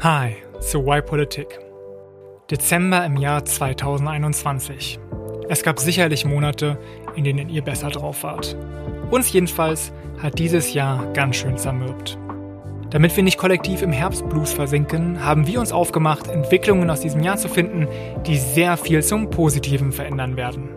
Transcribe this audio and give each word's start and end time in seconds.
Hi 0.00 0.36
zu 0.60 0.84
Why 0.84 1.00
Politik. 1.02 1.58
Dezember 2.50 3.04
im 3.04 3.16
Jahr 3.16 3.44
2021. 3.44 4.98
Es 5.48 5.62
gab 5.62 5.78
sicherlich 5.78 6.24
Monate, 6.24 6.78
in 7.14 7.24
denen 7.24 7.48
ihr 7.48 7.62
besser 7.62 7.90
drauf 7.90 8.22
wart. 8.22 8.56
Uns 9.10 9.32
jedenfalls 9.32 9.92
hat 10.20 10.38
dieses 10.38 10.74
Jahr 10.74 11.12
ganz 11.12 11.36
schön 11.36 11.56
zermürbt. 11.56 12.18
Damit 12.90 13.16
wir 13.16 13.22
nicht 13.22 13.38
kollektiv 13.38 13.82
im 13.82 13.92
Herbstblues 13.92 14.52
versinken, 14.52 15.24
haben 15.24 15.46
wir 15.46 15.60
uns 15.60 15.72
aufgemacht, 15.72 16.28
Entwicklungen 16.28 16.90
aus 16.90 17.00
diesem 17.00 17.22
Jahr 17.22 17.36
zu 17.36 17.48
finden, 17.48 17.88
die 18.26 18.36
sehr 18.36 18.76
viel 18.76 19.02
zum 19.02 19.30
Positiven 19.30 19.92
verändern 19.92 20.36
werden. 20.36 20.70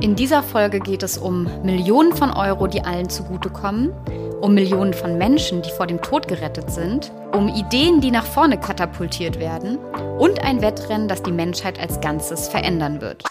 In 0.00 0.16
dieser 0.16 0.42
Folge 0.42 0.80
geht 0.80 1.02
es 1.02 1.18
um 1.18 1.48
Millionen 1.62 2.16
von 2.16 2.30
Euro, 2.30 2.66
die 2.66 2.82
allen 2.82 3.10
zugutekommen, 3.10 3.92
um 4.40 4.54
Millionen 4.54 4.94
von 4.94 5.18
Menschen, 5.18 5.62
die 5.62 5.70
vor 5.70 5.86
dem 5.86 6.00
Tod 6.00 6.28
gerettet 6.28 6.70
sind, 6.70 7.12
um 7.32 7.48
Ideen, 7.48 8.00
die 8.00 8.10
nach 8.10 8.24
vorne 8.24 8.58
katapultiert 8.58 9.38
werden 9.38 9.78
und 10.18 10.42
ein 10.42 10.62
Wettrennen, 10.62 11.08
das 11.08 11.22
die 11.22 11.32
Menschheit 11.32 11.78
als 11.78 12.00
Ganzes 12.00 12.48
verändern 12.48 13.00
wird. 13.00 13.22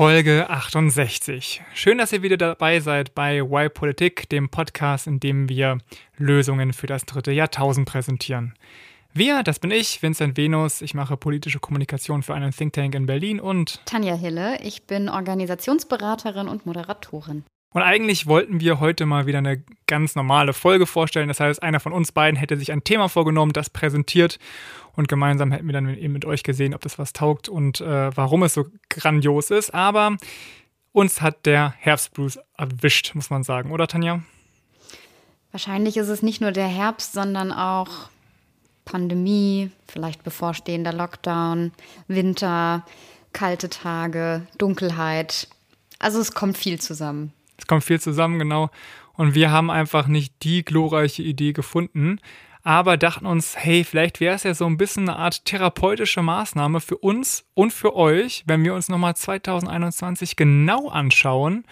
Folge 0.00 0.48
68. 0.48 1.60
Schön, 1.74 1.98
dass 1.98 2.10
ihr 2.10 2.22
wieder 2.22 2.38
dabei 2.38 2.80
seid 2.80 3.14
bei 3.14 3.42
Why 3.42 3.68
Politik, 3.68 4.30
dem 4.30 4.48
Podcast, 4.48 5.06
in 5.06 5.20
dem 5.20 5.50
wir 5.50 5.76
Lösungen 6.16 6.72
für 6.72 6.86
das 6.86 7.04
dritte 7.04 7.32
Jahrtausend 7.32 7.86
präsentieren. 7.86 8.54
Wir, 9.12 9.42
das 9.42 9.58
bin 9.58 9.70
ich, 9.70 10.02
Vincent 10.02 10.38
Venus. 10.38 10.80
Ich 10.80 10.94
mache 10.94 11.18
politische 11.18 11.58
Kommunikation 11.58 12.22
für 12.22 12.32
einen 12.32 12.50
Think 12.50 12.72
Tank 12.72 12.94
in 12.94 13.04
Berlin 13.04 13.40
und 13.40 13.84
Tanja 13.84 14.14
Hille. 14.14 14.58
Ich 14.62 14.86
bin 14.86 15.10
Organisationsberaterin 15.10 16.48
und 16.48 16.64
Moderatorin. 16.64 17.44
Und 17.72 17.82
eigentlich 17.82 18.26
wollten 18.26 18.60
wir 18.60 18.80
heute 18.80 19.04
mal 19.04 19.26
wieder 19.26 19.38
eine 19.38 19.62
ganz 19.86 20.16
normale 20.16 20.54
Folge 20.54 20.86
vorstellen. 20.86 21.28
Das 21.28 21.40
heißt, 21.40 21.62
einer 21.62 21.78
von 21.78 21.92
uns 21.92 22.10
beiden 22.10 22.36
hätte 22.36 22.56
sich 22.56 22.72
ein 22.72 22.82
Thema 22.84 23.08
vorgenommen, 23.08 23.52
das 23.52 23.70
präsentiert 23.70 24.38
und 24.96 25.08
gemeinsam 25.08 25.52
hätten 25.52 25.66
wir 25.66 25.72
dann 25.72 25.96
eben 25.96 26.12
mit 26.12 26.24
euch 26.24 26.42
gesehen, 26.42 26.74
ob 26.74 26.80
das 26.82 26.98
was 26.98 27.12
taugt 27.12 27.48
und 27.48 27.80
äh, 27.80 28.16
warum 28.16 28.42
es 28.42 28.54
so 28.54 28.66
grandios 28.88 29.50
ist. 29.50 29.72
Aber 29.74 30.16
uns 30.92 31.20
hat 31.20 31.46
der 31.46 31.74
Herbstblues 31.78 32.38
erwischt, 32.56 33.14
muss 33.14 33.30
man 33.30 33.42
sagen, 33.42 33.70
oder 33.70 33.86
Tanja? 33.86 34.22
Wahrscheinlich 35.52 35.96
ist 35.96 36.08
es 36.08 36.22
nicht 36.22 36.40
nur 36.40 36.52
der 36.52 36.68
Herbst, 36.68 37.12
sondern 37.12 37.52
auch 37.52 38.08
Pandemie, 38.84 39.70
vielleicht 39.86 40.22
bevorstehender 40.24 40.92
Lockdown, 40.92 41.72
Winter, 42.08 42.84
kalte 43.32 43.68
Tage, 43.68 44.46
Dunkelheit. 44.58 45.48
Also 45.98 46.20
es 46.20 46.32
kommt 46.32 46.56
viel 46.56 46.80
zusammen. 46.80 47.32
Es 47.56 47.66
kommt 47.66 47.84
viel 47.84 48.00
zusammen, 48.00 48.38
genau. 48.38 48.70
Und 49.14 49.34
wir 49.34 49.50
haben 49.50 49.70
einfach 49.70 50.06
nicht 50.06 50.34
die 50.42 50.64
glorreiche 50.64 51.22
Idee 51.22 51.52
gefunden, 51.52 52.20
aber 52.62 52.96
dachten 52.96 53.26
uns, 53.26 53.56
hey, 53.56 53.84
vielleicht 53.84 54.20
wäre 54.20 54.34
es 54.34 54.42
ja 54.42 54.54
so 54.54 54.66
ein 54.66 54.76
bisschen 54.76 55.08
eine 55.08 55.18
Art 55.18 55.44
therapeutische 55.44 56.22
Maßnahme 56.22 56.80
für 56.80 56.98
uns 56.98 57.44
und 57.54 57.72
für 57.72 57.96
euch, 57.96 58.44
wenn 58.46 58.64
wir 58.64 58.74
uns 58.74 58.88
nochmal 58.88 59.16
2021 59.16 60.36
genau 60.36 60.88
anschauen 60.88 61.64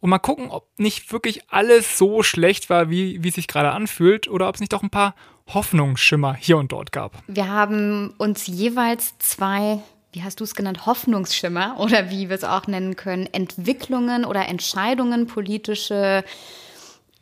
und 0.00 0.10
mal 0.10 0.18
gucken, 0.18 0.50
ob 0.50 0.68
nicht 0.78 1.12
wirklich 1.12 1.50
alles 1.50 1.98
so 1.98 2.22
schlecht 2.22 2.70
war, 2.70 2.90
wie, 2.90 3.22
wie 3.22 3.28
es 3.28 3.34
sich 3.34 3.48
gerade 3.48 3.72
anfühlt, 3.72 4.28
oder 4.28 4.48
ob 4.48 4.56
es 4.56 4.60
nicht 4.60 4.72
doch 4.72 4.82
ein 4.82 4.90
paar 4.90 5.14
Hoffnungsschimmer 5.52 6.34
hier 6.34 6.58
und 6.58 6.72
dort 6.72 6.92
gab. 6.92 7.22
Wir 7.28 7.48
haben 7.48 8.12
uns 8.18 8.46
jeweils 8.46 9.16
zwei 9.18 9.80
wie 10.16 10.22
hast 10.22 10.40
du 10.40 10.44
es 10.44 10.54
genannt, 10.54 10.86
Hoffnungsschimmer 10.86 11.76
oder 11.78 12.10
wie 12.10 12.30
wir 12.30 12.36
es 12.36 12.42
auch 12.42 12.66
nennen 12.66 12.96
können, 12.96 13.26
Entwicklungen 13.26 14.24
oder 14.24 14.48
Entscheidungen, 14.48 15.26
politische 15.26 16.24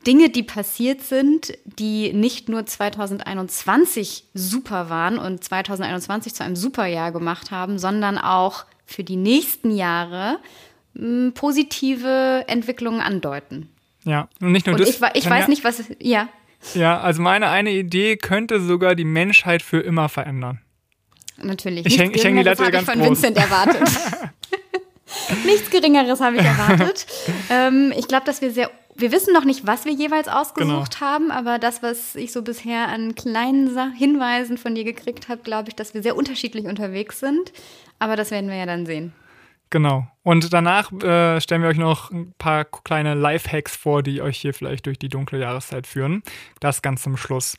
Dinge, 0.06 0.30
die 0.30 0.42
passiert 0.42 1.02
sind, 1.02 1.52
die 1.64 2.12
nicht 2.12 2.48
nur 2.48 2.66
2021 2.66 4.24
super 4.34 4.90
waren 4.90 5.18
und 5.18 5.42
2021 5.42 6.34
zu 6.34 6.44
einem 6.44 6.56
Superjahr 6.56 7.12
gemacht 7.12 7.50
haben, 7.50 7.78
sondern 7.78 8.18
auch 8.18 8.64
für 8.86 9.04
die 9.04 9.16
nächsten 9.16 9.70
Jahre 9.70 10.38
hm, 10.94 11.32
positive 11.34 12.44
Entwicklungen 12.46 13.00
andeuten. 13.00 13.68
Ja, 14.04 14.28
und 14.40 14.52
nicht 14.52 14.66
nur 14.66 14.74
und 14.74 14.80
das. 14.80 14.88
Ich, 14.88 15.00
ich 15.14 15.28
weiß 15.28 15.48
nicht, 15.48 15.64
was. 15.64 15.84
Ja. 16.00 16.28
Ja, 16.74 17.00
also 17.00 17.20
meine 17.20 17.48
eine 17.48 17.70
Idee 17.72 18.16
könnte 18.16 18.60
sogar 18.60 18.94
die 18.94 19.04
Menschheit 19.04 19.62
für 19.62 19.80
immer 19.80 20.08
verändern. 20.08 20.60
Natürlich. 21.36 21.84
Ich 21.84 21.98
hänge 21.98 22.16
häng 22.16 22.36
die 22.36 22.42
Latte 22.42 22.70
ganz 22.70 22.88
von 22.88 22.98
groß. 22.98 23.08
Vincent 23.08 23.36
erwartet. 23.36 23.82
Nichts 25.44 25.70
Geringeres 25.70 26.20
habe 26.20 26.36
ich 26.36 26.42
erwartet. 26.42 27.06
ähm, 27.50 27.92
ich 27.96 28.08
glaube, 28.08 28.26
dass 28.26 28.40
wir 28.40 28.50
sehr 28.50 28.70
wir 28.96 29.10
wissen 29.10 29.34
noch 29.34 29.44
nicht, 29.44 29.66
was 29.66 29.84
wir 29.84 29.92
jeweils 29.92 30.28
ausgesucht 30.28 30.98
genau. 30.98 31.06
haben, 31.10 31.30
aber 31.32 31.58
das, 31.58 31.82
was 31.82 32.14
ich 32.14 32.32
so 32.32 32.42
bisher 32.42 32.88
an 32.88 33.16
kleinen 33.16 33.76
Hinweisen 33.92 34.56
von 34.56 34.74
dir 34.76 34.84
gekriegt 34.84 35.28
habe, 35.28 35.42
glaube 35.42 35.68
ich, 35.68 35.74
dass 35.74 35.94
wir 35.94 36.02
sehr 36.04 36.16
unterschiedlich 36.16 36.66
unterwegs 36.66 37.18
sind. 37.18 37.52
Aber 37.98 38.14
das 38.14 38.30
werden 38.30 38.48
wir 38.48 38.56
ja 38.56 38.66
dann 38.66 38.86
sehen. 38.86 39.12
Genau. 39.70 40.06
Und 40.22 40.52
danach 40.52 40.92
äh, 40.92 41.40
stellen 41.40 41.62
wir 41.62 41.68
euch 41.68 41.78
noch 41.78 42.12
ein 42.12 42.32
paar 42.38 42.64
kleine 42.64 43.14
Lifehacks 43.14 43.74
vor, 43.74 44.04
die 44.04 44.22
euch 44.22 44.38
hier 44.38 44.54
vielleicht 44.54 44.86
durch 44.86 45.00
die 45.00 45.08
dunkle 45.08 45.40
Jahreszeit 45.40 45.88
führen. 45.88 46.22
Das 46.60 46.80
ganz 46.80 47.02
zum 47.02 47.16
Schluss. 47.16 47.56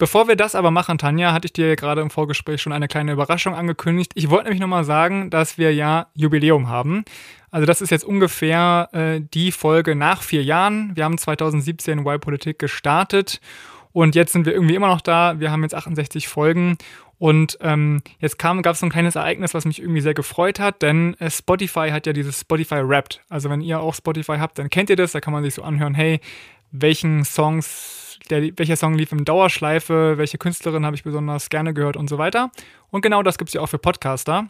Bevor 0.00 0.28
wir 0.28 0.34
das 0.34 0.54
aber 0.54 0.70
machen, 0.70 0.96
Tanja, 0.96 1.34
hatte 1.34 1.44
ich 1.44 1.52
dir 1.52 1.76
gerade 1.76 2.00
im 2.00 2.08
Vorgespräch 2.08 2.62
schon 2.62 2.72
eine 2.72 2.88
kleine 2.88 3.12
Überraschung 3.12 3.54
angekündigt. 3.54 4.12
Ich 4.14 4.30
wollte 4.30 4.44
nämlich 4.44 4.60
nochmal 4.62 4.84
sagen, 4.84 5.28
dass 5.28 5.58
wir 5.58 5.74
ja 5.74 6.06
Jubiläum 6.14 6.70
haben. 6.70 7.04
Also 7.50 7.66
das 7.66 7.82
ist 7.82 7.90
jetzt 7.90 8.04
ungefähr 8.04 8.88
äh, 8.92 9.20
die 9.20 9.52
Folge 9.52 9.94
nach 9.94 10.22
vier 10.22 10.42
Jahren. 10.42 10.92
Wir 10.94 11.04
haben 11.04 11.18
2017 11.18 11.98
Y-Politik 11.98 12.58
gestartet 12.58 13.42
und 13.92 14.14
jetzt 14.14 14.32
sind 14.32 14.46
wir 14.46 14.54
irgendwie 14.54 14.74
immer 14.74 14.88
noch 14.88 15.02
da. 15.02 15.38
Wir 15.38 15.50
haben 15.50 15.64
jetzt 15.64 15.74
68 15.74 16.28
Folgen 16.28 16.78
und 17.18 17.58
ähm, 17.60 18.00
jetzt 18.20 18.38
gab 18.38 18.64
es 18.64 18.80
so 18.80 18.86
ein 18.86 18.90
kleines 18.90 19.16
Ereignis, 19.16 19.52
was 19.52 19.66
mich 19.66 19.82
irgendwie 19.82 20.00
sehr 20.00 20.14
gefreut 20.14 20.60
hat, 20.60 20.80
denn 20.80 21.12
äh, 21.20 21.30
Spotify 21.30 21.90
hat 21.90 22.06
ja 22.06 22.14
dieses 22.14 22.40
Spotify 22.40 22.88
Wrapped. 22.88 23.20
Also 23.28 23.50
wenn 23.50 23.60
ihr 23.60 23.80
auch 23.80 23.94
Spotify 23.94 24.38
habt, 24.38 24.58
dann 24.58 24.70
kennt 24.70 24.88
ihr 24.88 24.96
das. 24.96 25.12
Da 25.12 25.20
kann 25.20 25.34
man 25.34 25.42
sich 25.44 25.52
so 25.52 25.62
anhören, 25.62 25.94
hey, 25.94 26.20
welchen 26.72 27.22
Songs 27.26 28.09
der, 28.28 28.56
welcher 28.58 28.76
Song 28.76 28.94
lief 28.94 29.12
in 29.12 29.24
Dauerschleife, 29.24 30.18
welche 30.18 30.38
Künstlerin 30.38 30.84
habe 30.84 30.96
ich 30.96 31.02
besonders 31.02 31.48
gerne 31.48 31.74
gehört 31.74 31.96
und 31.96 32.08
so 32.08 32.18
weiter. 32.18 32.50
Und 32.90 33.02
genau 33.02 33.22
das 33.22 33.38
gibt 33.38 33.48
es 33.48 33.54
ja 33.54 33.60
auch 33.60 33.68
für 33.68 33.78
Podcaster. 33.78 34.48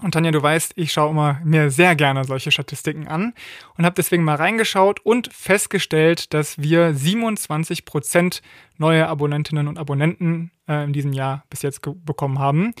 Und 0.00 0.12
Tanja, 0.12 0.30
du 0.30 0.40
weißt, 0.40 0.74
ich 0.76 0.92
schaue 0.92 1.10
immer 1.10 1.40
mir 1.42 1.70
sehr 1.70 1.96
gerne 1.96 2.22
solche 2.22 2.52
Statistiken 2.52 3.08
an 3.08 3.34
und 3.76 3.84
habe 3.84 3.96
deswegen 3.96 4.22
mal 4.22 4.36
reingeschaut 4.36 5.00
und 5.00 5.32
festgestellt, 5.32 6.32
dass 6.32 6.58
wir 6.58 6.94
27% 6.94 8.42
neue 8.76 9.08
Abonnentinnen 9.08 9.66
und 9.66 9.76
Abonnenten 9.76 10.52
äh, 10.68 10.84
in 10.84 10.92
diesem 10.92 11.12
Jahr 11.12 11.44
bis 11.50 11.62
jetzt 11.62 11.80
bekommen 11.82 12.38
haben. 12.38 12.74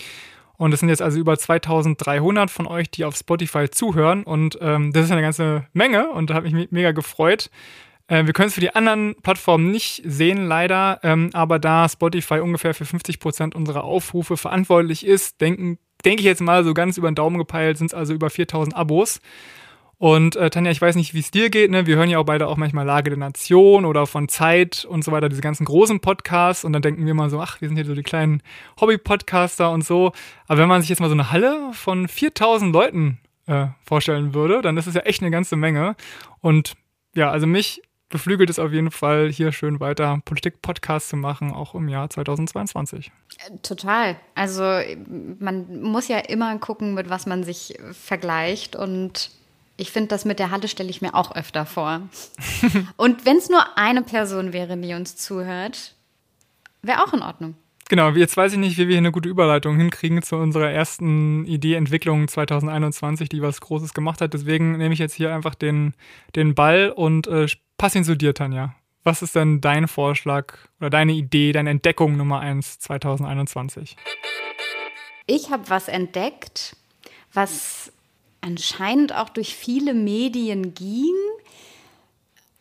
Und 0.58 0.72
es 0.72 0.80
sind 0.80 0.90
jetzt 0.90 1.02
also 1.02 1.18
über 1.18 1.36
2300 1.36 2.50
von 2.50 2.66
euch, 2.66 2.90
die 2.90 3.04
auf 3.04 3.16
Spotify 3.16 3.68
zuhören. 3.68 4.22
Und 4.22 4.58
ähm, 4.60 4.92
das 4.92 5.06
ist 5.06 5.10
eine 5.10 5.22
ganze 5.22 5.66
Menge 5.72 6.10
und 6.10 6.30
da 6.30 6.34
habe 6.34 6.46
ich 6.46 6.52
mich 6.52 6.70
mega 6.70 6.92
gefreut. 6.92 7.50
Äh, 8.08 8.26
wir 8.26 8.32
können 8.32 8.48
es 8.48 8.54
für 8.54 8.60
die 8.60 8.74
anderen 8.74 9.14
Plattformen 9.22 9.70
nicht 9.70 10.02
sehen, 10.04 10.46
leider. 10.46 10.98
Ähm, 11.02 11.30
aber 11.32 11.58
da 11.58 11.88
Spotify 11.88 12.40
ungefähr 12.40 12.74
für 12.74 12.84
50 12.84 13.20
Prozent 13.20 13.54
unserer 13.54 13.84
Aufrufe 13.84 14.36
verantwortlich 14.36 15.06
ist, 15.06 15.40
denken, 15.40 15.78
denke 16.04 16.20
ich 16.20 16.26
jetzt 16.26 16.40
mal 16.40 16.64
so 16.64 16.74
ganz 16.74 16.96
über 16.96 17.10
den 17.10 17.14
Daumen 17.14 17.38
gepeilt, 17.38 17.78
sind 17.78 17.88
es 17.88 17.94
also 17.94 18.14
über 18.14 18.30
4000 18.30 18.74
Abos. 18.74 19.20
Und 19.98 20.36
äh, 20.36 20.48
Tanja, 20.48 20.70
ich 20.70 20.80
weiß 20.80 20.94
nicht, 20.94 21.12
wie 21.12 21.18
es 21.18 21.32
dir 21.32 21.50
geht. 21.50 21.72
Ne? 21.72 21.86
Wir 21.86 21.96
hören 21.96 22.08
ja 22.08 22.18
auch 22.18 22.24
beide 22.24 22.46
auch 22.46 22.56
manchmal 22.56 22.86
Lage 22.86 23.10
der 23.10 23.18
Nation 23.18 23.84
oder 23.84 24.06
von 24.06 24.28
Zeit 24.28 24.86
und 24.88 25.02
so 25.02 25.10
weiter, 25.10 25.28
diese 25.28 25.42
ganzen 25.42 25.64
großen 25.64 25.98
Podcasts. 25.98 26.64
Und 26.64 26.72
dann 26.72 26.82
denken 26.82 27.04
wir 27.04 27.14
mal 27.14 27.30
so, 27.30 27.40
ach, 27.40 27.60
wir 27.60 27.68
sind 27.68 27.76
hier 27.76 27.84
so 27.84 27.96
die 27.96 28.04
kleinen 28.04 28.40
Hobby-Podcaster 28.80 29.72
und 29.72 29.84
so. 29.84 30.12
Aber 30.46 30.60
wenn 30.60 30.68
man 30.68 30.82
sich 30.82 30.88
jetzt 30.88 31.00
mal 31.00 31.08
so 31.08 31.14
eine 31.14 31.32
Halle 31.32 31.72
von 31.72 32.06
4000 32.06 32.72
Leuten 32.72 33.18
äh, 33.46 33.66
vorstellen 33.84 34.34
würde, 34.34 34.62
dann 34.62 34.76
ist 34.76 34.86
es 34.86 34.94
ja 34.94 35.00
echt 35.00 35.20
eine 35.20 35.32
ganze 35.32 35.56
Menge. 35.56 35.96
Und 36.40 36.74
ja, 37.16 37.32
also 37.32 37.48
mich 37.48 37.82
beflügelt 38.08 38.50
es 38.50 38.58
auf 38.58 38.72
jeden 38.72 38.90
Fall, 38.90 39.30
hier 39.30 39.52
schön 39.52 39.80
weiter 39.80 40.20
Politik-Podcast 40.24 41.10
zu 41.10 41.16
machen, 41.16 41.52
auch 41.52 41.74
im 41.74 41.88
Jahr 41.88 42.08
2022. 42.08 43.10
Total. 43.62 44.16
Also 44.34 44.62
man 45.38 45.82
muss 45.82 46.08
ja 46.08 46.18
immer 46.18 46.56
gucken, 46.58 46.94
mit 46.94 47.10
was 47.10 47.26
man 47.26 47.44
sich 47.44 47.78
vergleicht 47.92 48.76
und 48.76 49.30
ich 49.76 49.92
finde, 49.92 50.08
das 50.08 50.24
mit 50.24 50.40
der 50.40 50.50
Halle 50.50 50.66
stelle 50.66 50.90
ich 50.90 51.02
mir 51.02 51.14
auch 51.14 51.34
öfter 51.36 51.64
vor. 51.64 52.02
und 52.96 53.24
wenn 53.24 53.36
es 53.36 53.48
nur 53.48 53.78
eine 53.78 54.02
Person 54.02 54.52
wäre, 54.52 54.76
die 54.76 54.94
uns 54.94 55.16
zuhört, 55.16 55.94
wäre 56.82 57.04
auch 57.04 57.12
in 57.12 57.22
Ordnung. 57.22 57.54
Genau, 57.88 58.10
jetzt 58.10 58.36
weiß 58.36 58.52
ich 58.52 58.58
nicht, 58.58 58.76
wie 58.76 58.88
wir 58.88 58.94
hier 58.94 58.98
eine 58.98 59.12
gute 59.12 59.28
Überleitung 59.28 59.76
hinkriegen 59.76 60.22
zu 60.22 60.36
unserer 60.36 60.70
ersten 60.70 61.46
Ideeentwicklung 61.46 62.28
2021, 62.28 63.28
die 63.28 63.40
was 63.40 63.60
Großes 63.60 63.94
gemacht 63.94 64.20
hat. 64.20 64.34
Deswegen 64.34 64.76
nehme 64.76 64.92
ich 64.92 65.00
jetzt 65.00 65.14
hier 65.14 65.34
einfach 65.34 65.54
den, 65.54 65.94
den 66.36 66.54
Ball 66.54 66.90
und 66.94 67.26
äh, 67.26 67.46
passe 67.78 67.98
ihn 67.98 68.04
zu 68.04 68.16
dir, 68.16 68.34
Tanja. 68.34 68.74
Was 69.04 69.22
ist 69.22 69.34
denn 69.36 69.62
dein 69.62 69.88
Vorschlag 69.88 70.54
oder 70.80 70.90
deine 70.90 71.12
Idee, 71.12 71.52
deine 71.52 71.70
Entdeckung 71.70 72.16
Nummer 72.18 72.40
1 72.40 72.78
2021? 72.80 73.96
ich 75.28 75.50
habe 75.50 75.68
was 75.68 75.86
entdeckt, 75.86 76.74
was 77.32 77.92
anscheinend 78.40 79.14
auch 79.14 79.28
durch 79.28 79.54
viele 79.54 79.94
Medien 79.94 80.74
ging. 80.74 81.14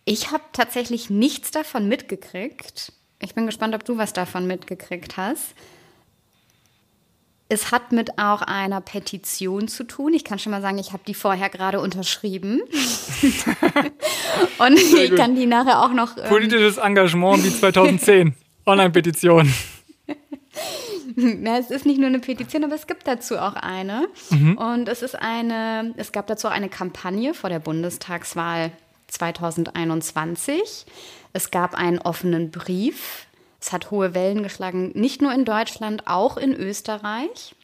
Ich 0.05 0.31
habe 0.31 0.43
tatsächlich 0.53 1.09
nichts 1.09 1.49
davon 1.51 1.87
mitgekriegt. 1.87 2.93
Ich 3.19 3.33
bin 3.33 3.45
gespannt, 3.45 3.73
ob 3.73 3.83
du 3.83 3.97
was 3.97 4.13
davon 4.13 4.47
mitgekriegt 4.47 5.17
hast. 5.17 5.55
Es 7.49 7.71
hat 7.71 7.93
mit 7.93 8.19
auch 8.19 8.41
einer 8.41 8.81
Petition 8.81 9.69
zu 9.69 9.85
tun. 9.85 10.13
Ich 10.13 10.25
kann 10.25 10.37
schon 10.37 10.51
mal 10.51 10.61
sagen, 10.61 10.77
ich 10.79 10.91
habe 10.91 11.03
die 11.07 11.13
vorher 11.13 11.49
gerade 11.49 11.79
unterschrieben. 11.79 12.61
Und 14.59 14.77
ich 14.77 15.15
kann 15.15 15.35
die 15.35 15.45
nachher 15.45 15.81
auch 15.81 15.93
noch. 15.93 16.17
Ähm 16.17 16.27
Politisches 16.27 16.77
Engagement 16.77 17.43
wie 17.45 17.49
2010. 17.49 18.35
Online-Petition. 18.65 19.53
Na, 21.15 21.57
es 21.57 21.71
ist 21.71 21.85
nicht 21.85 21.99
nur 21.99 22.07
eine 22.07 22.19
Petition, 22.19 22.65
aber 22.65 22.75
es 22.75 22.85
gibt 22.85 23.07
dazu 23.07 23.37
auch 23.37 23.55
eine. 23.55 24.07
Mhm. 24.29 24.57
Und 24.57 24.89
es 24.89 25.01
ist 25.01 25.15
eine, 25.15 25.93
es 25.95 26.11
gab 26.11 26.27
dazu 26.27 26.47
auch 26.47 26.51
eine 26.51 26.69
Kampagne 26.69 27.33
vor 27.33 27.49
der 27.49 27.59
Bundestagswahl 27.59 28.71
2021. 29.07 30.85
Es 31.37 31.51
gab 31.51 31.75
einen 31.75 31.99
offenen 31.99 32.49
Brief 32.51 33.27
es 33.59 33.73
hat 33.73 33.91
hohe 33.91 34.13
Wellen 34.13 34.43
geschlagen, 34.43 34.91
nicht 34.93 35.21
nur 35.21 35.33
in 35.33 35.45
Deutschland, 35.45 36.07
auch 36.07 36.37
in 36.37 36.53
Österreich. 36.53 37.55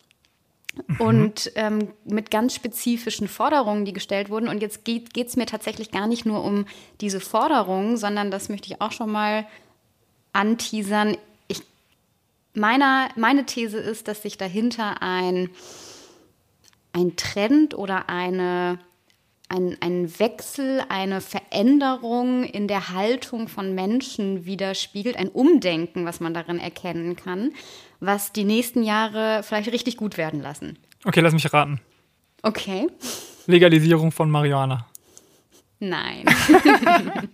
Mhm. 0.88 1.02
Und 1.02 1.52
ähm, 1.56 1.94
mit 2.04 2.32
ganz 2.32 2.56
spezifischen 2.56 3.28
Forderungen, 3.28 3.86
die 3.86 3.94
gestellt 3.94 4.30
wurden. 4.30 4.48
Und 4.48 4.62
jetzt 4.62 4.84
geht 4.86 5.16
es 5.16 5.36
mir 5.36 5.46
tatsächlich 5.46 5.92
gar 5.92 6.08
nicht 6.08 6.26
nur 6.26 6.44
um 6.44 6.66
diese 7.00 7.20
Forderungen, 7.20 7.96
sondern 7.96 8.32
das 8.32 8.50
möchte 8.50 8.68
ich 8.70 8.82
auch 8.82 8.92
schon 8.92 9.12
mal 9.12 9.46
anteasern. 10.34 11.16
Ich, 11.48 11.62
meiner, 12.56 13.10
meine 13.16 13.46
These 13.46 13.78
ist, 13.78 14.08
dass 14.08 14.24
sich 14.24 14.38
dahinter 14.38 15.04
ein, 15.04 15.52
ein 16.92 17.16
Trend 17.18 17.78
oder 17.78 18.10
eine 18.10 18.80
ein, 19.50 19.78
ein 19.82 20.20
Wechsel, 20.20 20.82
eine 20.90 21.22
Veränderung 21.22 22.44
in 22.44 22.68
der 22.68 22.90
Haltung 22.90 23.48
von 23.48 23.76
Menschen 23.76 24.46
widerspiegelt, 24.46 25.18
ein 25.18 25.30
Umdenken, 25.30 26.06
was 26.06 26.20
man 26.20 26.34
darin 26.34 26.60
erkennen 26.60 27.16
kann, 27.16 27.52
was 28.00 28.32
die 28.32 28.46
nächsten 28.46 28.84
Jahre 28.84 29.44
vielleicht 29.44 29.72
richtig 29.72 29.98
gut 29.98 30.18
werden 30.18 30.42
lassen. 30.42 30.78
Okay, 31.06 31.20
lass 31.20 31.34
mich 31.34 31.52
raten. 31.54 31.80
Okay. 32.42 32.88
Legalisierung 33.46 34.12
von 34.12 34.32
Marihuana. 34.32 34.88
Nein. 35.80 36.24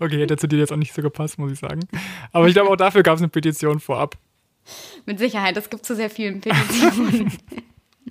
okay, 0.00 0.18
hätte 0.18 0.36
zu 0.36 0.48
dir 0.48 0.58
jetzt 0.58 0.72
auch 0.72 0.76
nicht 0.76 0.94
so 0.94 1.02
gepasst, 1.02 1.38
muss 1.38 1.52
ich 1.52 1.58
sagen. 1.58 1.80
Aber 2.32 2.48
ich 2.48 2.54
glaube, 2.54 2.70
auch 2.70 2.76
dafür 2.76 3.02
gab 3.02 3.16
es 3.16 3.20
eine 3.20 3.28
Petition 3.28 3.80
vorab. 3.80 4.16
Mit 5.04 5.18
Sicherheit, 5.18 5.56
es 5.56 5.68
gibt 5.68 5.84
zu 5.84 5.94
sehr 5.94 6.08
vielen 6.08 6.40
Petitionen. 6.40 7.32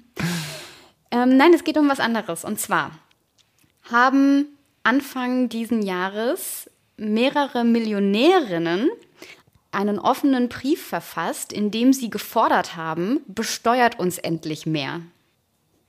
ähm, 1.11 1.37
nein, 1.37 1.53
es 1.53 1.63
geht 1.63 1.77
um 1.77 1.89
was 1.89 1.99
anderes. 1.99 2.45
Und 2.45 2.59
zwar 2.59 2.91
haben 3.91 4.47
Anfang 4.83 5.49
diesen 5.49 5.81
Jahres 5.81 6.69
mehrere 6.97 7.63
Millionärinnen 7.63 8.89
einen 9.71 9.99
offenen 9.99 10.49
Brief 10.49 10.85
verfasst, 10.85 11.53
in 11.53 11.71
dem 11.71 11.93
sie 11.93 12.09
gefordert 12.09 12.75
haben, 12.75 13.21
besteuert 13.27 13.99
uns 13.99 14.17
endlich 14.17 14.65
mehr. 14.65 15.01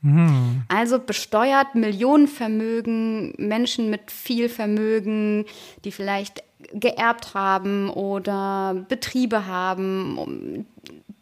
Mhm. 0.02 0.62
Also 0.68 0.98
besteuert 0.98 1.74
Millionenvermögen, 1.74 3.34
Menschen 3.38 3.90
mit 3.90 4.10
viel 4.10 4.48
Vermögen, 4.48 5.46
die 5.84 5.92
vielleicht 5.92 6.42
geerbt 6.72 7.34
haben 7.34 7.90
oder 7.90 8.84
Betriebe 8.88 9.46
haben, 9.46 10.66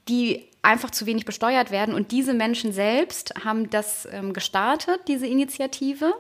die 0.09 0.45
einfach 0.63 0.91
zu 0.91 1.07
wenig 1.07 1.25
besteuert 1.25 1.71
werden. 1.71 1.95
Und 1.95 2.13
diese 2.13 2.35
Menschen 2.35 2.73
selbst 2.73 3.33
haben 3.45 3.71
das 3.71 4.07
ähm, 4.13 4.33
gestartet, 4.33 5.01
diese 5.09 5.27
Initiative 5.27 6.13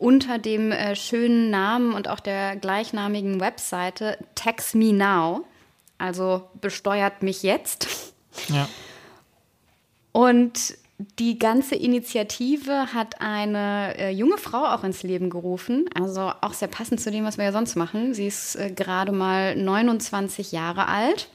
unter 0.00 0.38
dem 0.38 0.72
äh, 0.72 0.96
schönen 0.96 1.50
Namen 1.50 1.92
und 1.92 2.08
auch 2.08 2.20
der 2.20 2.56
gleichnamigen 2.56 3.38
Webseite 3.38 4.16
Tax 4.34 4.74
Me 4.74 4.92
Now, 4.92 5.44
also 5.98 6.48
besteuert 6.60 7.22
mich 7.22 7.42
jetzt. 7.42 7.86
Ja. 8.48 8.66
Und 10.12 10.74
die 11.18 11.38
ganze 11.38 11.74
Initiative 11.74 12.94
hat 12.94 13.20
eine 13.20 13.94
äh, 13.98 14.10
junge 14.10 14.38
Frau 14.38 14.64
auch 14.64 14.84
ins 14.84 15.02
Leben 15.02 15.28
gerufen, 15.28 15.84
also 15.94 16.32
auch 16.40 16.54
sehr 16.54 16.68
passend 16.68 17.00
zu 17.00 17.10
dem, 17.10 17.24
was 17.24 17.36
wir 17.36 17.44
ja 17.44 17.52
sonst 17.52 17.76
machen. 17.76 18.14
Sie 18.14 18.26
ist 18.26 18.56
äh, 18.56 18.70
gerade 18.70 19.12
mal 19.12 19.54
29 19.54 20.52
Jahre 20.52 20.88
alt. 20.88 21.28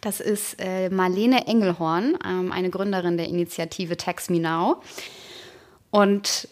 Das 0.00 0.20
ist 0.20 0.56
äh, 0.58 0.88
Marlene 0.90 1.48
Engelhorn, 1.48 2.16
ähm, 2.24 2.52
eine 2.52 2.70
Gründerin 2.70 3.16
der 3.16 3.26
Initiative 3.26 3.96
Tax 3.96 4.30
Me 4.30 4.38
Now. 4.38 4.82
Und 5.90 6.48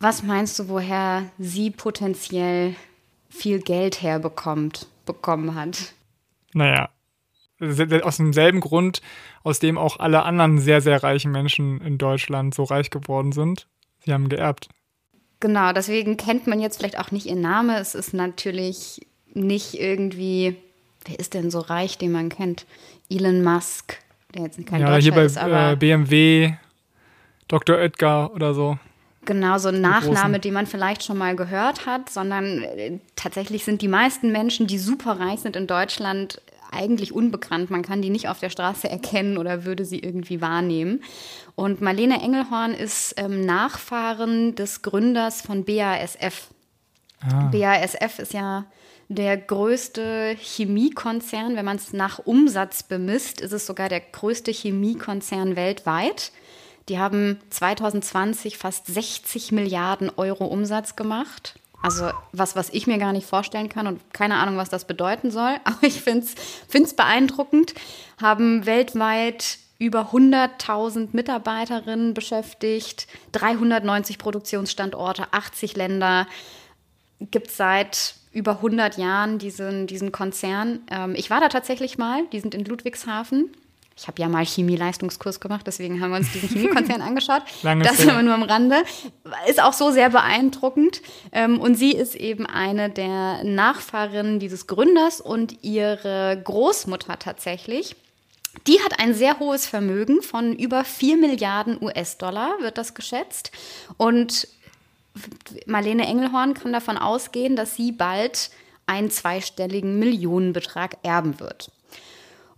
was 0.00 0.22
meinst 0.22 0.58
du, 0.58 0.68
woher 0.68 1.24
sie 1.38 1.70
potenziell 1.70 2.74
viel 3.28 3.60
Geld 3.60 4.02
herbekommt, 4.02 4.86
bekommen 5.06 5.54
hat? 5.54 5.94
Naja, 6.54 6.88
aus 7.60 8.16
demselben 8.18 8.60
Grund, 8.60 9.02
aus 9.42 9.58
dem 9.58 9.78
auch 9.78 9.98
alle 9.98 10.22
anderen 10.22 10.58
sehr, 10.58 10.80
sehr 10.80 11.02
reichen 11.02 11.32
Menschen 11.32 11.80
in 11.80 11.98
Deutschland 11.98 12.54
so 12.54 12.64
reich 12.64 12.90
geworden 12.90 13.32
sind. 13.32 13.66
Sie 14.04 14.12
haben 14.12 14.28
geerbt. 14.28 14.68
Genau, 15.40 15.72
deswegen 15.72 16.16
kennt 16.16 16.46
man 16.46 16.60
jetzt 16.60 16.78
vielleicht 16.78 16.98
auch 16.98 17.10
nicht 17.10 17.26
ihren 17.26 17.40
Namen. 17.40 17.76
Es 17.76 17.94
ist 17.94 18.14
natürlich 18.14 19.06
nicht 19.34 19.74
irgendwie, 19.74 20.56
wer 21.04 21.18
ist 21.18 21.34
denn 21.34 21.50
so 21.50 21.60
reich, 21.60 21.98
den 21.98 22.12
man 22.12 22.28
kennt? 22.28 22.66
Elon 23.10 23.42
Musk, 23.42 23.98
der 24.34 24.42
jetzt 24.42 24.64
kein 24.66 24.80
ja, 24.80 24.88
Deutscher 24.88 25.02
hier 25.02 25.14
bei 25.14 25.24
ist, 25.24 25.38
aber 25.38 25.72
äh, 25.72 25.76
BMW, 25.76 26.54
Dr. 27.46 27.76
Oetker 27.76 28.32
oder 28.34 28.54
so. 28.54 28.78
Genau, 29.24 29.58
so 29.58 29.68
ein 29.68 29.80
Nachname, 29.80 30.38
den 30.38 30.54
man 30.54 30.66
vielleicht 30.66 31.04
schon 31.04 31.18
mal 31.18 31.36
gehört 31.36 31.86
hat, 31.86 32.08
sondern 32.08 32.62
äh, 32.62 32.98
tatsächlich 33.16 33.64
sind 33.64 33.82
die 33.82 33.88
meisten 33.88 34.32
Menschen, 34.32 34.66
die 34.66 34.78
super 34.78 35.20
reich 35.20 35.40
sind 35.40 35.56
in 35.56 35.66
Deutschland, 35.66 36.40
eigentlich 36.70 37.12
unbekannt. 37.12 37.70
Man 37.70 37.82
kann 37.82 38.02
die 38.02 38.10
nicht 38.10 38.28
auf 38.28 38.40
der 38.40 38.50
Straße 38.50 38.88
erkennen 38.88 39.38
oder 39.38 39.64
würde 39.64 39.84
sie 39.84 39.98
irgendwie 39.98 40.40
wahrnehmen. 40.40 41.02
Und 41.54 41.80
Marlene 41.80 42.22
Engelhorn 42.22 42.72
ist 42.74 43.14
ähm, 43.16 43.44
Nachfahren 43.44 44.54
des 44.54 44.82
Gründers 44.82 45.42
von 45.42 45.64
BASF. 45.64 46.48
Ah. 47.20 47.50
BASF 47.50 48.18
ist 48.18 48.32
ja 48.32 48.66
der 49.08 49.36
größte 49.36 50.36
Chemiekonzern. 50.38 51.56
Wenn 51.56 51.64
man 51.64 51.76
es 51.76 51.92
nach 51.92 52.20
Umsatz 52.24 52.82
bemisst, 52.82 53.40
ist 53.40 53.52
es 53.52 53.66
sogar 53.66 53.88
der 53.88 54.00
größte 54.00 54.52
Chemiekonzern 54.52 55.56
weltweit. 55.56 56.32
Die 56.88 56.98
haben 56.98 57.38
2020 57.50 58.56
fast 58.56 58.86
60 58.86 59.52
Milliarden 59.52 60.10
Euro 60.16 60.46
Umsatz 60.46 60.96
gemacht. 60.96 61.58
Also 61.82 62.10
was, 62.32 62.56
was 62.56 62.70
ich 62.70 62.86
mir 62.86 62.98
gar 62.98 63.12
nicht 63.12 63.26
vorstellen 63.26 63.68
kann 63.68 63.86
und 63.86 64.12
keine 64.12 64.36
Ahnung, 64.36 64.56
was 64.56 64.68
das 64.68 64.86
bedeuten 64.86 65.30
soll. 65.30 65.56
Aber 65.64 65.82
ich 65.82 66.00
finde 66.00 66.26
es 66.72 66.94
beeindruckend. 66.94 67.74
Haben 68.20 68.66
weltweit 68.66 69.58
über 69.78 70.10
100.000 70.12 71.10
Mitarbeiterinnen 71.12 72.12
beschäftigt, 72.12 73.06
390 73.30 74.18
Produktionsstandorte, 74.18 75.26
80 75.30 75.76
Länder. 75.76 76.26
Gibt 77.20 77.48
es 77.48 77.56
seit 77.56 78.14
über 78.32 78.52
100 78.56 78.98
Jahren 78.98 79.38
diesen, 79.38 79.86
diesen 79.86 80.10
Konzern. 80.10 80.80
Ähm, 80.90 81.14
ich 81.16 81.30
war 81.30 81.40
da 81.40 81.48
tatsächlich 81.48 81.96
mal, 81.96 82.24
die 82.32 82.40
sind 82.40 82.54
in 82.54 82.64
Ludwigshafen 82.64 83.50
ich 83.98 84.06
habe 84.06 84.22
ja 84.22 84.28
mal 84.28 84.44
Chemieleistungskurs 84.44 85.40
gemacht, 85.40 85.66
deswegen 85.66 86.00
haben 86.00 86.10
wir 86.10 86.18
uns 86.18 86.30
diesen 86.32 86.48
Chemiekonzern 86.52 87.02
angeschaut. 87.02 87.42
Lange 87.62 87.84
das 87.84 88.06
aber 88.06 88.22
nur 88.22 88.34
am 88.34 88.44
Rande. 88.44 88.76
Ist 89.48 89.60
auch 89.60 89.72
so 89.72 89.90
sehr 89.90 90.10
beeindruckend. 90.10 91.02
Ähm, 91.32 91.60
und 91.60 91.74
sie 91.74 91.92
ist 91.92 92.14
eben 92.14 92.46
eine 92.46 92.90
der 92.90 93.42
Nachfahrinnen 93.42 94.38
dieses 94.38 94.68
Gründers 94.68 95.20
und 95.20 95.64
ihre 95.64 96.40
Großmutter 96.44 97.18
tatsächlich. 97.18 97.96
Die 98.66 98.80
hat 98.80 99.00
ein 99.00 99.14
sehr 99.14 99.38
hohes 99.40 99.66
Vermögen 99.66 100.22
von 100.22 100.54
über 100.54 100.84
4 100.84 101.16
Milliarden 101.16 101.82
US-Dollar, 101.82 102.54
wird 102.60 102.78
das 102.78 102.94
geschätzt. 102.94 103.50
Und 103.96 104.48
Marlene 105.66 106.06
Engelhorn 106.06 106.54
kann 106.54 106.72
davon 106.72 106.96
ausgehen, 106.96 107.56
dass 107.56 107.74
sie 107.74 107.90
bald 107.90 108.50
einen 108.86 109.10
zweistelligen 109.10 109.98
Millionenbetrag 109.98 110.98
erben 111.02 111.40
wird. 111.40 111.70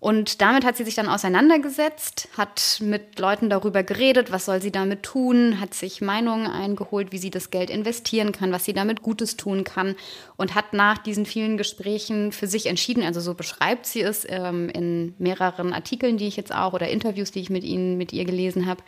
Und 0.01 0.41
damit 0.41 0.65
hat 0.65 0.79
sie 0.79 0.85
sich 0.85 0.95
dann 0.95 1.09
auseinandergesetzt, 1.09 2.29
hat 2.35 2.79
mit 2.81 3.19
Leuten 3.19 3.51
darüber 3.51 3.83
geredet, 3.83 4.33
was 4.33 4.47
soll 4.47 4.63
sie 4.63 4.73
damit 4.73 5.03
tun, 5.03 5.61
hat 5.61 5.75
sich 5.75 6.01
Meinungen 6.01 6.47
eingeholt, 6.47 7.13
wie 7.13 7.19
sie 7.19 7.29
das 7.29 7.51
Geld 7.51 7.69
investieren 7.69 8.33
kann, 8.33 8.51
was 8.51 8.65
sie 8.65 8.73
damit 8.73 9.03
Gutes 9.03 9.37
tun 9.37 9.63
kann 9.63 9.97
und 10.39 10.55
hat 10.55 10.73
nach 10.73 10.97
diesen 10.97 11.27
vielen 11.27 11.59
Gesprächen 11.59 12.33
für 12.33 12.47
sich 12.47 12.65
entschieden, 12.65 13.03
also 13.03 13.21
so 13.21 13.35
beschreibt 13.35 13.85
sie 13.85 14.01
es 14.01 14.27
ähm, 14.27 14.71
in 14.71 15.15
mehreren 15.19 15.75
Artikeln, 15.75 16.17
die 16.17 16.29
ich 16.29 16.37
jetzt 16.37 16.55
auch 16.55 16.73
oder 16.73 16.89
Interviews, 16.89 17.31
die 17.31 17.41
ich 17.41 17.51
mit 17.51 17.63
ihnen, 17.63 17.99
mit 17.99 18.15
ihr 18.15 18.25
gelesen 18.25 18.65
habe, 18.65 18.83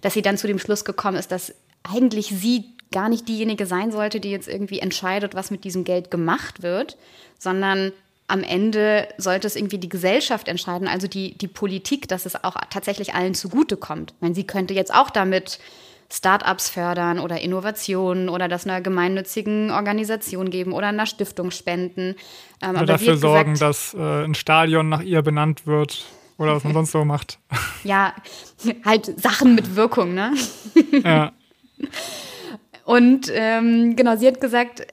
dass 0.00 0.14
sie 0.14 0.22
dann 0.22 0.38
zu 0.38 0.46
dem 0.46 0.58
Schluss 0.58 0.86
gekommen 0.86 1.18
ist, 1.18 1.30
dass 1.30 1.54
eigentlich 1.82 2.28
sie 2.28 2.74
gar 2.90 3.10
nicht 3.10 3.28
diejenige 3.28 3.66
sein 3.66 3.92
sollte, 3.92 4.18
die 4.18 4.30
jetzt 4.30 4.48
irgendwie 4.48 4.78
entscheidet, 4.78 5.34
was 5.34 5.50
mit 5.50 5.64
diesem 5.64 5.84
Geld 5.84 6.10
gemacht 6.10 6.62
wird, 6.62 6.96
sondern 7.38 7.92
am 8.26 8.42
Ende 8.42 9.08
sollte 9.18 9.46
es 9.46 9.56
irgendwie 9.56 9.78
die 9.78 9.88
Gesellschaft 9.88 10.48
entscheiden, 10.48 10.88
also 10.88 11.06
die, 11.06 11.36
die 11.36 11.48
Politik, 11.48 12.08
dass 12.08 12.26
es 12.26 12.42
auch 12.42 12.56
tatsächlich 12.70 13.14
allen 13.14 13.34
zugutekommt. 13.34 14.12
Ich 14.16 14.22
meine, 14.22 14.34
sie 14.34 14.46
könnte 14.46 14.72
jetzt 14.72 14.94
auch 14.94 15.10
damit 15.10 15.58
Startups 16.10 16.68
fördern 16.68 17.18
oder 17.18 17.40
Innovationen 17.40 18.28
oder 18.28 18.48
das 18.48 18.66
einer 18.66 18.80
gemeinnützigen 18.80 19.70
Organisation 19.70 20.50
geben 20.50 20.72
oder 20.72 20.88
einer 20.88 21.06
Stiftung 21.06 21.50
spenden. 21.50 22.14
Ähm, 22.62 22.76
oder 22.76 22.86
dafür 22.86 23.16
sorgen, 23.16 23.52
gesagt, 23.52 23.68
dass 23.68 23.94
äh, 23.94 24.24
ein 24.24 24.34
Stadion 24.34 24.88
nach 24.88 25.02
ihr 25.02 25.22
benannt 25.22 25.66
wird 25.66 26.04
oder 26.38 26.54
was 26.54 26.64
man 26.64 26.72
sonst 26.74 26.92
so 26.92 27.04
macht. 27.04 27.38
Ja, 27.84 28.14
halt 28.86 29.20
Sachen 29.20 29.54
mit 29.54 29.76
Wirkung, 29.76 30.14
ne? 30.14 30.32
Ja. 31.04 31.32
Und 32.84 33.30
ähm, 33.30 33.94
genau, 33.94 34.16
sie 34.16 34.26
hat 34.26 34.40
gesagt, 34.40 34.86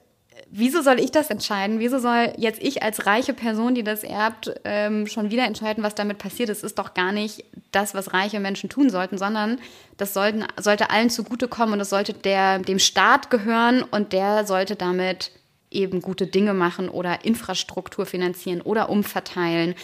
wieso 0.54 0.82
soll 0.82 1.00
ich 1.00 1.10
das 1.10 1.30
entscheiden? 1.30 1.80
Wieso 1.80 1.98
soll 1.98 2.34
jetzt 2.36 2.62
ich 2.62 2.82
als 2.82 3.06
reiche 3.06 3.32
Person, 3.32 3.74
die 3.74 3.82
das 3.82 4.04
erbt, 4.04 4.52
ähm, 4.64 5.06
schon 5.06 5.30
wieder 5.30 5.44
entscheiden, 5.44 5.82
was 5.82 5.94
damit 5.94 6.18
passiert? 6.18 6.50
Es 6.50 6.62
ist 6.62 6.78
doch 6.78 6.92
gar 6.92 7.10
nicht 7.10 7.44
das, 7.72 7.94
was 7.94 8.12
reiche 8.12 8.38
Menschen 8.38 8.68
tun 8.68 8.90
sollten, 8.90 9.16
sondern 9.16 9.58
das 9.96 10.12
sollten, 10.12 10.44
sollte 10.60 10.90
allen 10.90 11.08
zugutekommen 11.08 11.72
und 11.72 11.80
es 11.80 11.88
sollte 11.88 12.12
der, 12.12 12.58
dem 12.58 12.78
Staat 12.78 13.30
gehören 13.30 13.82
und 13.82 14.12
der 14.12 14.46
sollte 14.46 14.76
damit 14.76 15.32
eben 15.70 16.02
gute 16.02 16.26
Dinge 16.26 16.52
machen 16.52 16.90
oder 16.90 17.24
Infrastruktur 17.24 18.04
finanzieren 18.04 18.60
oder 18.60 18.90
umverteilen. 18.90 19.74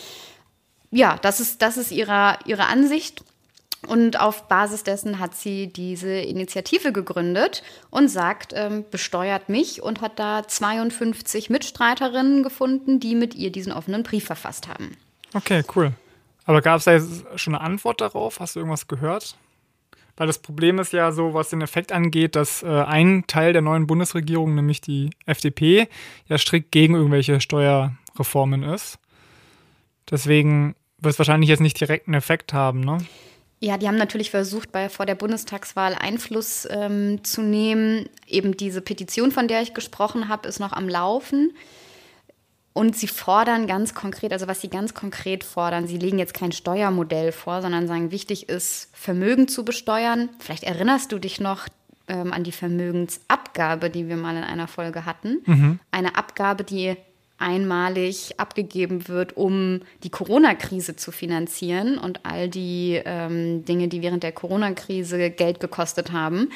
Ja, 0.91 1.19
das 1.23 1.41
ist, 1.41 1.63
das 1.63 1.79
ist 1.79 1.91
ihre, 1.93 2.39
ihre 2.45 2.67
Ansicht. 2.67 3.25
Und 3.87 4.19
auf 4.19 4.49
Basis 4.49 4.83
dessen 4.83 5.21
hat 5.21 5.37
sie 5.37 5.69
diese 5.69 6.11
Initiative 6.11 6.93
gegründet 6.93 7.63
und 7.91 8.09
sagt, 8.09 8.53
ähm, 8.55 8.85
besteuert 8.91 9.49
mich 9.49 9.83
und 9.83 10.01
hat 10.01 10.19
da 10.19 10.47
52 10.47 11.49
Mitstreiterinnen 11.49 12.43
gefunden, 12.43 12.99
die 12.99 13.15
mit 13.15 13.35
ihr 13.35 13.53
diesen 13.53 13.73
offenen 13.73 14.03
Brief 14.03 14.25
verfasst 14.25 14.67
haben. 14.67 14.97
Okay, 15.33 15.63
cool. 15.77 15.93
Aber 16.45 16.61
gab 16.61 16.79
es 16.79 16.85
da 16.85 16.93
jetzt 16.93 17.25
schon 17.37 17.55
eine 17.55 17.63
Antwort 17.63 18.01
darauf? 18.01 18.41
Hast 18.41 18.57
du 18.57 18.61
irgendwas 18.61 18.89
gehört? 18.89 19.37
Weil 20.17 20.27
das 20.27 20.41
Problem 20.41 20.81
ist 20.81 20.93
ja 20.93 21.13
so, 21.13 21.33
was 21.33 21.51
den 21.51 21.61
Effekt 21.61 21.93
angeht, 21.93 22.35
dass 22.35 22.65
äh, 22.65 22.67
ein 22.67 23.25
Teil 23.29 23.53
der 23.53 23.63
neuen 23.63 23.87
Bundesregierung, 23.87 24.57
nämlich 24.57 24.81
die 24.81 25.11
FDP, 25.27 25.89
ja 26.27 26.39
strikt 26.39 26.73
gegen 26.73 26.97
irgendwelche 26.97 27.41
Steuerreformen 27.41 28.65
ist. 28.65 28.99
Deswegen 30.11 30.75
wird 30.99 31.13
es 31.13 31.19
wahrscheinlich 31.19 31.49
jetzt 31.49 31.61
nicht 31.61 31.79
direkt 31.79 32.09
einen 32.09 32.15
Effekt 32.15 32.53
haben, 32.53 32.81
ne? 32.81 32.99
Ja, 33.61 33.77
die 33.77 33.89
haben 33.89 33.97
natürlich 33.97 34.31
versucht, 34.31 34.71
bei, 34.71 34.89
vor 34.89 35.05
der 35.05 35.17
Bundestagswahl 35.17 35.95
Einfluss 35.95 36.67
ähm, 36.71 37.25
zu 37.25 37.43
nehmen. 37.43 38.09
Eben 38.27 38.57
diese 38.57 38.81
Petition, 38.81 39.33
von 39.33 39.49
der 39.49 39.63
ich 39.63 39.75
gesprochen 39.75 40.29
habe, 40.29 40.49
ist 40.49 40.61
noch 40.61 40.73
am 40.73 40.89
Laufen. 40.89 41.53
Und 42.73 42.97
sie 42.97 43.09
fordern 43.09 43.67
ganz 43.67 43.93
konkret, 43.95 44.33
also 44.33 44.47
was 44.47 44.61
sie 44.61 44.69
ganz 44.69 44.95
konkret 44.95 45.43
fordern, 45.43 45.89
sie 45.89 45.99
legen 45.99 46.21
jetzt 46.21 46.35
kein 46.35 46.53
Steuermodell 46.53 47.33
vor, 47.33 47.61
sondern 47.61 47.89
sagen, 47.89 48.13
wichtig 48.13 48.49
ist, 48.49 48.91
Vermögen 48.93 49.49
zu 49.49 49.65
besteuern. 49.65 50.29
Vielleicht 50.39 50.63
erinnerst 50.63 51.11
du 51.11 51.19
dich 51.19 51.41
noch 51.41 51.67
ähm, 52.07 52.33
an 52.33 52.45
die 52.45 52.53
Vermögensabgabe, 52.53 53.91
die 53.91 54.07
wir 54.09 54.17
mal 54.17 54.37
in 54.37 54.45
einer 54.45 54.69
Folge 54.69 55.05
hatten. 55.05 55.39
Mhm. 55.47 55.81
Eine 55.91 56.15
Abgabe, 56.15 56.63
die 56.63 56.97
einmalig 57.39 58.35
abgegeben 58.39 59.09
wird, 59.09 59.37
um 59.37 59.81
die 60.03 60.11
Corona-Krise 60.11 60.97
zu 60.97 61.13
finanzieren 61.13 61.99
und 61.99 62.25
all 62.25 62.49
die 62.49 63.01
ähm, 63.05 63.65
Dinge, 63.65 63.89
die 63.89 64.03
während 64.03 64.23
der 64.23 64.33
Corona-Krise 64.33 65.31
Geld 65.31 65.61
gekostet 65.61 66.13
haben. 66.13 66.51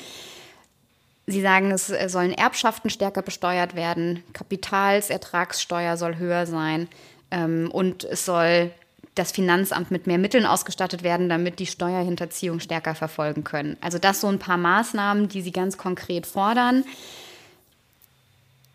Sie 1.27 1.41
sagen, 1.41 1.71
es 1.71 1.87
sollen 1.87 2.33
Erbschaften 2.33 2.91
stärker 2.91 3.23
besteuert 3.23 3.77
werden, 3.77 4.25
Kapitalsertragssteuer 4.33 5.97
soll 5.97 6.17
höher 6.17 6.47
sein 6.47 6.89
ähm, 7.31 7.71
und 7.73 8.05
es 8.05 8.25
soll 8.25 8.73
das 9.15 9.31
Finanzamt 9.31 9.91
mit 9.91 10.07
mehr 10.07 10.19
Mitteln 10.19 10.47
ausgestattet 10.47 11.03
werden, 11.03 11.29
damit 11.29 11.59
die 11.59 11.67
Steuerhinterziehung 11.67 12.61
stärker 12.61 12.95
verfolgen 12.95 13.45
können. 13.45 13.77
Also 13.81 13.99
das 13.99 14.21
so 14.21 14.29
ein 14.29 14.39
paar 14.39 14.57
Maßnahmen, 14.57 15.29
die 15.29 15.43
Sie 15.43 15.53
ganz 15.53 15.77
konkret 15.77 16.27
fordern. 16.27 16.85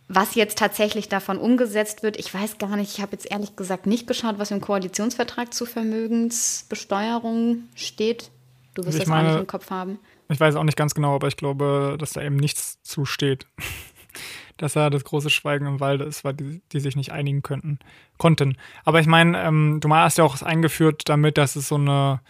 Was 0.10 0.36
jetzt 0.36 0.58
tatsächlich 0.58 1.10
davon 1.10 1.38
umgesetzt 1.38 2.02
wird, 2.02 2.18
ich 2.18 2.34
weiß 2.34 2.58
gar 2.60 2.78
nicht, 2.78 2.94
ich 2.94 3.02
habe 3.02 3.12
jetzt 3.12 3.30
ehrlich 3.30 3.56
gesagt 3.58 3.86
nicht 3.88 4.08
geschaut, 4.08 4.40
was 4.40 4.52
im 4.52 4.62
Koalitionsvertrag 4.62 5.54
zu 5.54 5.66
Vermögensbesteuerung 5.66 7.64
steht. 7.76 8.32
Du 8.74 8.86
wirst 8.86 9.00
das 9.00 9.08
meine, 9.08 9.28
auch 9.28 9.32
nicht 9.34 9.42
im 9.42 9.48
Kopf 9.48 9.70
haben. 9.70 10.00
Ich 10.30 10.40
weiß 10.40 10.56
auch 10.56 10.64
nicht 10.64 10.78
ganz 10.78 10.94
genau, 10.94 11.16
aber 11.16 11.28
ich 11.28 11.36
glaube, 11.36 11.98
dass 12.00 12.14
da 12.14 12.22
eben 12.22 12.38
nichts 12.38 12.82
zusteht. 12.84 13.48
dass 14.58 14.74
da 14.74 14.90
das 14.90 15.04
große 15.04 15.30
Schweigen 15.30 15.66
im 15.66 15.80
Walde 15.80 16.04
ist, 16.04 16.24
weil 16.24 16.34
die, 16.34 16.62
die 16.72 16.80
sich 16.80 16.96
nicht 16.96 17.12
einigen 17.12 17.44
könnten, 17.44 17.80
konnten. 18.18 18.58
Aber 18.84 19.00
ich 19.00 19.08
meine, 19.08 19.42
ähm, 19.42 19.80
du 19.80 19.94
hast 19.94 20.18
ja 20.18 20.24
auch 20.24 20.42
eingeführt 20.42 21.04
damit, 21.06 21.38
dass 21.38 21.56
es 21.56 21.68
so 21.68 21.76
eine, 21.76 22.22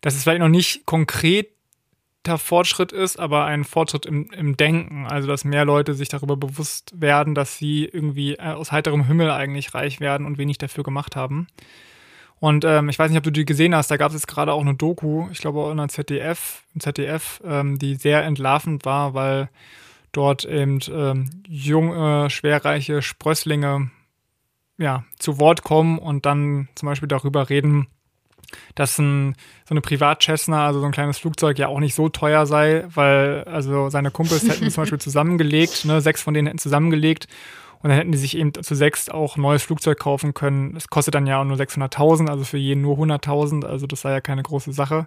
dass 0.00 0.14
es 0.14 0.22
vielleicht 0.22 0.40
noch 0.40 0.48
nicht 0.48 0.86
konkret 0.86 1.57
Fortschritt 2.26 2.92
ist, 2.92 3.18
aber 3.18 3.44
ein 3.44 3.64
Fortschritt 3.64 4.04
im, 4.04 4.30
im 4.32 4.56
Denken. 4.56 5.06
Also, 5.06 5.28
dass 5.28 5.44
mehr 5.44 5.64
Leute 5.64 5.94
sich 5.94 6.08
darüber 6.08 6.36
bewusst 6.36 6.92
werden, 6.94 7.34
dass 7.34 7.56
sie 7.56 7.84
irgendwie 7.84 8.34
äh, 8.34 8.52
aus 8.52 8.72
heiterem 8.72 9.06
Himmel 9.06 9.30
eigentlich 9.30 9.72
reich 9.74 10.00
werden 10.00 10.26
und 10.26 10.36
wenig 10.36 10.58
dafür 10.58 10.84
gemacht 10.84 11.16
haben. 11.16 11.46
Und 12.40 12.64
ähm, 12.64 12.88
ich 12.88 12.98
weiß 12.98 13.10
nicht, 13.10 13.18
ob 13.18 13.24
du 13.24 13.32
die 13.32 13.44
gesehen 13.44 13.74
hast, 13.74 13.90
da 13.90 13.96
gab 13.96 14.08
es 14.08 14.14
jetzt 14.14 14.28
gerade 14.28 14.52
auch 14.52 14.60
eine 14.60 14.74
Doku, 14.74 15.28
ich 15.32 15.38
glaube 15.38 15.60
auch 15.60 15.70
in 15.70 15.78
der 15.78 15.88
ZDF, 15.88 16.62
im 16.74 16.80
ZDF, 16.80 17.40
ähm, 17.44 17.78
die 17.78 17.96
sehr 17.96 18.24
entlarvend 18.24 18.84
war, 18.84 19.14
weil 19.14 19.48
dort 20.12 20.44
eben 20.44 20.78
ähm, 20.92 21.30
junge, 21.48 22.30
schwerreiche 22.30 23.02
Sprösslinge 23.02 23.90
ja, 24.78 25.04
zu 25.18 25.40
Wort 25.40 25.64
kommen 25.64 25.98
und 25.98 26.26
dann 26.26 26.68
zum 26.76 26.86
Beispiel 26.86 27.08
darüber 27.08 27.50
reden, 27.50 27.88
dass 28.74 28.98
ein, 28.98 29.34
so 29.68 29.72
eine 29.72 29.80
Privat-Cessna, 29.80 30.66
also 30.66 30.80
so 30.80 30.86
ein 30.86 30.92
kleines 30.92 31.18
Flugzeug, 31.18 31.58
ja 31.58 31.68
auch 31.68 31.80
nicht 31.80 31.94
so 31.94 32.08
teuer 32.08 32.46
sei, 32.46 32.84
weil 32.94 33.44
also 33.44 33.90
seine 33.90 34.10
Kumpels 34.10 34.48
hätten 34.48 34.70
zum 34.70 34.82
Beispiel 34.82 34.98
zusammengelegt, 35.00 35.84
ne, 35.84 36.00
sechs 36.00 36.22
von 36.22 36.34
denen 36.34 36.46
hätten 36.46 36.58
zusammengelegt 36.58 37.28
und 37.80 37.90
dann 37.90 37.98
hätten 37.98 38.12
die 38.12 38.18
sich 38.18 38.36
eben 38.36 38.52
zu 38.54 38.74
sechs 38.74 39.08
auch 39.08 39.36
ein 39.36 39.42
neues 39.42 39.62
Flugzeug 39.62 39.98
kaufen 39.98 40.34
können. 40.34 40.74
Das 40.74 40.88
kostet 40.88 41.14
dann 41.14 41.26
ja 41.26 41.40
auch 41.40 41.44
nur 41.44 41.56
600.000, 41.56 42.28
also 42.28 42.44
für 42.44 42.58
jeden 42.58 42.82
nur 42.82 42.96
100.000, 42.96 43.64
also 43.64 43.86
das 43.86 44.00
sei 44.00 44.10
ja 44.10 44.20
keine 44.20 44.42
große 44.42 44.72
Sache. 44.72 45.06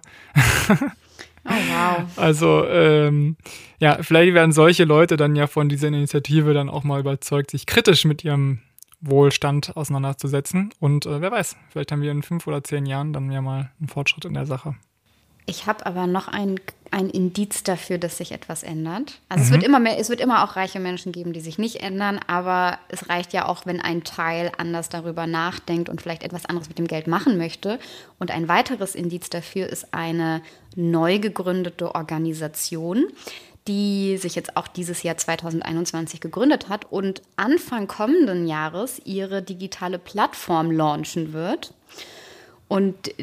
Oh, 1.44 1.50
wow. 1.50 2.04
Also, 2.16 2.64
ähm, 2.68 3.36
ja, 3.78 3.98
vielleicht 4.00 4.32
werden 4.32 4.52
solche 4.52 4.84
Leute 4.84 5.16
dann 5.16 5.34
ja 5.34 5.48
von 5.48 5.68
dieser 5.68 5.88
Initiative 5.88 6.54
dann 6.54 6.70
auch 6.70 6.84
mal 6.84 7.00
überzeugt, 7.00 7.50
sich 7.50 7.66
kritisch 7.66 8.04
mit 8.04 8.24
ihrem 8.24 8.60
Wohlstand 9.02 9.76
auseinanderzusetzen. 9.76 10.72
Und 10.80 11.06
äh, 11.06 11.20
wer 11.20 11.30
weiß, 11.30 11.56
vielleicht 11.68 11.92
haben 11.92 12.02
wir 12.02 12.10
in 12.10 12.22
fünf 12.22 12.46
oder 12.46 12.64
zehn 12.64 12.86
Jahren 12.86 13.12
dann 13.12 13.30
ja 13.30 13.42
mal 13.42 13.70
einen 13.78 13.88
Fortschritt 13.88 14.24
in 14.24 14.34
der 14.34 14.46
Sache. 14.46 14.76
Ich 15.44 15.66
habe 15.66 15.84
aber 15.86 16.06
noch 16.06 16.28
ein, 16.28 16.60
ein 16.92 17.10
Indiz 17.10 17.64
dafür, 17.64 17.98
dass 17.98 18.16
sich 18.16 18.30
etwas 18.30 18.62
ändert. 18.62 19.20
Also 19.28 19.42
mhm. 19.42 19.46
es 19.46 19.50
wird 19.50 19.62
immer 19.64 19.80
mehr, 19.80 19.98
es 19.98 20.08
wird 20.08 20.20
immer 20.20 20.44
auch 20.44 20.54
reiche 20.54 20.78
Menschen 20.78 21.10
geben, 21.10 21.32
die 21.32 21.40
sich 21.40 21.58
nicht 21.58 21.82
ändern, 21.82 22.20
aber 22.28 22.78
es 22.88 23.08
reicht 23.08 23.32
ja 23.32 23.48
auch, 23.48 23.66
wenn 23.66 23.80
ein 23.80 24.04
Teil 24.04 24.52
anders 24.56 24.88
darüber 24.88 25.26
nachdenkt 25.26 25.88
und 25.88 26.00
vielleicht 26.00 26.22
etwas 26.22 26.46
anderes 26.46 26.68
mit 26.68 26.78
dem 26.78 26.86
Geld 26.86 27.08
machen 27.08 27.38
möchte. 27.38 27.80
Und 28.20 28.30
ein 28.30 28.46
weiteres 28.46 28.94
Indiz 28.94 29.30
dafür 29.30 29.66
ist 29.66 29.92
eine 29.92 30.42
neu 30.76 31.18
gegründete 31.18 31.94
Organisation, 31.94 33.06
die 33.68 34.16
sich 34.16 34.34
jetzt 34.34 34.56
auch 34.56 34.66
dieses 34.66 35.02
Jahr 35.02 35.16
2021 35.16 36.20
gegründet 36.20 36.68
hat 36.68 36.90
und 36.90 37.22
Anfang 37.36 37.86
kommenden 37.86 38.46
Jahres 38.46 39.00
ihre 39.04 39.42
digitale 39.42 39.98
Plattform 39.98 40.70
launchen 40.70 41.32
wird. 41.32 41.72
Und 42.68 43.14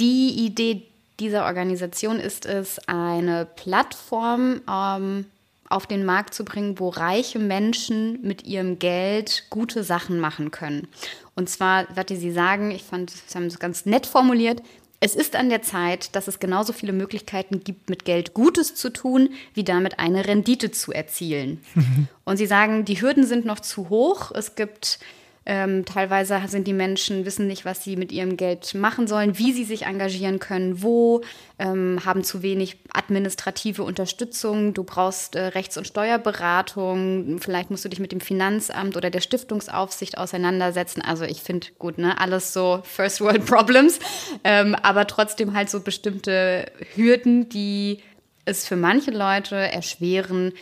die 0.00 0.46
Idee 0.46 0.82
dieser 1.20 1.44
Organisation 1.44 2.18
ist 2.18 2.46
es, 2.46 2.80
eine 2.88 3.46
Plattform 3.56 4.62
ähm, 4.68 5.26
auf 5.68 5.86
den 5.86 6.04
Markt 6.04 6.34
zu 6.34 6.44
bringen, 6.44 6.78
wo 6.78 6.88
reiche 6.88 7.38
Menschen 7.38 8.20
mit 8.22 8.44
ihrem 8.44 8.78
Geld 8.78 9.44
gute 9.50 9.84
Sachen 9.84 10.18
machen 10.18 10.50
können. 10.50 10.88
Und 11.34 11.48
zwar, 11.48 11.94
werde 11.96 12.16
sie 12.16 12.32
sagen, 12.32 12.70
ich 12.70 12.84
fand, 12.84 13.10
sie 13.10 13.36
haben 13.36 13.46
es 13.46 13.58
ganz 13.58 13.86
nett 13.86 14.06
formuliert, 14.06 14.62
es 15.00 15.14
ist 15.14 15.36
an 15.36 15.48
der 15.48 15.62
Zeit, 15.62 16.14
dass 16.16 16.28
es 16.28 16.38
genauso 16.38 16.72
viele 16.72 16.92
Möglichkeiten 16.92 17.62
gibt, 17.62 17.90
mit 17.90 18.04
Geld 18.04 18.32
Gutes 18.32 18.74
zu 18.74 18.90
tun, 18.90 19.30
wie 19.52 19.64
damit 19.64 19.98
eine 19.98 20.26
Rendite 20.26 20.70
zu 20.70 20.92
erzielen. 20.92 21.62
Und 22.24 22.38
sie 22.38 22.46
sagen, 22.46 22.84
die 22.84 23.00
Hürden 23.00 23.26
sind 23.26 23.44
noch 23.44 23.60
zu 23.60 23.90
hoch. 23.90 24.32
Es 24.32 24.54
gibt 24.54 24.98
ähm, 25.46 25.84
teilweise 25.84 26.40
sind 26.46 26.66
die 26.66 26.72
Menschen, 26.72 27.26
wissen 27.26 27.46
nicht, 27.46 27.64
was 27.64 27.84
sie 27.84 27.96
mit 27.96 28.12
ihrem 28.12 28.36
Geld 28.36 28.74
machen 28.74 29.06
sollen, 29.06 29.38
wie 29.38 29.52
sie 29.52 29.64
sich 29.64 29.82
engagieren 29.82 30.38
können, 30.38 30.82
wo, 30.82 31.20
ähm, 31.58 32.00
haben 32.04 32.24
zu 32.24 32.42
wenig 32.42 32.78
administrative 32.92 33.82
Unterstützung. 33.82 34.72
Du 34.72 34.84
brauchst 34.84 35.36
äh, 35.36 35.42
Rechts- 35.48 35.76
und 35.76 35.86
Steuerberatung. 35.86 37.38
Vielleicht 37.40 37.70
musst 37.70 37.84
du 37.84 37.90
dich 37.90 38.00
mit 38.00 38.12
dem 38.12 38.20
Finanzamt 38.20 38.96
oder 38.96 39.10
der 39.10 39.20
Stiftungsaufsicht 39.20 40.16
auseinandersetzen. 40.16 41.02
Also 41.02 41.24
ich 41.24 41.42
finde 41.42 41.66
gut, 41.78 41.98
ne, 41.98 42.18
alles 42.18 42.52
so 42.54 42.80
First 42.84 43.20
World 43.20 43.44
Problems, 43.46 43.98
ähm, 44.44 44.74
aber 44.74 45.06
trotzdem 45.06 45.54
halt 45.54 45.68
so 45.68 45.80
bestimmte 45.80 46.70
Hürden, 46.94 47.50
die 47.50 48.00
es 48.46 48.66
für 48.66 48.76
manche 48.76 49.10
Leute 49.10 49.56
erschweren, 49.56 50.52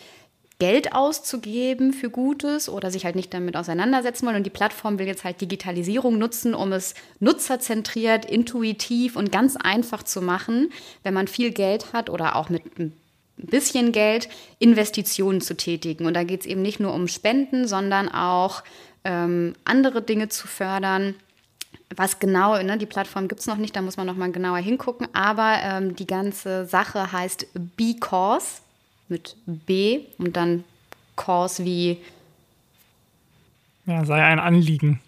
Geld 0.62 0.92
auszugeben 0.92 1.92
für 1.92 2.09
Gutes 2.09 2.69
oder 2.69 2.92
sich 2.92 3.04
halt 3.04 3.16
nicht 3.16 3.35
damit 3.35 3.57
auseinandersetzen 3.57 4.26
wollen. 4.26 4.37
Und 4.37 4.47
die 4.47 4.50
Plattform 4.50 5.00
will 5.00 5.09
jetzt 5.09 5.25
halt 5.25 5.40
Digitalisierung 5.40 6.19
nutzen, 6.19 6.54
um 6.54 6.73
es 6.73 6.95
nutzerzentriert, 7.19 8.25
intuitiv 8.25 9.16
und 9.16 9.33
ganz 9.33 9.57
einfach 9.57 10.04
zu 10.04 10.23
machen, 10.23 10.71
wenn 11.02 11.14
man 11.14 11.26
viel 11.26 11.50
Geld 11.50 11.92
hat 11.92 12.09
oder 12.09 12.37
auch 12.37 12.49
mit 12.49 12.78
ein 12.78 12.92
bisschen 13.38 13.90
Geld 13.90 14.28
Investitionen 14.61 15.40
zu 15.40 15.57
tätigen. 15.57 16.07
Und 16.07 16.14
da 16.14 16.23
geht 16.23 16.42
es 16.42 16.47
eben 16.47 16.62
nicht 16.62 16.78
nur 16.78 16.95
um 16.95 17.09
Spenden, 17.09 17.66
sondern 17.66 18.09
auch 18.09 18.62
ähm, 19.02 19.54
andere 19.64 20.00
Dinge 20.00 20.28
zu 20.28 20.47
fördern. 20.47 21.16
Was 21.97 22.21
genau, 22.21 22.62
ne, 22.62 22.78
die 22.78 22.87
Plattform 22.87 23.26
gibt 23.26 23.40
es 23.40 23.49
noch 23.49 23.57
nicht, 23.57 23.75
da 23.75 23.83
muss 23.83 23.97
man 23.97 24.07
noch 24.07 24.16
mal 24.16 24.31
genauer 24.31 24.59
hingucken. 24.59 25.09
Aber 25.12 25.57
ähm, 25.61 25.97
die 25.97 26.07
ganze 26.07 26.66
Sache 26.66 27.11
heißt 27.11 27.49
B-Cause 27.76 28.62
mit 29.12 29.37
B 29.47 30.00
und 30.19 30.37
dann 30.37 30.64
Cause 31.14 31.64
wie. 31.64 31.99
Ja, 33.87 34.04
sei 34.04 34.23
ein 34.23 34.40
Anliegen. 34.40 35.00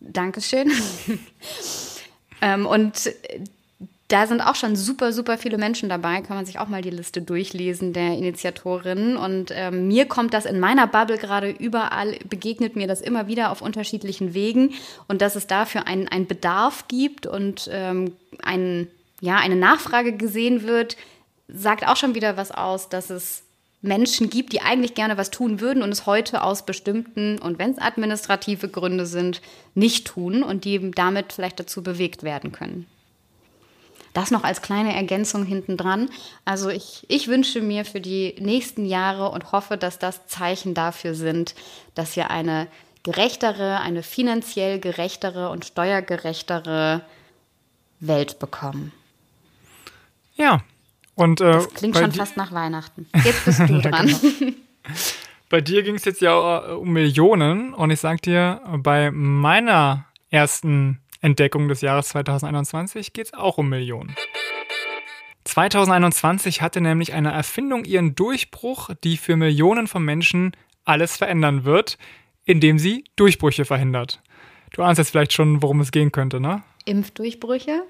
Dankeschön. 0.00 0.70
ähm, 2.42 2.66
und 2.66 3.10
da 4.08 4.26
sind 4.26 4.42
auch 4.42 4.54
schon 4.54 4.76
super, 4.76 5.12
super 5.12 5.38
viele 5.38 5.56
Menschen 5.56 5.88
dabei. 5.88 6.20
Kann 6.20 6.36
man 6.36 6.44
sich 6.44 6.58
auch 6.58 6.68
mal 6.68 6.82
die 6.82 6.90
Liste 6.90 7.22
durchlesen 7.22 7.92
der 7.92 8.18
Initiatorinnen. 8.18 9.16
Und 9.16 9.50
ähm, 9.54 9.88
mir 9.88 10.06
kommt 10.06 10.34
das 10.34 10.44
in 10.44 10.60
meiner 10.60 10.86
Bubble 10.86 11.16
gerade 11.16 11.50
überall, 11.50 12.18
begegnet 12.28 12.76
mir 12.76 12.86
das 12.86 13.00
immer 13.00 13.26
wieder 13.28 13.50
auf 13.50 13.62
unterschiedlichen 13.62 14.34
Wegen. 14.34 14.74
Und 15.08 15.22
dass 15.22 15.36
es 15.36 15.46
dafür 15.46 15.86
einen, 15.86 16.08
einen 16.08 16.26
Bedarf 16.26 16.86
gibt 16.88 17.26
und 17.26 17.68
ähm, 17.72 18.12
ein, 18.42 18.88
ja, 19.20 19.36
eine 19.36 19.56
Nachfrage 19.56 20.12
gesehen 20.12 20.64
wird, 20.64 20.96
sagt 21.48 21.86
auch 21.86 21.96
schon 21.96 22.14
wieder 22.14 22.36
was 22.36 22.50
aus, 22.50 22.88
dass 22.90 23.10
es 23.10 23.43
Menschen 23.84 24.30
gibt, 24.30 24.52
die 24.52 24.62
eigentlich 24.62 24.94
gerne 24.94 25.18
was 25.18 25.30
tun 25.30 25.60
würden 25.60 25.82
und 25.82 25.90
es 25.90 26.06
heute 26.06 26.42
aus 26.42 26.64
bestimmten, 26.64 27.38
und 27.38 27.58
wenn 27.58 27.72
es 27.72 27.78
administrative 27.78 28.68
Gründe 28.68 29.04
sind, 29.04 29.42
nicht 29.74 30.06
tun 30.06 30.42
und 30.42 30.64
die 30.64 30.90
damit 30.90 31.34
vielleicht 31.34 31.60
dazu 31.60 31.82
bewegt 31.82 32.22
werden 32.22 32.50
können. 32.50 32.86
Das 34.14 34.30
noch 34.30 34.44
als 34.44 34.62
kleine 34.62 34.94
Ergänzung 34.94 35.44
hinten 35.44 35.76
dran. 35.76 36.08
Also 36.44 36.70
ich, 36.70 37.04
ich 37.08 37.28
wünsche 37.28 37.60
mir 37.60 37.84
für 37.84 38.00
die 38.00 38.34
nächsten 38.38 38.86
Jahre 38.86 39.30
und 39.30 39.52
hoffe, 39.52 39.76
dass 39.76 39.98
das 39.98 40.26
Zeichen 40.28 40.72
dafür 40.72 41.14
sind, 41.14 41.54
dass 41.94 42.16
wir 42.16 42.30
eine 42.30 42.68
gerechtere, 43.02 43.80
eine 43.80 44.02
finanziell 44.02 44.78
gerechtere 44.78 45.50
und 45.50 45.64
steuergerechtere 45.66 47.02
Welt 48.00 48.38
bekommen. 48.38 48.92
Ja. 50.36 50.62
Und, 51.14 51.40
äh, 51.40 51.52
das 51.52 51.72
klingt 51.74 51.96
schon 51.96 52.12
fast 52.12 52.36
nach 52.36 52.52
Weihnachten. 52.52 53.06
Jetzt 53.24 53.44
bist 53.44 53.60
du 53.60 53.80
dran. 53.80 54.08
ja, 54.08 54.18
genau. 54.38 54.52
Bei 55.48 55.60
dir 55.60 55.82
ging 55.82 55.94
es 55.94 56.04
jetzt 56.04 56.20
ja 56.20 56.58
um 56.74 56.92
Millionen 56.92 57.74
und 57.74 57.90
ich 57.90 58.00
sag 58.00 58.22
dir, 58.22 58.60
bei 58.78 59.10
meiner 59.12 60.06
ersten 60.30 61.00
Entdeckung 61.20 61.68
des 61.68 61.80
Jahres 61.80 62.08
2021 62.08 63.12
geht 63.12 63.26
es 63.26 63.34
auch 63.34 63.58
um 63.58 63.68
Millionen. 63.68 64.14
2021 65.44 66.62
hatte 66.62 66.80
nämlich 66.80 67.12
eine 67.12 67.30
Erfindung 67.30 67.84
ihren 67.84 68.14
Durchbruch, 68.14 68.90
die 69.04 69.16
für 69.16 69.36
Millionen 69.36 69.86
von 69.86 70.02
Menschen 70.04 70.56
alles 70.84 71.16
verändern 71.16 71.64
wird, 71.64 71.98
indem 72.44 72.78
sie 72.78 73.04
Durchbrüche 73.16 73.64
verhindert. 73.64 74.20
Du 74.72 74.82
ahnst 74.82 74.98
jetzt 74.98 75.10
vielleicht 75.10 75.32
schon, 75.32 75.62
worum 75.62 75.80
es 75.80 75.92
gehen 75.92 76.10
könnte, 76.12 76.40
ne? 76.40 76.62
Impfdurchbrüche? 76.84 77.82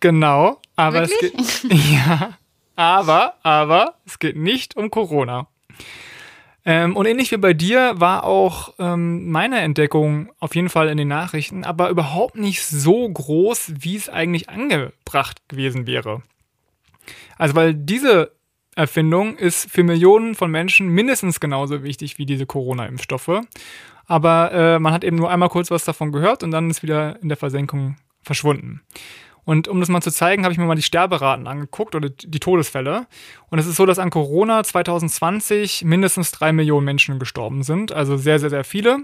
Genau, 0.00 0.60
aber 0.76 1.08
Wirklich? 1.08 1.34
es 1.38 1.62
geht 1.68 1.72
ja, 1.92 2.38
aber 2.80 3.34
aber 3.42 3.96
es 4.06 4.18
geht 4.18 4.36
nicht 4.36 4.74
um 4.74 4.90
Corona. 4.90 5.48
Ähm, 6.64 6.96
und 6.96 7.04
ähnlich 7.04 7.30
wie 7.30 7.36
bei 7.36 7.52
dir 7.52 7.92
war 7.96 8.24
auch 8.24 8.72
ähm, 8.78 9.30
meine 9.30 9.60
Entdeckung 9.60 10.30
auf 10.40 10.54
jeden 10.54 10.70
Fall 10.70 10.88
in 10.88 10.96
den 10.96 11.08
Nachrichten, 11.08 11.64
aber 11.64 11.90
überhaupt 11.90 12.36
nicht 12.36 12.62
so 12.64 13.06
groß, 13.06 13.74
wie 13.80 13.96
es 13.96 14.08
eigentlich 14.08 14.48
angebracht 14.48 15.46
gewesen 15.48 15.86
wäre. 15.86 16.22
Also 17.36 17.54
weil 17.54 17.74
diese 17.74 18.32
Erfindung 18.76 19.36
ist 19.36 19.70
für 19.70 19.82
Millionen 19.82 20.34
von 20.34 20.50
Menschen 20.50 20.88
mindestens 20.88 21.38
genauso 21.38 21.82
wichtig 21.82 22.16
wie 22.16 22.24
diese 22.24 22.46
Corona-Impfstoffe. 22.46 23.42
Aber 24.06 24.52
äh, 24.52 24.78
man 24.78 24.94
hat 24.94 25.04
eben 25.04 25.16
nur 25.16 25.30
einmal 25.30 25.50
kurz 25.50 25.70
was 25.70 25.84
davon 25.84 26.12
gehört 26.12 26.42
und 26.42 26.50
dann 26.50 26.70
ist 26.70 26.82
wieder 26.82 27.20
in 27.20 27.28
der 27.28 27.36
Versenkung 27.36 27.96
verschwunden. 28.22 28.80
Und 29.50 29.66
um 29.66 29.80
das 29.80 29.88
mal 29.88 30.00
zu 30.00 30.12
zeigen, 30.12 30.44
habe 30.44 30.52
ich 30.52 30.58
mir 30.60 30.64
mal 30.64 30.76
die 30.76 30.82
Sterberaten 30.82 31.48
angeguckt 31.48 31.96
oder 31.96 32.08
die 32.08 32.38
Todesfälle. 32.38 33.08
Und 33.48 33.58
es 33.58 33.66
ist 33.66 33.74
so, 33.74 33.84
dass 33.84 33.98
an 33.98 34.10
Corona 34.10 34.62
2020 34.62 35.82
mindestens 35.82 36.30
drei 36.30 36.52
Millionen 36.52 36.84
Menschen 36.84 37.18
gestorben 37.18 37.64
sind. 37.64 37.90
Also 37.90 38.16
sehr, 38.16 38.38
sehr, 38.38 38.50
sehr 38.50 38.62
viele. 38.62 38.98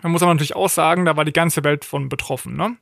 Man 0.00 0.12
muss 0.12 0.22
aber 0.22 0.32
natürlich 0.32 0.54
auch 0.54 0.68
sagen, 0.68 1.04
da 1.04 1.16
war 1.16 1.24
die 1.24 1.32
ganze 1.32 1.64
Welt 1.64 1.84
von 1.84 2.08
betroffen. 2.08 2.54
Ne? 2.54 2.76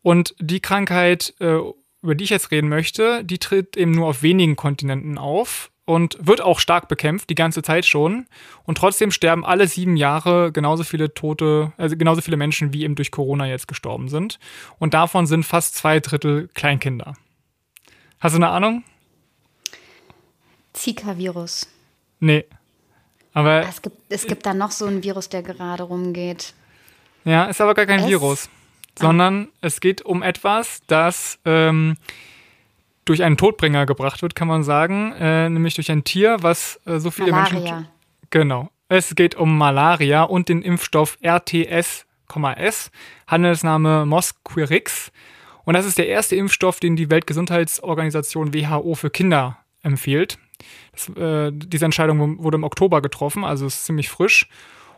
Und 0.00 0.36
die 0.38 0.60
Krankheit, 0.60 1.34
äh, 1.40 1.58
über 2.02 2.14
die 2.14 2.22
ich 2.22 2.30
jetzt 2.30 2.52
reden 2.52 2.68
möchte, 2.68 3.24
die 3.24 3.38
tritt 3.38 3.76
eben 3.76 3.90
nur 3.90 4.06
auf 4.06 4.22
wenigen 4.22 4.54
Kontinenten 4.54 5.18
auf 5.18 5.72
und 5.86 6.18
wird 6.20 6.42
auch 6.42 6.58
stark 6.58 6.88
bekämpft, 6.88 7.30
die 7.30 7.34
ganze 7.34 7.62
Zeit 7.62 7.86
schon. 7.86 8.26
Und 8.64 8.76
trotzdem 8.76 9.10
sterben 9.10 9.46
alle 9.46 9.66
sieben 9.68 9.96
Jahre 9.96 10.52
genauso 10.52 10.84
viele 10.84 11.14
Tote, 11.14 11.72
also 11.78 11.96
genauso 11.96 12.20
viele 12.20 12.36
Menschen, 12.36 12.74
wie 12.74 12.82
eben 12.82 12.96
durch 12.96 13.10
Corona 13.10 13.46
jetzt 13.46 13.68
gestorben 13.68 14.08
sind. 14.08 14.38
Und 14.78 14.92
davon 14.92 15.26
sind 15.26 15.44
fast 15.44 15.76
zwei 15.76 16.00
Drittel 16.00 16.48
Kleinkinder. 16.54 17.14
Hast 18.20 18.34
du 18.34 18.38
eine 18.38 18.48
Ahnung? 18.48 18.82
Zika-Virus. 20.72 21.68
Nee. 22.20 22.44
Aber. 23.32 23.62
Es 23.68 23.80
gibt, 23.80 23.96
es 24.08 24.26
gibt 24.26 24.44
da 24.44 24.54
noch 24.54 24.72
so 24.72 24.86
einen 24.86 25.02
Virus, 25.02 25.28
der 25.28 25.42
gerade 25.42 25.84
rumgeht. 25.84 26.54
Ja, 27.24 27.44
ist 27.44 27.60
aber 27.60 27.74
gar 27.74 27.86
kein 27.86 28.00
es? 28.00 28.08
Virus. 28.08 28.48
Sondern 28.98 29.48
ah. 29.50 29.56
es 29.60 29.80
geht 29.80 30.02
um 30.02 30.22
etwas, 30.22 30.80
das 30.86 31.38
ähm, 31.44 31.96
durch 33.06 33.22
einen 33.22 33.38
Todbringer 33.38 33.86
gebracht 33.86 34.20
wird, 34.20 34.34
kann 34.34 34.48
man 34.48 34.62
sagen, 34.62 35.12
äh, 35.12 35.48
nämlich 35.48 35.74
durch 35.74 35.90
ein 35.90 36.04
Tier, 36.04 36.36
was 36.40 36.78
äh, 36.84 36.98
so 36.98 37.10
viele 37.10 37.30
Malaria. 37.30 37.58
Menschen. 37.58 37.88
Genau. 38.30 38.68
Es 38.88 39.14
geht 39.14 39.34
um 39.34 39.56
Malaria 39.56 40.24
und 40.24 40.48
den 40.48 40.62
Impfstoff 40.62 41.16
RTS,S, 41.22 42.90
Handelsname 43.26 44.06
Mosquirix. 44.06 45.10
Und 45.64 45.74
das 45.74 45.86
ist 45.86 45.98
der 45.98 46.08
erste 46.08 46.36
Impfstoff, 46.36 46.78
den 46.78 46.94
die 46.94 47.10
Weltgesundheitsorganisation 47.10 48.52
WHO 48.54 48.94
für 48.94 49.10
Kinder 49.10 49.58
empfiehlt. 49.82 50.38
Das, 50.92 51.08
äh, 51.16 51.50
diese 51.52 51.84
Entscheidung 51.84 52.42
wurde 52.42 52.56
im 52.56 52.64
Oktober 52.64 53.02
getroffen, 53.02 53.44
also 53.44 53.66
ist 53.66 53.84
ziemlich 53.84 54.08
frisch. 54.08 54.48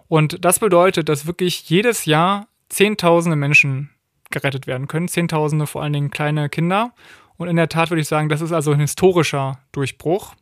Und 0.08 0.44
das 0.44 0.58
bedeutet, 0.58 1.08
dass 1.08 1.26
wirklich 1.26 1.68
jedes 1.68 2.04
Jahr 2.04 2.48
Zehntausende 2.70 3.36
Menschen 3.36 3.90
gerettet 4.30 4.66
werden 4.66 4.88
können. 4.88 5.08
Zehntausende, 5.08 5.66
vor 5.66 5.82
allen 5.82 5.94
Dingen 5.94 6.10
kleine 6.10 6.50
Kinder. 6.50 6.92
Und 7.38 7.48
in 7.48 7.56
der 7.56 7.68
Tat 7.68 7.90
würde 7.90 8.02
ich 8.02 8.08
sagen, 8.08 8.28
das 8.28 8.42
ist 8.42 8.52
also 8.52 8.72
ein 8.72 8.80
historischer 8.80 9.60
Durchbruch. 9.72 10.34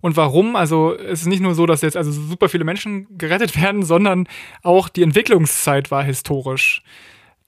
Und 0.00 0.16
warum? 0.16 0.56
Also 0.56 0.94
es 0.94 1.22
ist 1.22 1.26
nicht 1.26 1.40
nur 1.40 1.54
so, 1.54 1.66
dass 1.66 1.82
jetzt 1.82 1.96
also 1.96 2.12
super 2.12 2.48
viele 2.48 2.64
Menschen 2.64 3.06
gerettet 3.18 3.60
werden, 3.60 3.82
sondern 3.82 4.26
auch 4.62 4.88
die 4.88 5.02
Entwicklungszeit 5.02 5.90
war 5.90 6.02
historisch. 6.02 6.82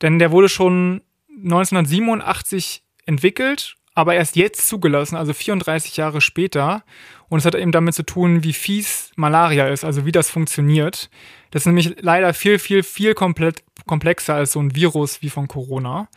Denn 0.02 0.18
der 0.18 0.32
wurde 0.32 0.48
schon 0.48 1.02
1987 1.36 2.82
entwickelt, 3.06 3.76
aber 3.94 4.14
erst 4.14 4.36
jetzt 4.36 4.68
zugelassen, 4.68 5.16
also 5.16 5.32
34 5.32 5.96
Jahre 5.96 6.20
später. 6.20 6.82
Und 7.28 7.38
es 7.38 7.44
hat 7.44 7.54
eben 7.54 7.72
damit 7.72 7.94
zu 7.94 8.04
tun, 8.04 8.44
wie 8.44 8.52
fies 8.52 9.10
Malaria 9.16 9.68
ist, 9.68 9.84
also 9.84 10.04
wie 10.04 10.12
das 10.12 10.30
funktioniert. 10.30 11.10
Das 11.50 11.62
ist 11.62 11.66
nämlich 11.66 11.96
leider 12.00 12.34
viel, 12.34 12.58
viel, 12.58 12.82
viel 12.82 13.14
komplexer 13.14 14.34
als 14.34 14.52
so 14.52 14.60
ein 14.60 14.74
Virus 14.74 15.22
wie 15.22 15.30
von 15.30 15.48
Corona. 15.48 16.08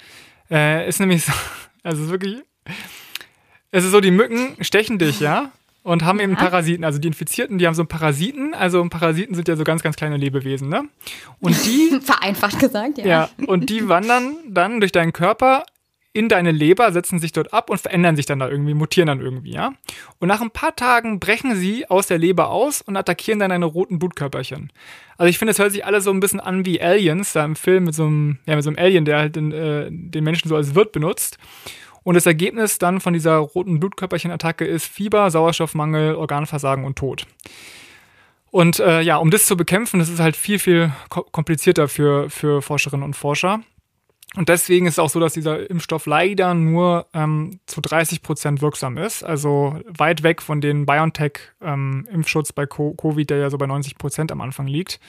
Äh, 0.52 0.88
ist 0.88 1.00
nämlich 1.00 1.26
so, 1.26 1.32
also 1.84 2.02
es 2.02 2.06
ist 2.06 2.12
wirklich. 2.12 2.38
Es 3.72 3.84
ist 3.84 3.92
so, 3.92 4.02
die 4.02 4.12
Mücken 4.12 4.56
stechen 4.62 4.98
dich, 4.98 5.20
ja? 5.20 5.52
Und 5.84 6.04
haben 6.04 6.20
eben 6.20 6.36
Parasiten. 6.36 6.84
Also 6.84 7.00
die 7.00 7.08
Infizierten, 7.08 7.58
die 7.58 7.65
haben 7.65 7.74
so 7.74 7.86
Parasiten. 7.86 8.54
Also 8.54 8.84
Parasiten 8.89 9.34
sind 9.34 9.48
ja 9.48 9.56
so 9.56 9.63
ganz, 9.63 9.82
ganz 9.82 9.96
kleine 9.96 10.18
Lebewesen, 10.18 10.70
ne? 10.70 10.88
Und 11.39 11.65
die. 11.65 12.00
Vereinfacht 12.02 12.60
gesagt, 12.60 12.98
ja. 12.98 13.06
Ja, 13.06 13.30
und 13.48 13.70
die 13.70 13.88
wandern 13.88 14.36
dann 14.48 14.80
durch 14.80 14.92
deinen 14.92 15.13
Körper 15.13 15.63
in 16.12 16.28
deine 16.28 16.52
Leber, 16.52 16.91
setzen 16.91 17.19
sich 17.19 17.32
dort 17.32 17.54
ab 17.54 17.69
und 17.69 17.80
verändern 17.80 18.15
sich 18.15 18.26
dann 18.26 18.39
da 18.39 18.50
irgendwie, 18.50 18.74
mutieren 18.74 19.08
dann 19.08 19.22
irgendwie, 19.22 19.52
ja? 19.52 19.74
Und 20.19 20.28
nach 20.28 20.41
ein 20.41 20.50
paar 20.50 20.76
Tagen 20.76 21.19
brechen 21.19 21.56
sie 21.56 21.88
aus 21.88 22.08
der 22.08 22.17
Leber 22.17 22.50
aus 22.50 22.82
und 22.82 22.98
attackieren 22.98 23.39
dann 23.39 23.52
deine 23.52 23.65
roten 23.65 24.00
Blutkörperchen. 24.00 24.72
Also 25.17 25.30
ich 25.30 25.38
finde, 25.38 25.52
es 25.52 25.60
hört 25.60 25.72
sich 25.72 25.86
alles 25.86 26.06
so 26.06 26.12
ein 26.12 26.19
bisschen 26.19 26.39
an 26.39 26.65
wie 26.65 26.82
Aliens, 26.82 27.34
da 27.34 27.45
im 27.45 27.56
Film 27.56 27.84
mit 27.84 27.93
so 27.93 28.06
einem, 28.06 28.39
ja, 28.48 28.56
mit 28.56 28.63
so 28.63 28.72
einem 28.72 28.80
Alien, 28.80 29.06
der 29.06 29.19
halt 29.19 29.36
den, 29.36 29.52
äh, 29.52 29.88
den 29.91 30.24
Menschen 30.24 30.50
so 30.50 30.56
als 30.56 30.74
Wirt 30.74 30.91
benutzt. 30.93 31.38
Und 32.04 32.15
das 32.15 32.26
Ergebnis 32.26 32.80
dann 32.80 33.02
von 33.02 33.13
dieser 33.13 33.38
roten 33.38 33.80
Blutkörperchenattacke 33.80 34.65
ist 34.65 34.86
Fieber, 34.86 35.30
Sauerstoffmangel, 35.30 36.15
Organversagen 36.15 36.86
und 36.86 36.98
Tod. 36.98 37.28
Und 38.52 38.80
äh, 38.80 39.02
ja, 39.02 39.17
um 39.17 39.30
das 39.30 39.45
zu 39.45 39.56
bekämpfen, 39.56 40.00
das 40.00 40.10
ist 40.10 40.19
halt 40.19 40.36
viel, 40.36 40.58
viel 40.58 40.91
komplizierter 41.10 41.88
für, 41.88 42.30
für 42.32 42.63
Forscherinnen 42.63 43.04
und 43.04 43.15
Forscher. 43.15 43.62
Und 44.36 44.48
deswegen 44.48 44.86
ist 44.86 44.94
es 44.94 45.00
auch 45.00 45.10
so, 45.10 45.20
dass 45.20 45.34
dieser 45.34 45.70
Impfstoff 45.70 46.06
leider 46.06 46.54
nur 46.54 47.08
ähm, 47.13 47.60
zu 47.65 47.82
30 47.82 48.22
Prozent 48.22 48.62
wirksam 48.62 48.98
ist. 48.98 49.24
Also 49.24 49.80
weit 49.88 50.22
weg 50.22 50.42
von 50.42 50.62
den 50.62 50.86
BioNTech-Impfschutz 50.86 52.50
ähm, 52.50 52.54
bei 52.56 52.65
Covid, 52.68 53.30
der 53.30 53.38
ja 53.38 53.50
so 53.50 53.58
bei 53.58 53.65
90 53.65 53.98
Prozent 53.98 54.32
am 54.32 54.42
Anfang 54.42 54.68
liegt. 54.68 55.00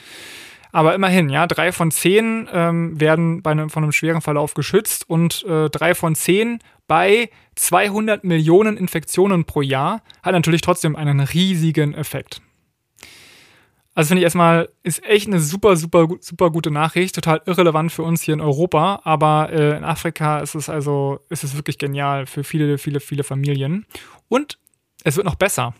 Aber 0.71 0.95
immerhin, 0.95 1.29
ja, 1.29 1.47
drei 1.47 1.71
von 1.71 1.91
zehn 1.91 2.47
ähm, 2.51 2.99
werden 2.99 3.43
bei 3.43 3.51
einem, 3.51 3.69
von 3.69 3.83
einem 3.83 3.91
schweren 3.91 4.21
Verlauf 4.21 4.53
geschützt 4.53 5.07
und 5.07 5.43
äh, 5.43 5.69
drei 5.69 5.93
von 5.93 6.15
zehn 6.15 6.59
bei 6.87 7.29
200 7.55 8.23
Millionen 8.23 8.77
Infektionen 8.77 9.45
pro 9.45 9.61
Jahr 9.61 10.01
hat 10.23 10.33
natürlich 10.33 10.61
trotzdem 10.61 10.95
einen 10.95 11.19
riesigen 11.19 11.93
Effekt. 11.93 12.41
Also 13.93 14.09
finde 14.09 14.19
ich 14.19 14.23
erstmal, 14.23 14.69
ist 14.83 15.03
echt 15.03 15.27
eine 15.27 15.39
super, 15.39 15.75
super, 15.75 16.07
super 16.21 16.49
gute 16.49 16.71
Nachricht, 16.71 17.13
total 17.13 17.41
irrelevant 17.45 17.91
für 17.91 18.03
uns 18.03 18.21
hier 18.21 18.33
in 18.33 18.41
Europa, 18.41 19.01
aber 19.03 19.49
äh, 19.51 19.77
in 19.77 19.83
Afrika 19.83 20.39
ist 20.39 20.55
es 20.55 20.69
also, 20.69 21.19
ist 21.29 21.43
es 21.43 21.55
wirklich 21.55 21.77
genial 21.77 22.25
für 22.25 22.45
viele, 22.45 22.77
viele, 22.77 23.01
viele 23.01 23.23
Familien. 23.23 23.85
Und 24.29 24.59
es 25.03 25.17
wird 25.17 25.25
noch 25.25 25.35
besser. 25.35 25.73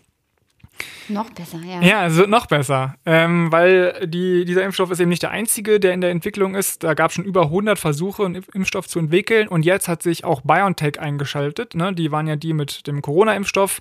Noch 1.08 1.30
besser, 1.30 1.58
ja. 1.58 1.80
Ja, 1.82 2.06
es 2.06 2.16
wird 2.16 2.30
noch 2.30 2.46
besser, 2.46 2.96
ähm, 3.04 3.50
weil 3.50 4.06
die, 4.06 4.44
dieser 4.44 4.64
Impfstoff 4.64 4.90
ist 4.90 5.00
eben 5.00 5.10
nicht 5.10 5.22
der 5.22 5.30
einzige, 5.30 5.80
der 5.80 5.92
in 5.92 6.00
der 6.00 6.10
Entwicklung 6.10 6.54
ist. 6.54 6.82
Da 6.84 6.94
gab 6.94 7.10
es 7.10 7.16
schon 7.16 7.24
über 7.24 7.42
100 7.42 7.78
Versuche, 7.78 8.24
einen 8.24 8.44
Impfstoff 8.54 8.88
zu 8.88 8.98
entwickeln 8.98 9.48
und 9.48 9.64
jetzt 9.64 9.88
hat 9.88 10.02
sich 10.02 10.24
auch 10.24 10.40
BioNTech 10.42 11.00
eingeschaltet. 11.00 11.74
Ne? 11.74 11.92
Die 11.92 12.12
waren 12.12 12.26
ja 12.26 12.36
die 12.36 12.52
mit 12.52 12.86
dem 12.86 13.02
Corona-Impfstoff 13.02 13.80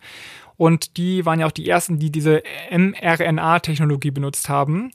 und 0.62 0.98
die 0.98 1.26
waren 1.26 1.40
ja 1.40 1.48
auch 1.48 1.52
die 1.52 1.68
ersten, 1.68 1.98
die 1.98 2.12
diese 2.12 2.44
mRNA-Technologie 2.70 4.12
benutzt 4.12 4.48
haben. 4.48 4.92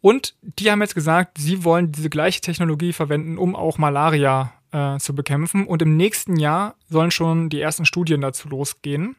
Und 0.00 0.34
die 0.42 0.72
haben 0.72 0.80
jetzt 0.80 0.96
gesagt, 0.96 1.38
sie 1.38 1.62
wollen 1.62 1.92
diese 1.92 2.10
gleiche 2.10 2.40
Technologie 2.40 2.92
verwenden, 2.92 3.38
um 3.38 3.54
auch 3.54 3.78
Malaria 3.78 4.52
äh, 4.72 4.98
zu 4.98 5.14
bekämpfen. 5.14 5.68
Und 5.68 5.82
im 5.82 5.96
nächsten 5.96 6.34
Jahr 6.34 6.74
sollen 6.88 7.12
schon 7.12 7.48
die 7.48 7.60
ersten 7.60 7.84
Studien 7.84 8.22
dazu 8.22 8.48
losgehen. 8.48 9.14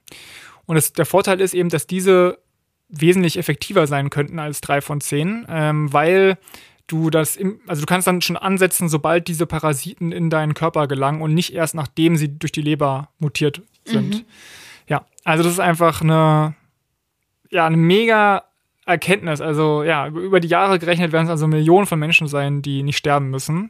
Und 0.66 0.76
es, 0.76 0.92
der 0.92 1.06
Vorteil 1.06 1.40
ist 1.40 1.54
eben, 1.54 1.70
dass 1.70 1.88
diese 1.88 2.40
wesentlich 2.90 3.38
effektiver 3.38 3.88
sein 3.88 4.10
könnten 4.10 4.38
als 4.38 4.60
drei 4.60 4.82
von 4.82 5.00
zehn, 5.00 5.46
ähm, 5.48 5.94
weil 5.94 6.38
du 6.88 7.10
das, 7.10 7.38
im, 7.38 7.62
also 7.68 7.84
du 7.84 7.86
kannst 7.86 8.06
dann 8.06 8.20
schon 8.20 8.36
ansetzen, 8.36 8.90
sobald 8.90 9.30
diese 9.30 9.46
Parasiten 9.46 10.12
in 10.12 10.30
deinen 10.30 10.56
Körper 10.56 10.90
gelangen 10.90 11.22
und 11.22 11.34
nicht 11.34 11.54
erst 11.54 11.74
nachdem 11.74 12.18
sie 12.18 12.38
durch 12.38 12.52
die 12.52 12.64
Leber 12.64 13.12
mutiert 13.18 13.62
sind. 13.86 14.16
Mhm. 14.16 14.26
Ja, 14.90 15.06
also 15.24 15.44
das 15.44 15.54
ist 15.54 15.60
einfach 15.60 16.02
eine, 16.02 16.56
ja, 17.50 17.66
eine 17.66 17.78
mega 17.78 18.44
Erkenntnis. 18.86 19.40
Also 19.40 19.84
ja, 19.84 20.08
über 20.08 20.40
die 20.40 20.48
Jahre 20.48 20.80
gerechnet 20.80 21.12
werden 21.12 21.26
es 21.26 21.32
also 21.32 21.48
Millionen 21.48 21.86
von 21.86 22.00
Menschen 22.00 22.28
sein, 22.28 22.62
die 22.62 22.84
nicht 22.84 22.98
sterben 22.98 23.30
müssen. 23.30 23.70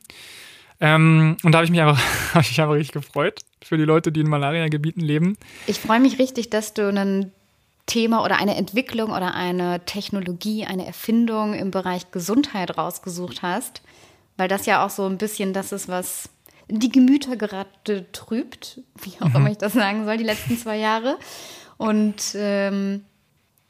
Ähm, 0.81 1.35
und 1.43 1.51
da 1.51 1.57
habe 1.57 1.65
ich 1.65 1.71
mich 1.71 1.81
einfach, 1.81 2.01
hab 2.33 2.41
ich 2.41 2.59
einfach 2.59 2.75
richtig 2.75 2.93
gefreut 2.93 3.41
für 3.61 3.77
die 3.77 3.83
Leute, 3.83 4.11
die 4.11 4.21
in 4.21 4.29
Malaria-Gebieten 4.29 5.01
leben. 5.01 5.37
Ich 5.67 5.79
freue 5.79 5.99
mich 5.99 6.17
richtig, 6.19 6.49
dass 6.49 6.73
du 6.73 6.87
ein 6.87 7.31
Thema 7.85 8.23
oder 8.23 8.37
eine 8.37 8.55
Entwicklung 8.55 9.11
oder 9.11 9.33
eine 9.33 9.83
Technologie, 9.85 10.65
eine 10.65 10.85
Erfindung 10.85 11.53
im 11.53 11.71
Bereich 11.71 12.11
Gesundheit 12.11 12.77
rausgesucht 12.77 13.41
hast, 13.41 13.81
weil 14.37 14.47
das 14.47 14.65
ja 14.65 14.85
auch 14.85 14.89
so 14.89 15.05
ein 15.05 15.17
bisschen 15.17 15.53
das 15.53 15.71
ist, 15.71 15.89
was 15.89 16.29
die 16.69 16.91
Gemüter 16.91 17.35
gerade 17.35 18.11
trübt, 18.11 18.81
wie 19.01 19.13
auch 19.19 19.29
mhm. 19.29 19.35
immer 19.35 19.51
ich 19.51 19.57
das 19.57 19.73
sagen 19.73 20.05
soll, 20.05 20.17
die 20.17 20.23
letzten 20.23 20.57
zwei 20.57 20.77
Jahre. 20.77 21.17
Und 21.77 22.35
ähm, 22.35 23.03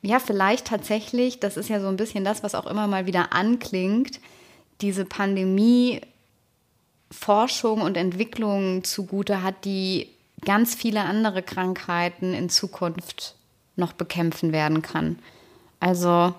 ja, 0.02 0.20
vielleicht 0.20 0.68
tatsächlich, 0.68 1.40
das 1.40 1.58
ist 1.58 1.70
ja 1.70 1.80
so 1.80 1.88
ein 1.88 1.98
bisschen 1.98 2.24
das, 2.24 2.44
was 2.44 2.56
auch 2.56 2.66
immer 2.66 2.88
mal 2.88 3.06
wieder 3.06 3.34
anklingt, 3.34 4.20
diese 4.82 5.06
Pandemie 5.06 6.02
Forschung 7.12 7.82
und 7.82 7.98
Entwicklung 7.98 8.84
zugute 8.84 9.42
hat, 9.42 9.66
die 9.66 10.10
ganz 10.46 10.76
viele 10.76 11.02
andere 11.02 11.42
Krankheiten 11.42 12.34
in 12.34 12.50
Zukunft 12.50 13.36
noch 13.76 13.94
bekämpfen 13.94 14.52
werden 14.52 14.82
kann. 14.82 15.18
Also 15.80 16.34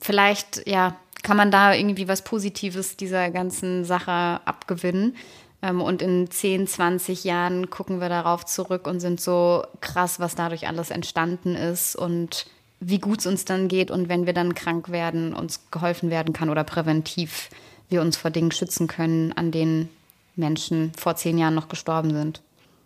vielleicht, 0.00 0.66
ja, 0.66 0.96
kann 1.24 1.36
man 1.36 1.50
da 1.50 1.74
irgendwie 1.74 2.06
was 2.06 2.22
Positives 2.22 2.96
dieser 2.96 3.30
ganzen 3.30 3.84
Sache 3.84 4.40
abgewinnen. 4.44 5.16
Ähm, 5.62 5.80
und 5.80 6.02
in 6.02 6.30
10, 6.30 6.68
20 6.68 7.24
Jahren 7.24 7.70
gucken 7.70 8.00
wir 8.00 8.08
darauf 8.08 8.44
zurück 8.44 8.86
und 8.86 9.00
sind 9.00 9.20
so 9.20 9.64
krass, 9.80 10.20
was 10.20 10.36
dadurch 10.36 10.68
alles 10.68 10.90
entstanden 10.90 11.56
ist 11.56 11.96
und 11.96 12.46
wie 12.78 12.98
gut 12.98 13.20
es 13.20 13.26
uns 13.26 13.44
dann 13.46 13.68
geht 13.68 13.90
und 13.90 14.08
wenn 14.08 14.26
wir 14.26 14.34
dann 14.34 14.54
krank 14.54 14.90
werden, 14.90 15.34
uns 15.34 15.70
geholfen 15.70 16.10
werden 16.10 16.34
kann 16.34 16.50
oder 16.50 16.64
präventiv 16.64 17.48
wir 17.88 18.02
uns 18.02 18.16
vor 18.16 18.30
Dingen 18.30 18.52
schützen 18.52 18.86
können, 18.86 19.32
an 19.32 19.50
denen 19.50 19.88
Menschen 20.36 20.92
vor 20.96 21.16
zehn 21.16 21.38
Jahren 21.38 21.54
noch 21.54 21.68
gestorben 21.68 22.12
sind. 22.12 22.42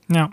Ja. 0.09 0.31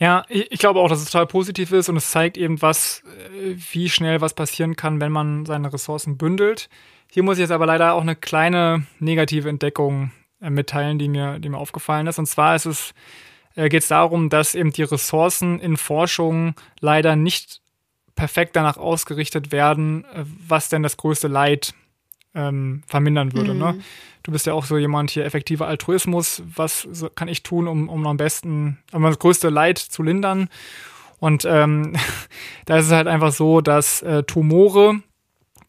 Ja, 0.00 0.24
ich 0.28 0.60
glaube 0.60 0.78
auch, 0.78 0.88
dass 0.88 1.00
es 1.00 1.10
total 1.10 1.26
positiv 1.26 1.72
ist 1.72 1.88
und 1.88 1.96
es 1.96 2.12
zeigt 2.12 2.36
eben, 2.36 2.62
was, 2.62 3.02
äh, 3.42 3.56
wie 3.72 3.88
schnell 3.88 4.20
was 4.20 4.32
passieren 4.32 4.76
kann, 4.76 5.00
wenn 5.00 5.10
man 5.10 5.44
seine 5.44 5.72
Ressourcen 5.72 6.16
bündelt. 6.16 6.68
Hier 7.10 7.22
muss 7.22 7.38
ich 7.38 7.42
jetzt 7.42 7.50
aber 7.50 7.66
leider 7.66 7.94
auch 7.94 8.02
eine 8.02 8.16
kleine 8.16 8.86
negative 8.98 9.48
Entdeckung 9.48 10.12
äh, 10.40 10.50
mitteilen, 10.50 10.98
die 10.98 11.08
mir, 11.08 11.38
die 11.38 11.48
mir 11.48 11.58
aufgefallen 11.58 12.06
ist. 12.06 12.18
Und 12.18 12.26
zwar 12.26 12.54
ist 12.54 12.66
es, 12.66 12.94
äh, 13.56 13.68
geht 13.68 13.82
es 13.82 13.88
darum, 13.88 14.28
dass 14.28 14.54
eben 14.54 14.72
die 14.72 14.82
Ressourcen 14.82 15.58
in 15.58 15.76
Forschung 15.76 16.54
leider 16.80 17.16
nicht 17.16 17.60
perfekt 18.14 18.56
danach 18.56 18.76
ausgerichtet 18.76 19.52
werden, 19.52 20.04
äh, 20.04 20.24
was 20.46 20.68
denn 20.68 20.82
das 20.82 20.96
größte 20.96 21.28
Leid 21.28 21.74
ähm, 22.34 22.82
vermindern 22.86 23.32
würde. 23.32 23.54
Ne? 23.54 23.72
Mhm. 23.72 23.78
Ne? 23.78 23.84
Du 24.22 24.32
bist 24.32 24.46
ja 24.46 24.52
auch 24.52 24.64
so 24.64 24.76
jemand 24.76 25.10
hier, 25.10 25.24
effektiver 25.24 25.66
Altruismus. 25.66 26.42
Was 26.54 26.86
kann 27.14 27.28
ich 27.28 27.42
tun, 27.42 27.66
um, 27.66 27.88
um 27.88 28.06
am 28.06 28.18
besten, 28.18 28.78
um 28.92 29.02
das 29.02 29.18
größte 29.18 29.48
Leid 29.48 29.78
zu 29.78 30.02
lindern? 30.02 30.50
Und 31.18 31.46
ähm, 31.46 31.94
da 32.66 32.76
ist 32.76 32.86
es 32.86 32.92
halt 32.92 33.06
einfach 33.06 33.32
so, 33.32 33.60
dass 33.60 34.02
äh, 34.02 34.22
Tumore 34.24 35.00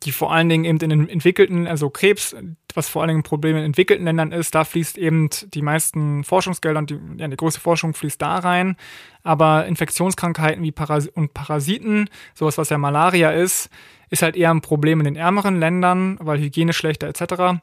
die 0.03 0.11
vor 0.11 0.31
allen 0.31 0.47
Dingen 0.47 0.65
eben 0.65 0.79
in 0.79 0.89
den 0.89 1.09
entwickelten, 1.09 1.67
also 1.67 1.89
Krebs, 1.89 2.35
was 2.73 2.87
vor 2.87 3.01
allen 3.01 3.09
Dingen 3.09 3.19
ein 3.19 3.23
Problem 3.23 3.57
in 3.57 3.63
entwickelten 3.63 4.05
Ländern 4.05 4.31
ist, 4.31 4.55
da 4.55 4.63
fließt 4.63 4.97
eben 4.97 5.29
die 5.53 5.61
meisten 5.61 6.23
Forschungsgelder 6.23 6.79
und 6.79 6.89
die, 6.89 6.99
ja, 7.17 7.27
die 7.27 7.35
größte 7.35 7.59
Forschung 7.59 7.93
fließt 7.93 8.21
da 8.21 8.37
rein. 8.37 8.77
Aber 9.23 9.65
Infektionskrankheiten 9.65 10.63
wie 10.63 10.71
Paras 10.71 11.07
und 11.07 11.33
Parasiten, 11.33 12.09
sowas 12.33 12.57
was 12.57 12.69
ja 12.69 12.77
Malaria 12.77 13.31
ist, 13.31 13.69
ist 14.09 14.21
halt 14.21 14.35
eher 14.35 14.51
ein 14.51 14.61
Problem 14.61 14.99
in 14.99 15.05
den 15.05 15.15
ärmeren 15.15 15.59
Ländern, 15.59 16.17
weil 16.21 16.39
Hygiene 16.39 16.73
schlechter 16.73 17.07
etc. 17.07 17.61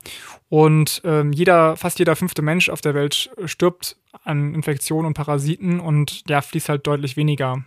Und 0.48 1.00
ähm, 1.04 1.32
jeder, 1.32 1.76
fast 1.76 1.98
jeder 1.98 2.16
fünfte 2.16 2.42
Mensch 2.42 2.68
auf 2.68 2.82
der 2.82 2.94
Welt 2.94 3.30
stirbt 3.46 3.96
an 4.24 4.54
Infektionen 4.54 5.06
und 5.06 5.14
Parasiten 5.14 5.80
und 5.80 6.28
da 6.30 6.42
fließt 6.42 6.68
halt 6.68 6.86
deutlich 6.86 7.16
weniger 7.16 7.64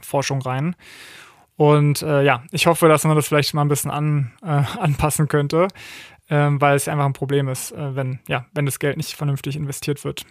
Forschung 0.00 0.42
rein. 0.42 0.76
Und 1.56 2.02
äh, 2.02 2.22
ja, 2.22 2.42
ich 2.50 2.66
hoffe, 2.66 2.88
dass 2.88 3.04
man 3.04 3.16
das 3.16 3.28
vielleicht 3.28 3.54
mal 3.54 3.62
ein 3.62 3.68
bisschen 3.68 3.90
an, 3.90 4.32
äh, 4.42 4.62
anpassen 4.78 5.28
könnte, 5.28 5.68
ähm, 6.28 6.60
weil 6.60 6.76
es 6.76 6.88
einfach 6.88 7.04
ein 7.04 7.12
Problem 7.12 7.48
ist, 7.48 7.72
äh, 7.72 7.94
wenn, 7.94 8.18
ja, 8.26 8.46
wenn 8.54 8.66
das 8.66 8.78
Geld 8.78 8.96
nicht 8.96 9.14
vernünftig 9.14 9.56
investiert 9.56 10.04
wird. 10.04 10.24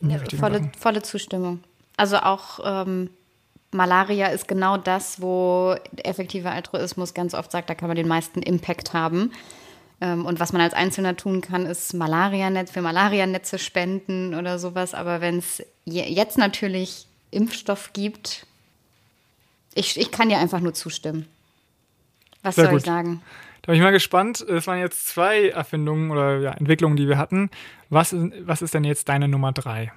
Ja, 0.00 0.18
volle, 0.38 0.70
volle 0.78 1.02
Zustimmung. 1.02 1.60
Also 1.96 2.16
auch 2.16 2.60
ähm, 2.64 3.10
Malaria 3.70 4.26
ist 4.28 4.48
genau 4.48 4.76
das, 4.76 5.20
wo 5.20 5.76
effektiver 6.02 6.52
Altruismus 6.52 7.14
ganz 7.14 7.34
oft 7.34 7.50
sagt, 7.50 7.70
da 7.70 7.74
kann 7.74 7.88
man 7.88 7.96
den 7.96 8.08
meisten 8.08 8.42
Impact 8.42 8.92
haben. 8.92 9.32
Ähm, 10.00 10.26
und 10.26 10.40
was 10.40 10.52
man 10.52 10.62
als 10.62 10.74
Einzelner 10.74 11.16
tun 11.16 11.40
kann, 11.40 11.66
ist 11.66 11.94
Malarianetz 11.94 12.70
für 12.70 12.82
Malarianetze 12.82 13.58
spenden 13.58 14.34
oder 14.34 14.58
sowas. 14.58 14.94
Aber 14.94 15.20
wenn 15.20 15.38
es 15.38 15.62
jetzt 15.84 16.38
natürlich 16.38 17.06
Impfstoff 17.30 17.92
gibt, 17.92 18.46
ich, 19.74 19.98
ich 19.98 20.10
kann 20.10 20.28
dir 20.28 20.38
einfach 20.38 20.60
nur 20.60 20.74
zustimmen. 20.74 21.26
Was 22.42 22.56
Sehr 22.56 22.64
soll 22.64 22.72
gut. 22.72 22.80
ich 22.80 22.86
sagen? 22.86 23.22
Da 23.62 23.66
bin 23.70 23.76
ich 23.76 23.82
mal 23.82 23.92
gespannt. 23.92 24.40
Es 24.40 24.66
waren 24.66 24.80
jetzt 24.80 25.08
zwei 25.08 25.48
Erfindungen 25.48 26.10
oder 26.10 26.40
ja, 26.40 26.50
Entwicklungen, 26.52 26.96
die 26.96 27.08
wir 27.08 27.16
hatten. 27.16 27.50
Was, 27.90 28.14
was 28.40 28.60
ist 28.60 28.74
denn 28.74 28.84
jetzt 28.84 29.08
deine 29.08 29.28
Nummer 29.28 29.52
drei? 29.52 29.92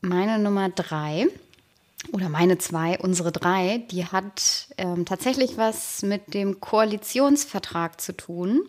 Meine 0.00 0.38
Nummer 0.38 0.68
drei 0.68 1.26
oder 2.12 2.28
meine 2.28 2.58
zwei, 2.58 2.98
unsere 2.98 3.32
drei, 3.32 3.82
die 3.90 4.06
hat 4.06 4.68
ähm, 4.76 5.04
tatsächlich 5.06 5.56
was 5.56 6.02
mit 6.02 6.34
dem 6.34 6.60
Koalitionsvertrag 6.60 8.00
zu 8.00 8.16
tun. 8.16 8.62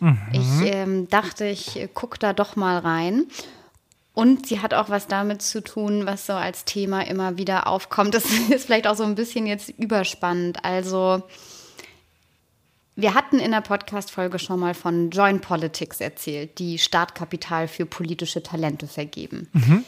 Mhm. 0.00 0.18
Ich 0.32 0.74
ähm, 0.74 1.08
dachte, 1.08 1.44
ich 1.44 1.88
gucke 1.94 2.18
da 2.18 2.32
doch 2.32 2.56
mal 2.56 2.78
rein. 2.78 3.26
Und 4.18 4.48
sie 4.48 4.58
hat 4.58 4.74
auch 4.74 4.88
was 4.88 5.06
damit 5.06 5.42
zu 5.42 5.62
tun, 5.62 6.04
was 6.04 6.26
so 6.26 6.32
als 6.32 6.64
Thema 6.64 7.06
immer 7.06 7.38
wieder 7.38 7.68
aufkommt. 7.68 8.14
Das 8.14 8.24
ist 8.50 8.66
vielleicht 8.66 8.88
auch 8.88 8.96
so 8.96 9.04
ein 9.04 9.14
bisschen 9.14 9.46
jetzt 9.46 9.68
überspannend. 9.68 10.64
Also, 10.64 11.22
wir 12.96 13.14
hatten 13.14 13.38
in 13.38 13.52
der 13.52 13.60
Podcast-Folge 13.60 14.40
schon 14.40 14.58
mal 14.58 14.74
von 14.74 15.10
Join 15.10 15.40
Politics 15.40 16.00
erzählt, 16.00 16.58
die 16.58 16.78
Startkapital 16.78 17.68
für 17.68 17.86
politische 17.86 18.42
Talente 18.42 18.88
vergeben. 18.88 19.48
Mhm. 19.52 19.84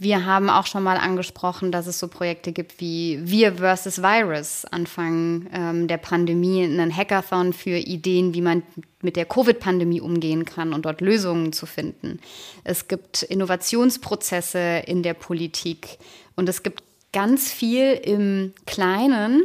Wir 0.00 0.24
haben 0.24 0.48
auch 0.48 0.66
schon 0.66 0.82
mal 0.82 0.96
angesprochen, 0.96 1.70
dass 1.70 1.86
es 1.86 1.98
so 1.98 2.08
Projekte 2.08 2.52
gibt 2.52 2.80
wie 2.80 3.20
Wir 3.22 3.56
versus 3.56 4.02
Virus, 4.02 4.64
Anfang 4.64 5.46
ähm, 5.52 5.88
der 5.88 5.98
Pandemie, 5.98 6.64
einen 6.64 6.94
Hackathon 6.94 7.52
für 7.52 7.76
Ideen, 7.76 8.32
wie 8.32 8.40
man 8.40 8.62
mit 9.02 9.16
der 9.16 9.26
Covid-Pandemie 9.26 10.00
umgehen 10.00 10.46
kann 10.46 10.72
und 10.72 10.86
dort 10.86 11.00
Lösungen 11.02 11.52
zu 11.52 11.66
finden. 11.66 12.18
Es 12.64 12.88
gibt 12.88 13.22
Innovationsprozesse 13.22 14.82
in 14.86 15.02
der 15.02 15.14
Politik 15.14 15.98
und 16.34 16.48
es 16.48 16.62
gibt 16.62 16.82
ganz 17.12 17.52
viel 17.52 17.92
im 17.92 18.54
Kleinen 18.66 19.44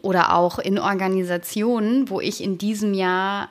oder 0.00 0.34
auch 0.36 0.58
in 0.58 0.78
Organisationen, 0.78 2.08
wo 2.08 2.20
ich 2.20 2.42
in 2.42 2.56
diesem 2.56 2.94
Jahr 2.94 3.48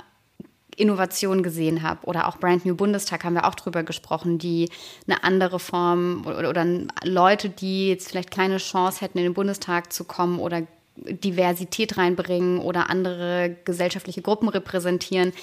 Innovation 0.78 1.44
gesehen 1.44 1.82
habe. 1.82 2.06
Oder 2.06 2.28
auch 2.28 2.38
Brand 2.38 2.66
New 2.66 2.76
Bundestag 2.76 3.24
haben 3.24 3.36
wir 3.36 3.46
auch 3.46 3.56
drüber 3.56 3.84
gesprochen, 3.84 4.38
die 4.38 4.70
eine 5.08 5.24
andere 5.24 5.60
Form 5.60 6.24
oder, 6.26 6.50
oder 6.50 6.66
Leute, 7.04 7.50
die 7.50 7.90
jetzt 7.90 8.10
vielleicht 8.10 8.32
keine 8.32 8.58
Chance 8.58 9.02
hätten, 9.02 9.18
in 9.18 9.26
den 9.26 9.34
Bundestag 9.34 9.92
zu 9.92 10.04
kommen 10.04 10.40
oder 10.40 10.64
Diversität 10.98 11.98
reinbringen 11.98 12.60
oder 12.60 12.90
andere 12.90 13.56
gesellschaftliche 13.66 14.22
Gruppen 14.22 14.50
repräsentieren, 14.50 15.34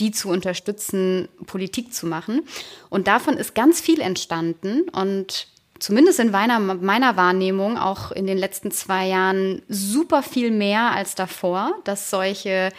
die 0.00 0.10
zu 0.10 0.28
unterstützen, 0.28 1.28
Politik 1.46 1.92
zu 1.92 2.06
machen. 2.06 2.42
Und 2.88 3.08
davon 3.08 3.36
ist 3.36 3.54
ganz 3.54 3.80
viel 3.80 4.00
entstanden 4.00 4.88
und 4.90 5.48
zumindest 5.78 6.20
in 6.20 6.30
meiner, 6.30 6.60
meiner 6.60 7.16
Wahrnehmung 7.16 7.78
auch 7.78 8.12
in 8.12 8.26
den 8.26 8.38
letzten 8.38 8.70
zwei 8.70 9.06
Jahren 9.06 9.62
super 9.68 10.22
viel 10.22 10.50
mehr 10.50 10.92
als 10.92 11.14
davor, 11.14 11.72
dass 11.84 12.10
solche 12.10 12.70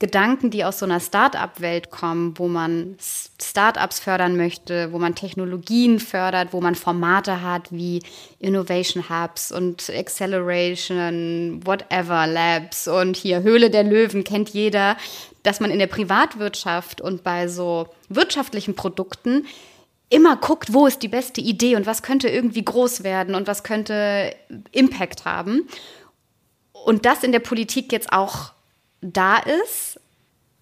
Gedanken, 0.00 0.50
die 0.50 0.64
aus 0.64 0.78
so 0.78 0.86
einer 0.86 1.00
Start-up-Welt 1.00 1.90
kommen, 1.90 2.38
wo 2.38 2.46
man 2.46 2.96
Start-ups 3.00 3.98
fördern 3.98 4.36
möchte, 4.36 4.92
wo 4.92 4.98
man 5.00 5.16
Technologien 5.16 5.98
fördert, 5.98 6.52
wo 6.52 6.60
man 6.60 6.76
Formate 6.76 7.42
hat 7.42 7.72
wie 7.72 8.00
Innovation 8.38 9.08
Hubs 9.10 9.50
und 9.50 9.90
Acceleration, 9.90 11.60
whatever 11.64 12.28
Labs 12.28 12.86
und 12.86 13.16
hier 13.16 13.42
Höhle 13.42 13.70
der 13.70 13.82
Löwen 13.82 14.22
kennt 14.22 14.50
jeder, 14.50 14.96
dass 15.42 15.58
man 15.58 15.72
in 15.72 15.80
der 15.80 15.88
Privatwirtschaft 15.88 17.00
und 17.00 17.24
bei 17.24 17.48
so 17.48 17.88
wirtschaftlichen 18.08 18.76
Produkten 18.76 19.46
immer 20.10 20.36
guckt, 20.36 20.72
wo 20.72 20.86
ist 20.86 21.02
die 21.02 21.08
beste 21.08 21.40
Idee 21.40 21.74
und 21.74 21.86
was 21.86 22.02
könnte 22.02 22.28
irgendwie 22.28 22.64
groß 22.64 23.02
werden 23.02 23.34
und 23.34 23.48
was 23.48 23.64
könnte 23.64 24.32
Impact 24.70 25.24
haben. 25.24 25.68
Und 26.72 27.04
das 27.04 27.24
in 27.24 27.32
der 27.32 27.40
Politik 27.40 27.90
jetzt 27.92 28.12
auch 28.12 28.52
da 29.00 29.38
ist 29.38 30.00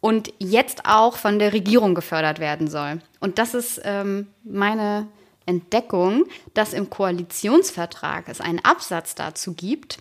und 0.00 0.32
jetzt 0.38 0.84
auch 0.84 1.16
von 1.16 1.38
der 1.38 1.52
Regierung 1.52 1.94
gefördert 1.94 2.38
werden 2.38 2.68
soll. 2.68 3.00
Und 3.20 3.38
das 3.38 3.54
ist 3.54 3.80
ähm, 3.84 4.28
meine 4.44 5.08
Entdeckung, 5.46 6.26
dass 6.54 6.72
im 6.72 6.90
Koalitionsvertrag 6.90 8.28
es 8.28 8.40
einen 8.40 8.64
Absatz 8.64 9.14
dazu 9.14 9.54
gibt, 9.54 9.98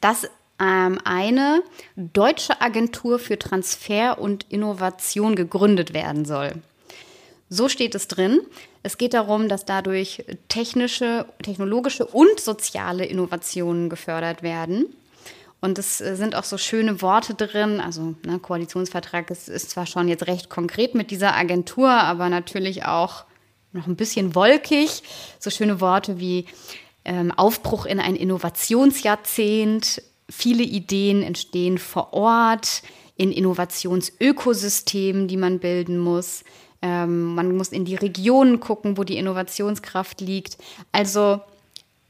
dass 0.00 0.28
ähm, 0.60 0.98
eine 1.04 1.62
deutsche 1.96 2.60
Agentur 2.60 3.18
für 3.18 3.38
Transfer 3.38 4.18
und 4.18 4.46
Innovation 4.48 5.34
gegründet 5.34 5.92
werden 5.92 6.24
soll. 6.24 6.52
So 7.48 7.68
steht 7.68 7.94
es 7.94 8.08
drin. 8.08 8.40
Es 8.82 8.98
geht 8.98 9.14
darum, 9.14 9.48
dass 9.48 9.64
dadurch 9.64 10.24
technische, 10.48 11.26
technologische 11.42 12.06
und 12.06 12.40
soziale 12.40 13.04
Innovationen 13.04 13.88
gefördert 13.88 14.42
werden. 14.42 14.86
Und 15.60 15.78
es 15.78 16.00
äh, 16.00 16.16
sind 16.16 16.34
auch 16.34 16.44
so 16.44 16.58
schöne 16.58 17.02
Worte 17.02 17.34
drin. 17.34 17.80
Also 17.80 18.14
ne, 18.24 18.38
Koalitionsvertrag 18.38 19.30
ist, 19.30 19.48
ist 19.48 19.70
zwar 19.70 19.86
schon 19.86 20.08
jetzt 20.08 20.26
recht 20.26 20.50
konkret 20.50 20.94
mit 20.94 21.10
dieser 21.10 21.34
Agentur, 21.34 21.90
aber 21.90 22.28
natürlich 22.28 22.84
auch 22.84 23.24
noch 23.72 23.86
ein 23.86 23.96
bisschen 23.96 24.34
wolkig. 24.34 25.02
So 25.38 25.50
schöne 25.50 25.80
Worte 25.80 26.18
wie 26.18 26.46
ähm, 27.04 27.32
Aufbruch 27.32 27.86
in 27.86 28.00
ein 28.00 28.16
Innovationsjahrzehnt. 28.16 30.02
Viele 30.28 30.62
Ideen 30.62 31.22
entstehen 31.22 31.78
vor 31.78 32.12
Ort 32.12 32.82
in 33.16 33.32
Innovationsökosystemen, 33.32 35.28
die 35.28 35.36
man 35.36 35.58
bilden 35.58 35.98
muss. 35.98 36.44
Ähm, 36.82 37.34
man 37.34 37.56
muss 37.56 37.68
in 37.68 37.84
die 37.84 37.94
Regionen 37.94 38.60
gucken, 38.60 38.98
wo 38.98 39.04
die 39.04 39.16
Innovationskraft 39.16 40.20
liegt. 40.20 40.58
Also 40.92 41.40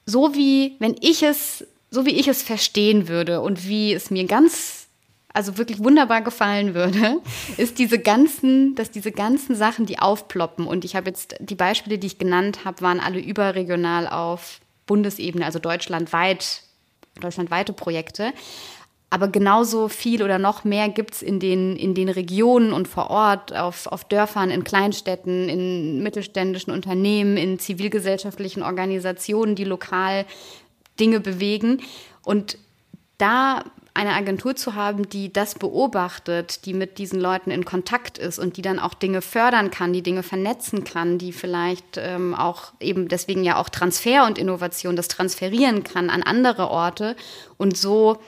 so 0.04 0.34
wie 0.34 0.76
wenn 0.78 0.96
ich 1.00 1.22
es 1.22 1.64
so 1.90 2.06
wie 2.06 2.18
ich 2.18 2.28
es 2.28 2.42
verstehen 2.42 3.08
würde 3.08 3.40
und 3.40 3.66
wie 3.68 3.92
es 3.92 4.10
mir 4.10 4.26
ganz, 4.26 4.88
also 5.32 5.58
wirklich 5.58 5.78
wunderbar 5.78 6.22
gefallen 6.22 6.74
würde, 6.74 7.20
ist 7.56 7.78
diese 7.78 7.98
ganzen, 7.98 8.74
dass 8.74 8.90
diese 8.90 9.12
ganzen 9.12 9.54
Sachen, 9.54 9.86
die 9.86 9.98
aufploppen 9.98 10.66
und 10.66 10.84
ich 10.84 10.96
habe 10.96 11.08
jetzt 11.08 11.36
die 11.40 11.54
Beispiele, 11.54 11.98
die 11.98 12.06
ich 12.06 12.18
genannt 12.18 12.64
habe, 12.64 12.82
waren 12.82 13.00
alle 13.00 13.20
überregional 13.20 14.08
auf 14.08 14.60
Bundesebene, 14.86 15.44
also 15.44 15.58
deutschlandweit, 15.58 16.62
deutschlandweite 17.20 17.72
Projekte. 17.72 18.32
Aber 19.08 19.28
genauso 19.28 19.88
viel 19.88 20.22
oder 20.22 20.38
noch 20.38 20.64
mehr 20.64 20.88
gibt 20.88 21.14
es 21.14 21.22
in 21.22 21.38
den, 21.38 21.76
in 21.76 21.94
den 21.94 22.08
Regionen 22.08 22.72
und 22.72 22.88
vor 22.88 23.08
Ort, 23.08 23.54
auf, 23.54 23.86
auf 23.86 24.04
Dörfern, 24.04 24.50
in 24.50 24.64
Kleinstädten, 24.64 25.48
in 25.48 26.02
mittelständischen 26.02 26.72
Unternehmen, 26.72 27.36
in 27.36 27.58
zivilgesellschaftlichen 27.60 28.64
Organisationen, 28.64 29.54
die 29.54 29.64
lokal 29.64 30.26
Dinge 30.98 31.20
bewegen. 31.20 31.82
Und 32.22 32.58
da 33.18 33.64
eine 33.96 34.12
Agentur 34.12 34.54
zu 34.54 34.74
haben, 34.74 35.08
die 35.08 35.32
das 35.32 35.54
beobachtet, 35.54 36.66
die 36.66 36.74
mit 36.74 36.98
diesen 36.98 37.18
Leuten 37.18 37.50
in 37.50 37.64
Kontakt 37.64 38.18
ist 38.18 38.38
und 38.38 38.58
die 38.58 38.62
dann 38.62 38.78
auch 38.78 38.92
Dinge 38.92 39.22
fördern 39.22 39.70
kann, 39.70 39.94
die 39.94 40.02
Dinge 40.02 40.22
vernetzen 40.22 40.84
kann, 40.84 41.16
die 41.16 41.32
vielleicht 41.32 41.96
ähm, 41.96 42.34
auch 42.34 42.72
eben 42.78 43.08
deswegen 43.08 43.42
ja 43.42 43.56
auch 43.56 43.70
Transfer 43.70 44.26
und 44.26 44.36
Innovation, 44.36 44.96
das 44.96 45.08
transferieren 45.08 45.82
kann 45.82 46.10
an 46.10 46.22
andere 46.22 46.68
Orte 46.68 47.16
und 47.56 47.76
so 47.76 48.18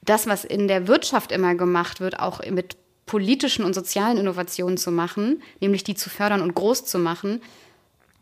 das, 0.00 0.26
was 0.26 0.44
in 0.44 0.66
der 0.66 0.88
Wirtschaft 0.88 1.30
immer 1.30 1.54
gemacht 1.54 2.00
wird, 2.00 2.18
auch 2.18 2.40
mit 2.50 2.76
politischen 3.06 3.64
und 3.64 3.74
sozialen 3.74 4.16
Innovationen 4.16 4.78
zu 4.78 4.90
machen, 4.90 5.42
nämlich 5.60 5.84
die 5.84 5.94
zu 5.94 6.08
fördern 6.08 6.40
und 6.40 6.54
groß 6.54 6.86
zu 6.86 6.98
machen, 6.98 7.42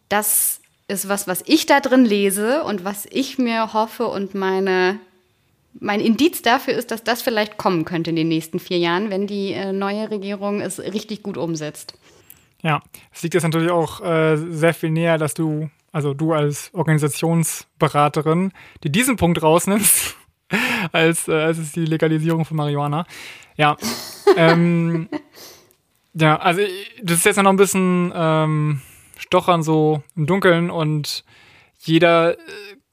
das 0.09 0.62
ist 0.93 1.09
was, 1.09 1.27
was 1.27 1.43
ich 1.47 1.67
da 1.67 1.81
drin 1.81 2.05
lese 2.05 2.63
und 2.63 2.85
was 2.85 3.07
ich 3.11 3.39
mir 3.39 3.73
hoffe 3.73 4.07
und 4.07 4.35
meine, 4.35 4.99
mein 5.81 6.01
Indiz 6.01 6.43
dafür 6.43 6.75
ist, 6.75 6.91
dass 6.91 7.03
das 7.03 7.23
vielleicht 7.23 7.57
kommen 7.57 7.85
könnte 7.85 8.11
in 8.11 8.17
den 8.17 8.29
nächsten 8.29 8.61
vier 8.61 8.79
Jahren, 8.79 9.11
wenn 9.11 9.27
die 9.27 9.53
äh, 9.53 9.73
neue 9.73 10.11
Regierung 10.11 10.61
es 10.61 10.79
richtig 10.79 11.23
gut 11.23 11.37
umsetzt. 11.37 11.95
Ja, 12.63 12.81
es 13.13 13.23
liegt 13.23 13.35
jetzt 13.35 13.43
natürlich 13.43 13.71
auch 13.71 14.01
äh, 14.01 14.37
sehr 14.37 14.75
viel 14.75 14.91
näher, 14.91 15.19
dass 15.19 15.35
du, 15.35 15.69
also 15.91 16.15
du 16.15 16.33
als 16.33 16.71
Organisationsberaterin, 16.73 18.53
die 18.85 18.93
diesen 18.93 19.17
Punkt 19.17 19.43
rausnimmst, 19.43 20.15
als, 20.93 21.27
äh, 21.27 21.33
als 21.33 21.59
es 21.59 21.73
die 21.73 21.87
Legalisierung 21.87 22.45
von 22.45 22.57
Marihuana. 22.57 23.07
Ja. 23.57 23.77
ähm, 24.37 25.09
ja, 26.15 26.37
also 26.37 26.61
das 27.03 27.19
ist 27.19 27.25
jetzt 27.25 27.43
noch 27.43 27.51
ein 27.51 27.57
bisschen 27.57 28.13
ähm, 28.15 28.81
stochern 29.33 29.63
so 29.63 30.03
im 30.15 30.27
Dunkeln 30.27 30.71
und 30.71 31.25
jeder 31.79 32.35
äh, 32.35 32.37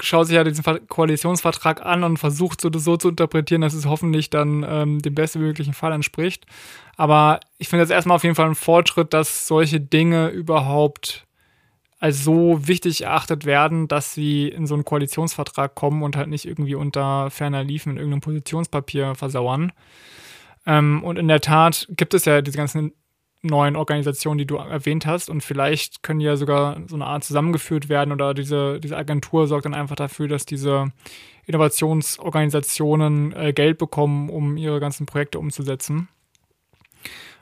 schaut 0.01 0.27
sich 0.27 0.37
ja 0.37 0.45
diesen 0.45 0.63
Koalitionsvertrag 0.87 1.85
an 1.85 2.05
und 2.05 2.15
versucht 2.17 2.61
so, 2.61 2.69
so 2.71 2.95
zu 2.95 3.09
interpretieren, 3.09 3.59
dass 3.59 3.73
es 3.73 3.85
hoffentlich 3.85 4.29
dann 4.29 4.65
ähm, 4.67 5.01
dem 5.01 5.15
bestmöglichen 5.15 5.73
Fall 5.73 5.91
entspricht. 5.91 6.45
Aber 6.95 7.41
ich 7.57 7.67
finde 7.67 7.83
jetzt 7.83 7.91
erstmal 7.91 8.15
auf 8.15 8.23
jeden 8.23 8.35
Fall 8.35 8.47
ein 8.47 8.55
Fortschritt, 8.55 9.13
dass 9.13 9.47
solche 9.47 9.81
Dinge 9.81 10.29
überhaupt 10.29 11.25
als 11.99 12.23
so 12.23 12.65
wichtig 12.65 13.03
erachtet 13.03 13.43
werden, 13.43 13.89
dass 13.89 14.13
sie 14.13 14.47
in 14.47 14.65
so 14.65 14.75
einen 14.75 14.85
Koalitionsvertrag 14.85 15.75
kommen 15.75 16.03
und 16.03 16.15
halt 16.15 16.29
nicht 16.29 16.45
irgendwie 16.45 16.75
unter 16.75 17.29
ferner 17.31 17.65
Liefen 17.65 17.91
in 17.91 17.97
irgendeinem 17.97 18.21
Positionspapier 18.21 19.15
versauern. 19.15 19.73
Ähm, 20.65 21.03
und 21.03 21.19
in 21.19 21.27
der 21.27 21.41
Tat 21.41 21.85
gibt 21.89 22.13
es 22.13 22.23
ja 22.23 22.41
diese 22.41 22.57
ganzen 22.57 22.93
neuen 23.41 23.75
Organisationen, 23.75 24.37
die 24.37 24.45
du 24.45 24.55
erwähnt 24.55 25.05
hast. 25.05 25.29
Und 25.29 25.41
vielleicht 25.41 26.03
können 26.03 26.19
die 26.19 26.25
ja 26.25 26.35
sogar 26.35 26.81
so 26.87 26.95
eine 26.95 27.05
Art 27.05 27.23
zusammengeführt 27.23 27.89
werden 27.89 28.11
oder 28.11 28.33
diese, 28.33 28.79
diese 28.79 28.97
Agentur 28.97 29.47
sorgt 29.47 29.65
dann 29.65 29.73
einfach 29.73 29.95
dafür, 29.95 30.27
dass 30.27 30.45
diese 30.45 30.91
Innovationsorganisationen 31.45 33.35
äh, 33.35 33.53
Geld 33.53 33.77
bekommen, 33.77 34.29
um 34.29 34.57
ihre 34.57 34.79
ganzen 34.79 35.05
Projekte 35.05 35.39
umzusetzen. 35.39 36.09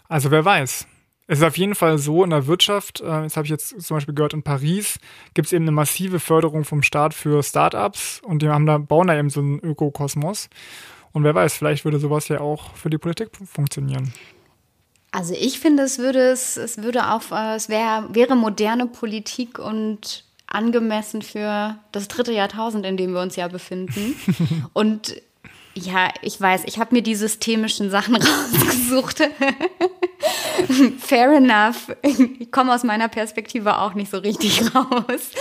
Also 0.07 0.31
wer 0.31 0.45
weiß. 0.45 0.87
Es 1.29 1.39
ist 1.39 1.43
auf 1.43 1.57
jeden 1.57 1.75
Fall 1.75 1.97
so 1.97 2.23
in 2.23 2.29
der 2.29 2.47
Wirtschaft, 2.47 3.01
äh, 3.01 3.03
das 3.03 3.35
habe 3.35 3.45
ich 3.45 3.51
jetzt 3.51 3.81
zum 3.81 3.97
Beispiel 3.97 4.15
gehört, 4.15 4.33
in 4.33 4.43
Paris 4.43 4.97
gibt 5.33 5.47
es 5.47 5.53
eben 5.53 5.65
eine 5.65 5.73
massive 5.73 6.21
Förderung 6.21 6.63
vom 6.63 6.83
Staat 6.83 7.13
für 7.13 7.43
Startups 7.43 8.21
und 8.23 8.41
die 8.41 8.47
haben 8.47 8.65
da, 8.65 8.77
bauen 8.77 9.07
da 9.07 9.17
eben 9.17 9.29
so 9.29 9.41
einen 9.41 9.59
Ökokosmos. 9.59 10.49
Und 11.11 11.23
wer 11.23 11.35
weiß, 11.35 11.57
vielleicht 11.57 11.83
würde 11.83 11.99
sowas 11.99 12.29
ja 12.29 12.39
auch 12.39 12.75
für 12.75 12.89
die 12.89 12.97
Politik 12.97 13.29
funktionieren. 13.45 14.13
Also 15.11 15.33
ich 15.33 15.59
finde, 15.59 15.83
es 15.83 15.99
würde 15.99 16.31
es, 16.31 16.57
es 16.57 16.81
würde 16.83 17.11
auch, 17.11 17.31
äh, 17.31 17.55
es 17.55 17.69
wär, 17.69 18.05
wäre 18.09 18.35
moderne 18.35 18.87
Politik 18.87 19.59
und 19.59 20.23
angemessen 20.47 21.21
für 21.21 21.77
das 21.91 22.07
dritte 22.07 22.31
Jahrtausend, 22.31 22.85
in 22.85 22.97
dem 22.97 23.13
wir 23.13 23.21
uns 23.21 23.35
ja 23.35 23.47
befinden. 23.47 24.15
und 24.73 25.21
ja, 25.73 26.09
ich 26.21 26.39
weiß, 26.39 26.63
ich 26.65 26.79
habe 26.79 26.95
mir 26.95 27.01
die 27.01 27.15
systemischen 27.15 27.89
Sachen 27.91 28.15
rausgesucht. 28.15 29.21
fair 30.99 31.31
enough. 31.33 31.95
Ich 32.39 32.51
komme 32.51 32.73
aus 32.73 32.83
meiner 32.83 33.07
Perspektive 33.07 33.79
auch 33.79 33.93
nicht 33.93 34.09
so 34.09 34.17
richtig 34.17 34.73
raus. 34.73 35.31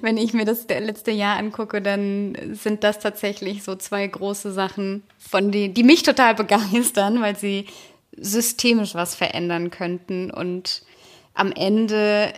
Wenn 0.00 0.16
ich 0.16 0.32
mir 0.34 0.44
das 0.44 0.66
letzte 0.68 1.12
Jahr 1.12 1.38
angucke, 1.38 1.80
dann 1.80 2.36
sind 2.52 2.82
das 2.84 2.98
tatsächlich 2.98 3.62
so 3.62 3.76
zwei 3.76 4.06
große 4.06 4.52
Sachen, 4.52 5.04
von 5.18 5.52
denen, 5.52 5.74
die 5.74 5.84
mich 5.84 6.02
total 6.02 6.34
begeistern, 6.34 7.20
weil 7.20 7.36
sie 7.36 7.66
systemisch 8.16 8.94
was 8.94 9.14
verändern 9.14 9.70
könnten 9.70 10.30
und 10.30 10.82
am 11.34 11.52
Ende 11.52 12.32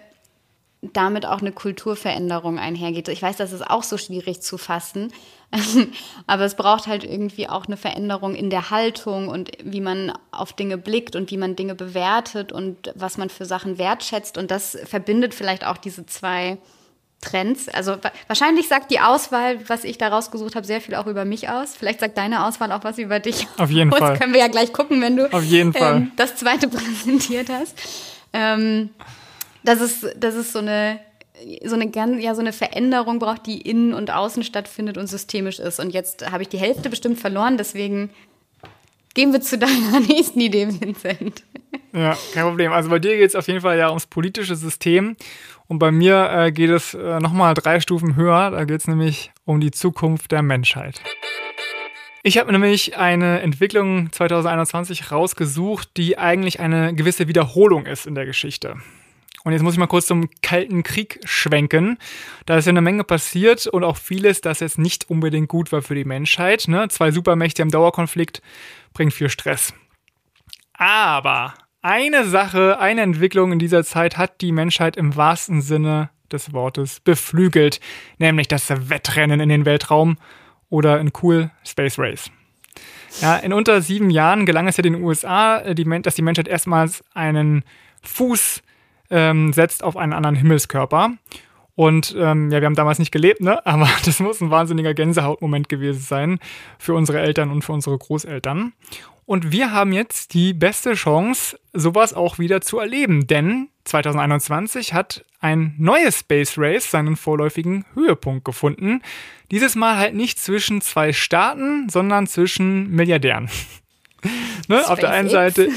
damit 0.92 1.26
auch 1.26 1.40
eine 1.40 1.52
Kulturveränderung 1.52 2.58
einhergeht. 2.58 3.08
Ich 3.08 3.22
weiß, 3.22 3.36
das 3.36 3.52
ist 3.52 3.68
auch 3.68 3.82
so 3.82 3.98
schwierig 3.98 4.42
zu 4.42 4.58
fassen, 4.58 5.12
aber 6.26 6.44
es 6.44 6.54
braucht 6.54 6.86
halt 6.86 7.04
irgendwie 7.04 7.48
auch 7.48 7.66
eine 7.66 7.76
Veränderung 7.76 8.34
in 8.34 8.50
der 8.50 8.70
Haltung 8.70 9.28
und 9.28 9.52
wie 9.62 9.80
man 9.80 10.12
auf 10.30 10.52
Dinge 10.52 10.78
blickt 10.78 11.16
und 11.16 11.30
wie 11.30 11.36
man 11.36 11.56
Dinge 11.56 11.74
bewertet 11.74 12.52
und 12.52 12.92
was 12.94 13.16
man 13.16 13.30
für 13.30 13.46
Sachen 13.46 13.78
wertschätzt. 13.78 14.38
Und 14.38 14.50
das 14.50 14.78
verbindet 14.84 15.34
vielleicht 15.34 15.66
auch 15.66 15.76
diese 15.76 16.06
zwei 16.06 16.58
Trends. 17.20 17.68
Also 17.68 17.96
wahrscheinlich 18.28 18.68
sagt 18.68 18.90
die 18.90 19.00
Auswahl, 19.00 19.58
was 19.68 19.84
ich 19.84 19.98
da 19.98 20.08
rausgesucht 20.08 20.54
habe, 20.54 20.66
sehr 20.66 20.80
viel 20.80 20.94
auch 20.94 21.06
über 21.06 21.24
mich 21.24 21.48
aus. 21.48 21.74
Vielleicht 21.76 22.00
sagt 22.00 22.16
deine 22.18 22.44
Auswahl 22.44 22.72
auch 22.72 22.84
was 22.84 22.98
über 22.98 23.20
dich. 23.20 23.48
Auf 23.56 23.70
jeden 23.70 23.92
aus. 23.92 23.98
Fall. 23.98 24.18
können 24.18 24.32
wir 24.32 24.40
ja 24.40 24.48
gleich 24.48 24.72
gucken, 24.72 25.00
wenn 25.00 25.16
du 25.16 25.32
Auf 25.32 25.44
jeden 25.44 25.72
Fall. 25.72 25.96
Ähm, 25.96 26.12
das 26.16 26.36
zweite 26.36 26.68
präsentiert 26.68 27.48
hast. 27.48 27.76
Ähm, 28.32 28.90
dass 29.64 29.80
es, 29.80 30.06
dass 30.16 30.34
es 30.34 30.52
so 30.52 30.60
eine 30.60 31.00
so 31.64 31.74
eine 31.74 31.90
ganz, 31.90 32.22
ja, 32.22 32.34
so 32.34 32.40
eine 32.40 32.52
Veränderung 32.52 33.18
braucht, 33.18 33.46
die 33.46 33.60
innen 33.60 33.92
und 33.92 34.10
außen 34.10 34.42
stattfindet 34.42 34.96
und 34.96 35.06
systemisch 35.06 35.58
ist. 35.58 35.80
Und 35.80 35.90
jetzt 35.90 36.30
habe 36.30 36.42
ich 36.42 36.48
die 36.48 36.58
Hälfte 36.58 36.88
bestimmt 36.88 37.20
verloren, 37.20 37.58
deswegen 37.58 38.10
gehen 39.14 39.32
wir 39.32 39.40
zu 39.40 39.58
deiner 39.58 40.00
nächsten 40.08 40.40
Idee, 40.40 40.68
Vincent. 40.68 41.42
Ja, 41.92 42.16
kein 42.32 42.44
Problem. 42.44 42.72
Also 42.72 42.88
bei 42.88 42.98
dir 42.98 43.16
geht 43.16 43.30
es 43.30 43.34
auf 43.34 43.48
jeden 43.48 43.60
Fall 43.60 43.78
ja 43.78 43.88
ums 43.88 44.06
politische 44.06 44.56
System. 44.56 45.16
Und 45.68 45.78
bei 45.78 45.90
mir 45.90 46.30
äh, 46.30 46.52
geht 46.52 46.70
es 46.70 46.94
äh, 46.94 47.18
nochmal 47.20 47.54
drei 47.54 47.80
Stufen 47.80 48.16
höher. 48.16 48.50
Da 48.50 48.64
geht 48.64 48.80
es 48.80 48.88
nämlich 48.88 49.32
um 49.44 49.60
die 49.60 49.70
Zukunft 49.70 50.32
der 50.32 50.42
Menschheit. 50.42 51.00
Ich 52.22 52.38
habe 52.38 52.50
nämlich 52.50 52.96
eine 52.96 53.40
Entwicklung 53.40 54.10
2021 54.12 55.12
rausgesucht, 55.12 55.96
die 55.96 56.18
eigentlich 56.18 56.58
eine 56.58 56.94
gewisse 56.94 57.28
Wiederholung 57.28 57.86
ist 57.86 58.06
in 58.06 58.16
der 58.16 58.26
Geschichte. 58.26 58.76
Und 59.44 59.52
jetzt 59.52 59.62
muss 59.62 59.74
ich 59.74 59.78
mal 59.78 59.86
kurz 59.86 60.06
zum 60.06 60.28
Kalten 60.42 60.82
Krieg 60.82 61.20
schwenken. 61.24 61.98
Da 62.46 62.58
ist 62.58 62.64
ja 62.64 62.70
eine 62.70 62.80
Menge 62.80 63.04
passiert 63.04 63.68
und 63.68 63.84
auch 63.84 63.96
vieles, 63.96 64.40
das 64.40 64.58
jetzt 64.58 64.76
nicht 64.76 65.08
unbedingt 65.08 65.48
gut 65.48 65.70
war 65.70 65.82
für 65.82 65.94
die 65.94 66.04
Menschheit. 66.04 66.66
Ne? 66.66 66.88
Zwei 66.88 67.12
Supermächte 67.12 67.62
im 67.62 67.70
Dauerkonflikt 67.70 68.42
bringt 68.92 69.14
viel 69.14 69.28
Stress. 69.28 69.72
Aber 70.74 71.54
eine 71.86 72.24
Sache, 72.24 72.80
eine 72.80 73.02
Entwicklung 73.02 73.52
in 73.52 73.60
dieser 73.60 73.84
Zeit 73.84 74.18
hat 74.18 74.40
die 74.40 74.50
Menschheit 74.50 74.96
im 74.96 75.14
wahrsten 75.14 75.62
Sinne 75.62 76.10
des 76.32 76.52
Wortes 76.52 76.98
beflügelt, 76.98 77.78
nämlich 78.18 78.48
das 78.48 78.90
Wettrennen 78.90 79.38
in 79.38 79.48
den 79.48 79.64
Weltraum 79.64 80.18
oder 80.68 80.98
in 80.98 81.12
cool 81.22 81.52
Space 81.64 81.96
Race. 81.96 82.28
Ja, 83.20 83.36
in 83.36 83.52
unter 83.52 83.80
sieben 83.82 84.10
Jahren 84.10 84.46
gelang 84.46 84.66
es 84.66 84.76
ja 84.76 84.82
den 84.82 85.00
USA, 85.00 85.58
äh, 85.58 85.76
dass 86.02 86.16
die 86.16 86.22
Menschheit 86.22 86.48
erstmals 86.48 87.04
einen 87.14 87.62
Fuß 88.02 88.62
ähm, 89.10 89.52
setzt 89.52 89.84
auf 89.84 89.96
einen 89.96 90.12
anderen 90.12 90.34
Himmelskörper. 90.34 91.12
Und 91.76 92.16
ähm, 92.18 92.50
ja, 92.50 92.60
wir 92.60 92.66
haben 92.66 92.74
damals 92.74 92.98
nicht 92.98 93.12
gelebt, 93.12 93.42
ne? 93.42 93.64
Aber 93.66 93.88
das 94.04 94.18
muss 94.18 94.40
ein 94.40 94.50
wahnsinniger 94.50 94.94
Gänsehautmoment 94.94 95.68
gewesen 95.68 96.00
sein 96.00 96.38
für 96.78 96.94
unsere 96.94 97.20
Eltern 97.20 97.50
und 97.50 97.62
für 97.62 97.72
unsere 97.72 97.96
Großeltern. 97.96 98.72
Und 99.26 99.52
wir 99.52 99.72
haben 99.72 99.92
jetzt 99.92 100.34
die 100.34 100.54
beste 100.54 100.94
Chance, 100.94 101.58
sowas 101.72 102.14
auch 102.14 102.38
wieder 102.38 102.60
zu 102.60 102.78
erleben, 102.78 103.26
denn 103.26 103.68
2021 103.84 104.94
hat 104.94 105.24
ein 105.40 105.74
neues 105.78 106.20
Space 106.20 106.54
Race 106.56 106.90
seinen 106.90 107.16
vorläufigen 107.16 107.84
Höhepunkt 107.94 108.44
gefunden. 108.44 109.02
Dieses 109.50 109.74
Mal 109.74 109.96
halt 109.96 110.14
nicht 110.14 110.38
zwischen 110.38 110.80
zwei 110.80 111.12
Staaten, 111.12 111.88
sondern 111.88 112.26
zwischen 112.26 112.90
Milliardären. 112.90 113.50
ne? 114.68 114.88
Auf 114.88 114.98
der 115.00 115.10
einen 115.10 115.28
Seite 115.28 115.70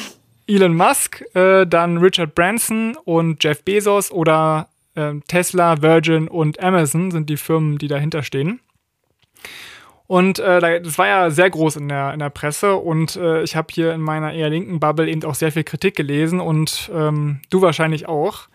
Elon 0.48 0.76
Musk, 0.76 1.24
äh, 1.36 1.66
dann 1.66 1.98
Richard 1.98 2.36
Branson 2.36 2.98
und 3.04 3.44
Jeff 3.44 3.64
Bezos 3.64 4.12
oder 4.12 4.70
Tesla, 5.28 5.82
Virgin 5.82 6.28
und 6.28 6.62
Amazon 6.62 7.12
sind 7.12 7.30
die 7.30 7.38
Firmen, 7.38 7.78
die 7.78 7.88
dahinter 7.88 8.24
stehen. 8.24 8.60
Und 10.10 10.40
äh, 10.40 10.82
das 10.82 10.98
war 10.98 11.08
ja 11.08 11.30
sehr 11.30 11.52
groß 11.52 11.76
in 11.76 11.88
der, 11.88 12.14
in 12.14 12.20
der 12.20 12.32
Presse 12.32 12.76
und 12.76 13.16
äh, 13.16 13.44
ich 13.44 13.56
habe 13.56 13.68
hier 13.72 13.94
in 13.94 14.02
meiner 14.02 14.34
eher 14.34 14.50
linken 14.50 14.80
Bubble 14.80 15.08
eben 15.08 15.24
auch 15.24 15.36
sehr 15.36 15.52
viel 15.52 15.64
Kritik 15.64 15.96
gelesen 15.96 16.40
und 16.40 16.90
ähm, 16.92 17.42
du 17.52 17.62
wahrscheinlich 17.62 18.08
auch. 18.08 18.48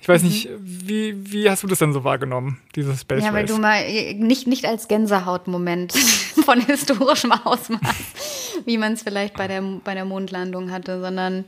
Ich 0.00 0.08
weiß 0.08 0.22
mhm. 0.22 0.28
nicht, 0.28 0.48
wie, 0.58 1.30
wie 1.30 1.50
hast 1.50 1.62
du 1.62 1.66
das 1.66 1.80
denn 1.80 1.92
so 1.92 2.02
wahrgenommen, 2.02 2.62
dieses 2.74 3.02
Space 3.02 3.22
Ja, 3.22 3.34
weil 3.34 3.44
du 3.44 3.58
mal 3.58 3.82
äh, 3.82 4.14
nicht, 4.14 4.46
nicht 4.46 4.64
als 4.64 4.88
Gänsehautmoment 4.88 5.92
von 6.46 6.60
historischem 6.60 7.32
Ausmaß, 7.32 8.62
wie 8.64 8.78
man 8.78 8.94
es 8.94 9.02
vielleicht 9.02 9.36
bei 9.36 9.46
der, 9.48 9.62
bei 9.84 9.92
der 9.92 10.06
Mondlandung 10.06 10.70
hatte, 10.70 10.98
sondern 10.98 11.44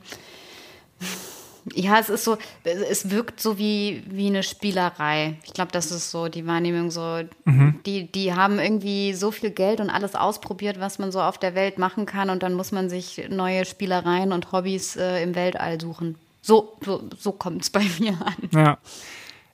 ja, 1.73 1.99
es 1.99 2.09
ist 2.09 2.23
so, 2.23 2.37
es 2.63 3.09
wirkt 3.09 3.39
so 3.39 3.57
wie, 3.57 4.03
wie 4.07 4.27
eine 4.27 4.43
Spielerei. 4.43 5.37
Ich 5.43 5.53
glaube, 5.53 5.71
das 5.71 5.91
ist 5.91 6.11
so 6.11 6.27
die 6.27 6.45
Wahrnehmung 6.45 6.91
so. 6.91 7.21
Mhm. 7.45 7.79
Die, 7.85 8.11
die 8.11 8.33
haben 8.33 8.59
irgendwie 8.59 9.13
so 9.13 9.31
viel 9.31 9.49
Geld 9.49 9.79
und 9.79 9.89
alles 9.89 10.13
ausprobiert, 10.15 10.79
was 10.79 10.99
man 10.99 11.11
so 11.11 11.21
auf 11.21 11.39
der 11.39 11.55
Welt 11.55 11.79
machen 11.79 12.05
kann 12.05 12.29
und 12.29 12.43
dann 12.43 12.53
muss 12.53 12.71
man 12.71 12.89
sich 12.89 13.27
neue 13.29 13.65
Spielereien 13.65 14.31
und 14.31 14.51
Hobbys 14.51 14.95
äh, 14.95 15.23
im 15.23 15.33
Weltall 15.33 15.81
suchen. 15.81 16.17
So, 16.41 16.77
so, 16.81 17.01
so 17.17 17.31
kommt 17.31 17.63
es 17.63 17.69
bei 17.71 17.83
mir 17.99 18.13
an. 18.13 18.49
Ja. 18.53 18.77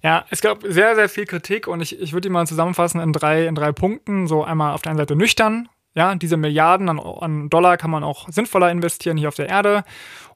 Ja, 0.04 0.26
es 0.32 0.42
gab 0.42 0.64
sehr, 0.64 0.96
sehr 0.96 1.10
viel 1.10 1.26
Kritik 1.26 1.68
und 1.68 1.80
ich, 1.80 2.00
ich 2.00 2.12
würde 2.12 2.28
die 2.28 2.32
mal 2.32 2.48
zusammenfassen 2.48 3.00
in 3.00 3.14
drei, 3.14 3.46
in 3.46 3.54
drei 3.54 3.72
Punkten. 3.72 4.28
So 4.28 4.44
einmal 4.44 4.74
auf 4.74 4.82
der 4.82 4.90
einen 4.90 4.98
Seite 4.98 5.16
nüchtern. 5.16 5.70
Ja, 5.94 6.16
diese 6.16 6.38
Milliarden 6.38 6.88
an, 6.88 7.00
an 7.00 7.50
Dollar 7.50 7.76
kann 7.76 7.92
man 7.92 8.04
auch 8.04 8.30
sinnvoller 8.30 8.72
investieren 8.72 9.18
hier 9.18 9.28
auf 9.28 9.36
der 9.36 9.50
Erde. 9.50 9.84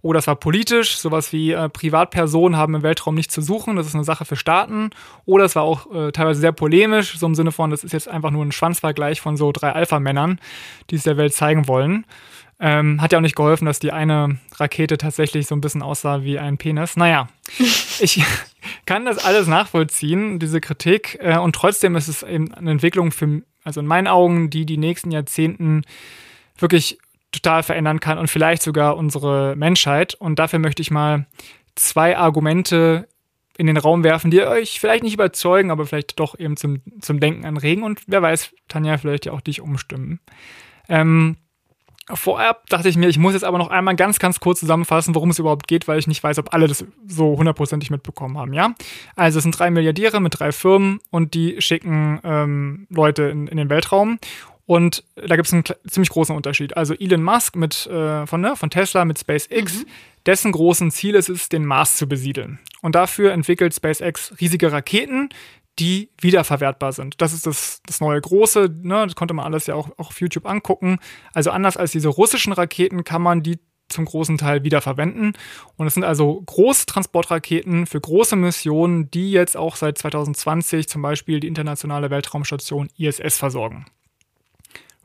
Oder 0.02 0.20
es 0.20 0.28
war 0.28 0.36
politisch, 0.36 0.98
sowas 0.98 1.32
wie 1.34 1.52
äh, 1.52 1.70
Privatpersonen 1.70 2.58
haben 2.58 2.76
im 2.76 2.84
Weltraum 2.84 3.16
nichts 3.16 3.34
zu 3.34 3.42
suchen, 3.42 3.76
das 3.76 3.88
ist 3.88 3.96
eine 3.96 4.04
Sache 4.04 4.26
für 4.26 4.36
Staaten. 4.36 4.92
Oder 5.26 5.46
es 5.46 5.56
war 5.56 5.64
auch 5.64 5.92
äh, 5.92 6.12
teilweise 6.12 6.42
sehr 6.42 6.52
polemisch, 6.52 7.18
so 7.18 7.26
im 7.26 7.36
Sinne 7.36 7.52
von, 7.52 7.72
das 7.72 7.84
ist 7.84 7.94
jetzt 7.94 8.08
einfach 8.08 8.32
nur 8.32 8.46
ein 8.46 8.52
Schwanzvergleich 8.52 9.22
von 9.22 9.38
so 9.38 9.52
drei 9.52 9.72
Alpha-Männern, 9.72 10.40
die 10.90 10.96
es 10.96 11.04
der 11.04 11.18
Welt 11.18 11.34
zeigen 11.34 11.68
wollen. 11.68 12.06
Ähm, 12.60 13.02
hat 13.02 13.12
ja 13.12 13.18
auch 13.18 13.24
nicht 13.24 13.36
geholfen, 13.36 13.66
dass 13.66 13.80
die 13.80 13.92
eine 13.92 14.38
Rakete 14.56 14.98
tatsächlich 14.98 15.48
so 15.48 15.56
ein 15.56 15.62
bisschen 15.62 15.82
aussah 15.82 16.24
wie 16.24 16.38
ein 16.38 16.58
Penis. 16.58 16.96
Naja, 16.96 17.28
ich 18.00 18.24
kann 18.86 19.06
das 19.06 19.18
alles 19.18 19.48
nachvollziehen, 19.48 20.40
diese 20.40 20.62
Kritik. 20.62 21.18
Äh, 21.20 21.38
und 21.38 21.56
trotzdem 21.56 21.96
ist 21.96 22.08
es 22.08 22.24
eben 22.24 22.54
eine 22.54 22.72
Entwicklung 22.72 23.12
für, 23.12 23.42
also 23.66 23.82
in 23.82 23.88
meinen 23.88 24.08
Augen, 24.08 24.50
die 24.50 24.66
die 24.66 24.78
nächsten 24.78 25.12
Jahrzehnten 25.12 25.82
wirklich 26.58 26.98
total 27.32 27.64
verändern 27.64 28.00
kann 28.00 28.18
und 28.18 28.30
vielleicht 28.30 28.62
sogar 28.62 28.96
unsere 28.96 29.56
Menschheit. 29.58 30.14
Und 30.14 30.40
dafür 30.40 30.60
möchte 30.60 30.82
ich 30.82 30.92
mal 30.92 31.26
zwei 31.76 32.18
Argumente 32.18 33.10
in 33.58 33.68
den 33.68 33.78
Raum 33.78 34.04
werfen, 34.04 34.32
die 34.32 34.42
euch 34.42 34.80
vielleicht 34.80 35.04
nicht 35.04 35.14
überzeugen, 35.14 35.72
aber 35.72 35.86
vielleicht 35.86 36.20
doch 36.20 36.38
eben 36.40 36.58
zum, 36.58 36.82
zum 37.02 37.20
Denken 37.20 37.46
anregen 37.46 37.84
und 37.84 38.02
wer 38.08 38.22
weiß, 38.22 38.52
Tanja, 38.68 38.98
vielleicht 38.98 39.26
ja 39.26 39.32
auch 39.32 39.42
dich 39.42 39.62
umstimmen. 39.62 40.20
Ähm, 40.90 41.38
Vorab 42.14 42.68
dachte 42.70 42.88
ich 42.88 42.98
mir, 42.98 43.08
ich 43.08 43.18
muss 43.18 43.34
jetzt 43.34 43.44
aber 43.44 43.58
noch 43.58 43.72
einmal 43.72 43.96
ganz, 43.96 44.20
ganz 44.20 44.40
kurz 44.40 44.60
zusammenfassen, 44.60 45.16
worum 45.16 45.32
es 45.32 45.40
überhaupt 45.40 45.68
geht, 45.68 45.88
weil 45.88 45.98
ich 45.98 46.06
nicht 46.06 46.24
weiß, 46.24 46.38
ob 46.38 46.54
alle 46.54 46.68
das 46.68 46.86
so 47.08 47.38
hundertprozentig 47.38 47.90
mitbekommen 47.90 48.38
haben, 48.38 48.54
ja? 48.54 48.76
Also 49.16 49.40
es 49.40 49.44
sind 49.44 49.58
drei 49.58 49.72
Milliardäre 49.72 50.22
mit 50.22 50.40
drei 50.40 50.52
Firmen 50.52 51.00
und 51.10 51.34
die 51.34 51.60
schicken 51.62 52.20
ähm, 52.24 52.88
Leute 52.92 53.24
in, 53.24 53.48
in 53.48 53.58
den 53.58 53.70
Weltraum. 53.70 54.20
Und 54.68 55.04
da 55.16 55.36
gibt 55.36 55.48
es 55.48 55.54
einen 55.54 55.64
ziemlich 55.88 56.10
großen 56.10 56.36
Unterschied. 56.36 56.76
Also 56.76 56.96
Elon 56.96 57.24
Musk 57.24 57.56
mit, 57.56 57.86
äh, 57.88 58.26
von, 58.26 58.42
ne, 58.42 58.56
von 58.56 58.70
Tesla 58.70 59.06
mit 59.06 59.20
SpaceX, 59.20 59.80
mhm. 59.80 59.88
dessen 60.26 60.52
großen 60.52 60.92
Ziel 60.92 61.16
ist 61.16 61.30
es, 61.30 61.50
den 61.50 61.66
Mars 61.66 61.98
zu 61.98 62.08
besiedeln. 62.08 62.60
Und 62.82 62.96
dafür 62.96 63.32
entwickelt 63.32 63.74
SpaceX 63.74 64.34
riesige 64.40 64.72
Raketen, 64.72 65.30
die 65.80 66.10
wiederverwertbar 66.20 66.94
sind. 66.94 67.22
Das 67.22 67.34
ist 67.34 67.46
das, 67.46 67.82
das 67.86 68.00
neue 68.00 68.22
Große, 68.22 68.74
ne? 68.82 69.06
das 69.06 69.16
konnte 69.16 69.34
man 69.34 69.46
alles 69.46 69.68
ja 69.68 69.76
auch, 69.76 69.90
auch 69.98 70.10
auf 70.10 70.22
YouTube 70.22 70.46
angucken. 70.46 71.00
Also 71.34 71.52
anders 71.52 71.78
als 71.78 71.92
diese 71.92 72.10
russischen 72.10 72.54
Raketen 72.54 73.04
kann 73.04 73.22
man 73.22 73.44
die 73.44 73.60
zum 73.90 74.06
großen 74.06 74.38
Teil 74.38 74.64
wiederverwenden. 74.64 75.34
Und 75.78 75.88
es 75.88 75.94
sind 75.94 76.04
also 76.04 76.42
Großtransportraketen 76.46 77.86
für 77.86 78.02
große 78.02 78.36
Missionen, 78.36 79.12
die 79.12 79.32
jetzt 79.32 79.56
auch 79.58 79.76
seit 79.76 79.98
2020 79.98 80.88
zum 80.88 81.02
Beispiel 81.02 81.40
die 81.40 81.48
internationale 81.48 82.10
Weltraumstation 82.10 82.90
ISS 82.98 83.38
versorgen. 83.38 83.86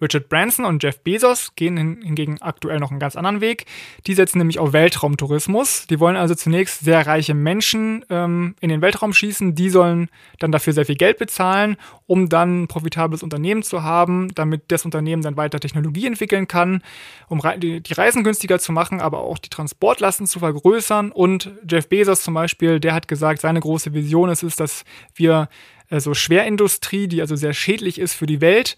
Richard 0.00 0.28
Branson 0.28 0.64
und 0.64 0.82
Jeff 0.82 1.00
Bezos 1.00 1.54
gehen 1.56 1.76
hingegen 1.76 2.40
aktuell 2.40 2.78
noch 2.78 2.90
einen 2.90 3.00
ganz 3.00 3.16
anderen 3.16 3.40
Weg. 3.40 3.66
Die 4.06 4.14
setzen 4.14 4.38
nämlich 4.38 4.58
auf 4.58 4.72
Weltraumtourismus. 4.72 5.86
Die 5.86 6.00
wollen 6.00 6.16
also 6.16 6.34
zunächst 6.34 6.80
sehr 6.80 7.06
reiche 7.06 7.34
Menschen 7.34 8.04
ähm, 8.10 8.54
in 8.60 8.68
den 8.68 8.80
Weltraum 8.80 9.12
schießen. 9.12 9.54
Die 9.54 9.70
sollen 9.70 10.08
dann 10.38 10.52
dafür 10.52 10.72
sehr 10.72 10.86
viel 10.86 10.96
Geld 10.96 11.18
bezahlen, 11.18 11.76
um 12.06 12.28
dann 12.28 12.62
ein 12.62 12.68
profitables 12.68 13.22
Unternehmen 13.22 13.62
zu 13.62 13.82
haben, 13.82 14.34
damit 14.34 14.64
das 14.68 14.84
Unternehmen 14.84 15.22
dann 15.22 15.36
weiter 15.36 15.60
Technologie 15.60 16.06
entwickeln 16.06 16.48
kann, 16.48 16.82
um 17.28 17.40
die 17.58 17.82
Reisen 17.92 18.24
günstiger 18.24 18.58
zu 18.58 18.72
machen, 18.72 19.00
aber 19.00 19.20
auch 19.20 19.38
die 19.38 19.50
Transportlasten 19.50 20.26
zu 20.26 20.38
vergrößern. 20.38 21.12
Und 21.12 21.50
Jeff 21.68 21.88
Bezos 21.88 22.22
zum 22.22 22.34
Beispiel, 22.34 22.80
der 22.80 22.94
hat 22.94 23.08
gesagt, 23.08 23.40
seine 23.40 23.60
große 23.60 23.92
Vision 23.92 24.30
ist 24.30 24.42
es, 24.42 24.56
dass 24.56 24.84
wir 25.14 25.48
äh, 25.90 26.00
so 26.00 26.14
Schwerindustrie, 26.14 27.08
die 27.08 27.20
also 27.20 27.36
sehr 27.36 27.52
schädlich 27.52 27.98
ist 27.98 28.14
für 28.14 28.26
die 28.26 28.40
Welt, 28.40 28.76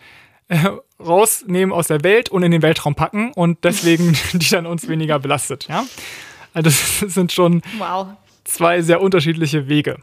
äh, 0.53 0.71
rausnehmen 1.03 1.73
aus 1.73 1.89
der 1.89 2.05
Welt 2.05 2.29
und 2.29 2.43
in 2.43 2.53
den 2.53 2.63
Weltraum 2.63 2.95
packen 2.95 3.33
und 3.33 3.65
deswegen 3.65 4.17
die 4.33 4.49
dann 4.49 4.67
uns 4.67 4.89
weniger 4.89 5.19
belastet. 5.19 5.67
Ja? 5.69 5.85
Also 6.55 6.71
das 6.71 6.99
sind 7.15 7.33
schon 7.33 7.63
wow. 7.79 8.09
zwei 8.45 8.83
sehr 8.83 9.01
unterschiedliche 9.01 9.69
Wege. 9.69 9.97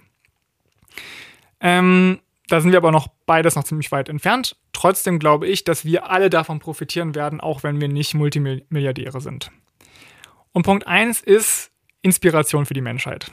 Ähm, 1.61 2.19
da 2.47 2.61
sind 2.61 2.71
wir 2.71 2.77
aber 2.77 2.91
noch 2.91 3.07
beides 3.25 3.55
noch 3.55 3.63
ziemlich 3.63 3.91
weit 3.91 4.09
entfernt. 4.09 4.55
Trotzdem 4.73 5.19
glaube 5.19 5.47
ich, 5.47 5.63
dass 5.63 5.85
wir 5.85 6.09
alle 6.09 6.29
davon 6.29 6.59
profitieren 6.59 7.13
werden, 7.13 7.41
auch 7.41 7.63
wenn 7.63 7.79
wir 7.79 7.87
nicht 7.87 8.15
Multimilliardäre 8.15 9.21
sind. 9.21 9.51
Und 10.51 10.63
Punkt 10.63 10.87
1 10.87 11.21
ist 11.21 11.69
Inspiration 12.01 12.65
für 12.65 12.73
die 12.73 12.81
Menschheit. 12.81 13.31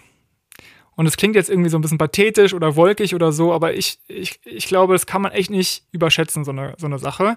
Und 0.97 1.07
es 1.07 1.17
klingt 1.17 1.37
jetzt 1.37 1.51
irgendwie 1.51 1.69
so 1.69 1.79
ein 1.79 1.83
bisschen 1.83 1.99
pathetisch 1.99 2.55
oder 2.55 2.75
wolkig 2.75 3.15
oder 3.15 3.31
so, 3.31 3.53
aber 3.53 3.75
ich, 3.75 3.99
ich, 4.09 4.41
ich 4.45 4.67
glaube, 4.67 4.95
das 4.95 5.07
kann 5.07 5.23
man 5.23 5.33
echt 5.33 5.51
nicht 5.51 5.85
überschätzen, 5.93 6.45
so 6.45 6.51
eine, 6.51 6.75
so 6.79 6.87
eine 6.87 6.99
Sache. 6.99 7.37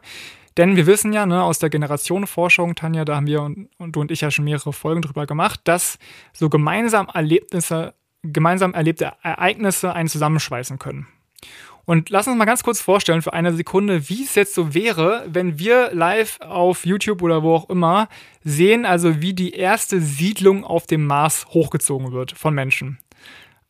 Denn 0.58 0.76
wir 0.76 0.88
wissen 0.88 1.14
ja 1.14 1.26
ne, 1.26 1.44
aus 1.44 1.60
der 1.60 1.70
Generationenforschung, 1.70 2.76
Tanja, 2.76 3.06
da 3.06 3.18
haben 3.18 3.28
wir 3.28 3.42
und, 3.42 3.70
und 3.78 3.96
du 3.96 4.02
und 4.02 4.12
ich 4.12 4.22
ja 4.22 4.32
schon 4.32 4.46
mehrere 4.46 4.74
Folgen 4.74 5.02
drüber 5.02 5.26
gemacht, 5.26 5.60
dass 5.66 6.00
so 6.34 6.50
gemeinsam 6.50 7.10
Erlebnisse, 7.14 7.94
gemeinsam 8.24 8.74
erlebte 8.74 9.14
Ereignisse 9.24 9.94
einen 9.94 10.10
zusammenschweißen 10.10 10.80
können. 10.80 11.08
Und 11.86 12.10
lass 12.12 12.28
uns 12.28 12.38
mal 12.38 12.46
ganz 12.46 12.62
kurz 12.62 12.82
vorstellen 12.82 13.22
für 13.22 13.34
eine 13.34 13.52
Sekunde, 13.54 14.10
wie 14.10 14.24
es 14.24 14.36
jetzt 14.36 14.54
so 14.54 14.74
wäre, 14.74 15.26
wenn 15.28 15.58
wir 15.58 15.90
live 15.92 16.40
auf 16.42 16.86
YouTube 16.86 17.24
oder 17.24 17.42
wo 17.42 17.56
auch 17.56 17.70
immer 17.70 18.10
sehen, 18.44 18.86
also 18.86 19.22
wie 19.22 19.34
die 19.34 19.54
erste 19.54 20.00
Siedlung 20.00 20.64
auf 20.64 20.86
dem 20.86 21.08
Mars 21.08 21.48
hochgezogen 21.50 22.12
wird 22.12 22.34
von 22.34 22.54
Menschen. 22.54 23.00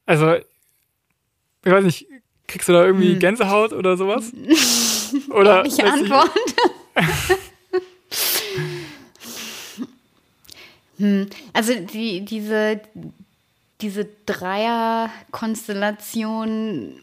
Also, 0.10 0.34
ich 0.34 1.72
weiß 1.72 1.86
nicht, 1.86 2.08
kriegst 2.48 2.68
du 2.68 2.74
da 2.74 2.84
irgendwie 2.84 3.14
hm. 3.14 3.20
Gänsehaut 3.20 3.72
oder 3.74 3.96
sowas? 3.96 4.34
Oder 5.30 5.64
ich 5.66 5.84
Antwort. 5.84 6.32
hm. 10.98 11.30
Also 11.54 11.76
die, 11.76 12.26
diese, 12.26 12.82
diese 13.82 14.08
Dreier-Konstellation 14.26 17.00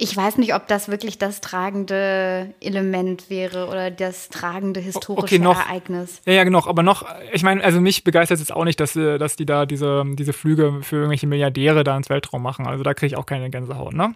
Ich 0.00 0.16
weiß 0.16 0.38
nicht, 0.38 0.54
ob 0.54 0.68
das 0.68 0.88
wirklich 0.88 1.18
das 1.18 1.40
tragende 1.40 2.54
Element 2.60 3.30
wäre 3.30 3.66
oder 3.66 3.90
das 3.90 4.28
tragende 4.28 4.78
historische 4.78 5.34
okay, 5.34 5.38
noch, 5.40 5.58
Ereignis. 5.58 6.22
Ja, 6.24 6.34
ja, 6.34 6.44
genau. 6.44 6.64
Aber 6.64 6.84
noch, 6.84 7.04
ich 7.32 7.42
meine, 7.42 7.64
also 7.64 7.80
mich 7.80 8.04
begeistert 8.04 8.36
es 8.36 8.42
jetzt 8.42 8.54
auch 8.54 8.64
nicht, 8.64 8.78
dass, 8.78 8.94
äh, 8.94 9.18
dass 9.18 9.34
die 9.34 9.44
da 9.44 9.66
diese, 9.66 10.04
diese 10.14 10.32
Flüge 10.32 10.82
für 10.82 10.96
irgendwelche 10.96 11.26
Milliardäre 11.26 11.82
da 11.82 11.96
ins 11.96 12.10
Weltraum 12.10 12.42
machen. 12.42 12.68
Also 12.68 12.84
da 12.84 12.94
kriege 12.94 13.08
ich 13.08 13.16
auch 13.16 13.26
keine 13.26 13.50
Gänsehaut, 13.50 13.92
ne? 13.92 14.14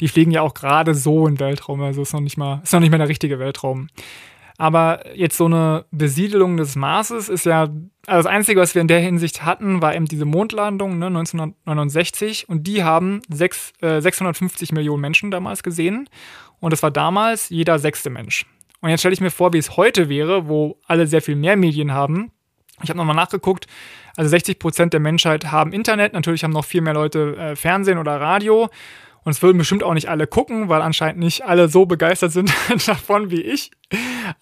Die 0.00 0.06
fliegen 0.06 0.30
ja 0.30 0.40
auch 0.40 0.54
gerade 0.54 0.94
so 0.94 1.26
in 1.26 1.40
Weltraum, 1.40 1.82
also 1.82 2.02
ist 2.02 2.12
noch 2.12 2.20
nicht 2.20 2.36
mal, 2.36 2.60
ist 2.62 2.72
noch 2.72 2.78
nicht 2.78 2.92
mal 2.92 2.98
der 2.98 3.08
richtige 3.08 3.40
Weltraum. 3.40 3.88
Aber 4.56 5.16
jetzt 5.16 5.36
so 5.36 5.46
eine 5.46 5.84
Besiedelung 5.90 6.56
des 6.56 6.76
Marses 6.76 7.28
ist 7.28 7.44
ja, 7.44 7.62
also 7.62 7.82
das 8.06 8.26
Einzige, 8.26 8.60
was 8.60 8.74
wir 8.74 8.82
in 8.82 8.88
der 8.88 9.00
Hinsicht 9.00 9.44
hatten, 9.44 9.82
war 9.82 9.94
eben 9.94 10.06
diese 10.06 10.24
Mondlandung 10.24 10.98
ne, 10.98 11.06
1969 11.06 12.48
und 12.48 12.66
die 12.66 12.84
haben 12.84 13.20
sechs, 13.28 13.72
äh, 13.80 14.00
650 14.00 14.72
Millionen 14.72 15.00
Menschen 15.00 15.30
damals 15.30 15.62
gesehen. 15.62 16.08
Und 16.60 16.72
das 16.72 16.82
war 16.82 16.92
damals 16.92 17.48
jeder 17.48 17.78
sechste 17.78 18.10
Mensch. 18.10 18.46
Und 18.80 18.90
jetzt 18.90 19.00
stelle 19.00 19.14
ich 19.14 19.20
mir 19.20 19.30
vor, 19.30 19.52
wie 19.52 19.58
es 19.58 19.76
heute 19.76 20.08
wäre, 20.08 20.46
wo 20.46 20.78
alle 20.86 21.06
sehr 21.06 21.22
viel 21.22 21.36
mehr 21.36 21.56
Medien 21.56 21.92
haben. 21.92 22.30
Ich 22.82 22.90
habe 22.90 22.98
nochmal 22.98 23.16
nachgeguckt, 23.16 23.66
also 24.16 24.28
60 24.28 24.58
Prozent 24.58 24.92
der 24.92 25.00
Menschheit 25.00 25.50
haben 25.50 25.72
Internet, 25.72 26.12
natürlich 26.12 26.44
haben 26.44 26.52
noch 26.52 26.64
viel 26.64 26.80
mehr 26.80 26.94
Leute 26.94 27.36
äh, 27.36 27.56
Fernsehen 27.56 27.98
oder 27.98 28.20
Radio 28.20 28.68
und 29.24 29.32
es 29.32 29.42
würden 29.42 29.58
bestimmt 29.58 29.82
auch 29.82 29.94
nicht 29.94 30.08
alle 30.08 30.26
gucken, 30.26 30.68
weil 30.68 30.82
anscheinend 30.82 31.18
nicht 31.18 31.44
alle 31.44 31.68
so 31.68 31.86
begeistert 31.86 32.32
sind 32.32 32.52
davon 32.86 33.30
wie 33.30 33.40
ich. 33.40 33.70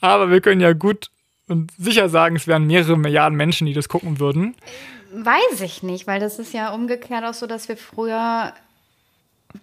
Aber 0.01 0.31
wir 0.31 0.41
können 0.41 0.61
ja 0.61 0.73
gut 0.73 1.11
und 1.49 1.71
sicher 1.79 2.09
sagen, 2.09 2.37
es 2.37 2.47
wären 2.47 2.67
mehrere 2.67 2.97
Milliarden 2.97 3.37
Menschen, 3.37 3.67
die 3.67 3.75
das 3.75 3.89
gucken 3.89 4.19
würden. 4.19 4.55
Weiß 5.15 5.61
ich 5.61 5.83
nicht, 5.83 6.07
weil 6.07 6.21
das 6.21 6.39
ist 6.39 6.55
ja 6.55 6.73
umgekehrt 6.73 7.25
auch 7.25 7.35
so, 7.35 7.47
dass 7.47 7.69
wir 7.69 7.77
früher 7.77 8.53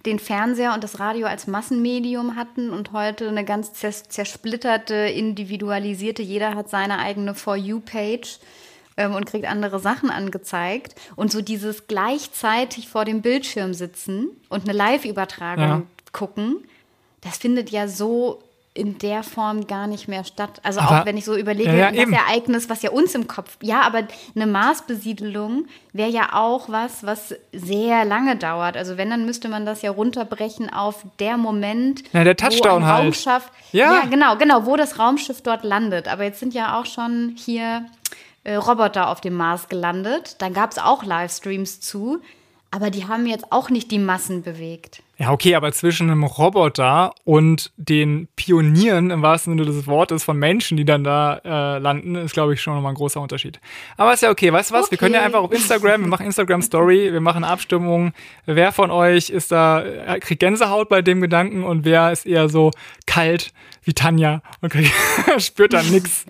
den 0.06 0.20
Fernseher 0.20 0.74
und 0.76 0.84
das 0.84 1.00
Radio 1.00 1.26
als 1.26 1.48
Massenmedium 1.48 2.36
hatten 2.36 2.70
und 2.70 2.92
heute 2.92 3.28
eine 3.28 3.44
ganz 3.44 3.74
zersplitterte, 3.74 4.94
individualisierte, 4.94 6.22
jeder 6.22 6.54
hat 6.56 6.70
seine 6.70 7.00
eigene 7.00 7.34
For 7.34 7.56
You-Page 7.56 8.40
ähm, 9.00 9.16
und 9.16 9.26
kriegt 9.26 9.48
andere 9.48 9.80
Sachen 9.80 10.12
angezeigt. 10.12 10.94
Und 11.16 11.32
so 11.32 11.42
dieses 11.42 11.88
gleichzeitig 11.88 12.90
vor 12.90 13.06
dem 13.06 13.22
Bildschirm 13.22 13.74
sitzen 13.74 14.28
und 14.50 14.66
eine 14.66 14.78
Live-Übertragung 14.78 15.64
ja. 15.64 15.82
gucken, 16.12 16.58
das 17.22 17.38
findet 17.38 17.72
ja 17.72 17.88
so 17.88 18.44
in 18.76 18.98
der 19.00 19.24
Form 19.24 19.68
gar 19.68 19.88
nicht 19.88 20.08
mehr 20.08 20.24
statt. 20.24 20.62
Also 20.64 20.80
aber, 20.80 21.02
auch 21.02 21.06
wenn 21.06 21.18
ich 21.18 21.26
so 21.26 21.36
überlege, 21.36 21.76
ja, 21.76 21.92
ja, 21.92 22.06
das 22.06 22.14
Ereignis, 22.14 22.70
was 22.70 22.82
ja 22.82 22.92
uns 22.92 23.16
im 23.16 23.28
Kopf, 23.28 23.58
ja, 23.62 23.82
aber 23.82 24.08
eine 24.36 24.48
Marsbesiedelung 24.48 25.66
wäre 25.92 26.10
ja 26.10 26.30
auch 26.34 26.70
was, 26.70 27.04
was 27.04 27.36
sehr 27.52 28.06
lange 28.06 28.36
dauert. 28.36 28.78
Also 28.78 28.98
wenn, 28.98 29.10
dann 29.10 29.26
müsste 29.26 29.50
man 29.50 29.66
das 29.66 29.82
ja 29.82 29.92
runterbrechen 29.92 30.72
auf 30.72 31.04
der 31.20 31.38
Moment, 31.38 32.04
ja, 32.14 32.24
der 32.24 32.38
Touchdown 32.38 32.84
wo 32.84 32.86
ein 32.86 32.92
Raumschiff, 32.92 33.28
halt. 33.28 33.52
ja. 33.72 33.96
ja, 33.96 34.06
genau, 34.06 34.36
genau, 34.38 34.66
wo 34.66 34.78
das 34.78 35.00
Raumschiff 35.00 35.42
dort 35.42 35.64
landet. 35.64 36.08
Aber 36.08 36.24
jetzt 36.24 36.40
sind 36.40 36.54
ja 36.54 36.80
auch 36.80 36.86
schon 36.86 37.36
hier 37.38 37.86
Roboter 38.56 39.10
auf 39.10 39.22
dem 39.22 39.34
Mars 39.34 39.70
gelandet. 39.70 40.36
Da 40.42 40.50
gab 40.50 40.72
es 40.72 40.78
auch 40.78 41.04
Livestreams 41.04 41.80
zu. 41.82 42.22
Aber 42.72 42.92
die 42.92 43.08
haben 43.08 43.26
jetzt 43.26 43.52
auch 43.52 43.70
nicht 43.70 43.90
die 43.90 43.98
Massen 43.98 44.44
bewegt. 44.44 45.02
Ja, 45.18 45.32
okay, 45.32 45.56
aber 45.56 45.74
zwischen 45.74 46.10
einem 46.10 46.24
Roboter 46.24 47.14
und 47.26 47.74
den 47.76 48.30
Pionieren 48.38 49.10
im 49.10 49.22
wahrsten 49.22 49.58
Sinne 49.58 49.66
des 49.66 49.86
Wortes 49.86 50.24
von 50.24 50.38
Menschen, 50.38 50.78
die 50.78 50.86
dann 50.86 51.04
da 51.04 51.42
äh, 51.44 51.80
landen, 51.80 52.16
ist, 52.16 52.34
glaube 52.34 52.54
ich, 52.54 52.62
schon 52.62 52.76
nochmal 52.76 52.94
ein 52.94 52.96
großer 52.96 53.20
Unterschied. 53.20 53.60
Aber 53.98 54.14
ist 54.14 54.22
ja 54.22 54.30
okay, 54.30 54.54
weißt 54.54 54.70
du 54.70 54.76
was? 54.76 54.84
Okay. 54.84 54.92
Wir 54.92 54.98
können 55.00 55.16
ja 55.16 55.24
einfach 55.24 55.42
auf 55.42 55.52
Instagram, 55.52 56.02
wir 56.02 56.08
machen 56.08 56.26
Instagram 56.26 56.62
Story, 56.62 57.12
wir 57.12 57.20
machen 57.20 57.44
Abstimmung. 57.44 58.14
Wer 58.46 58.72
von 58.72 58.92
euch 58.92 59.30
ist 59.30 59.52
da, 59.52 59.84
äh, 59.84 60.20
kriegt 60.20 60.40
Gänsehaut 60.40 60.88
bei 60.88 61.02
dem 61.02 61.20
Gedanken 61.20 61.64
und 61.64 61.84
wer 61.84 62.12
ist 62.14 62.26
eher 62.26 62.48
so 62.48 62.72
kalt 63.06 63.52
wie 63.84 63.94
Tanja 63.94 64.42
und 64.62 64.70
kriegt, 64.70 64.94
spürt 65.40 65.74
dann 65.74 65.90
nichts. 65.90 66.26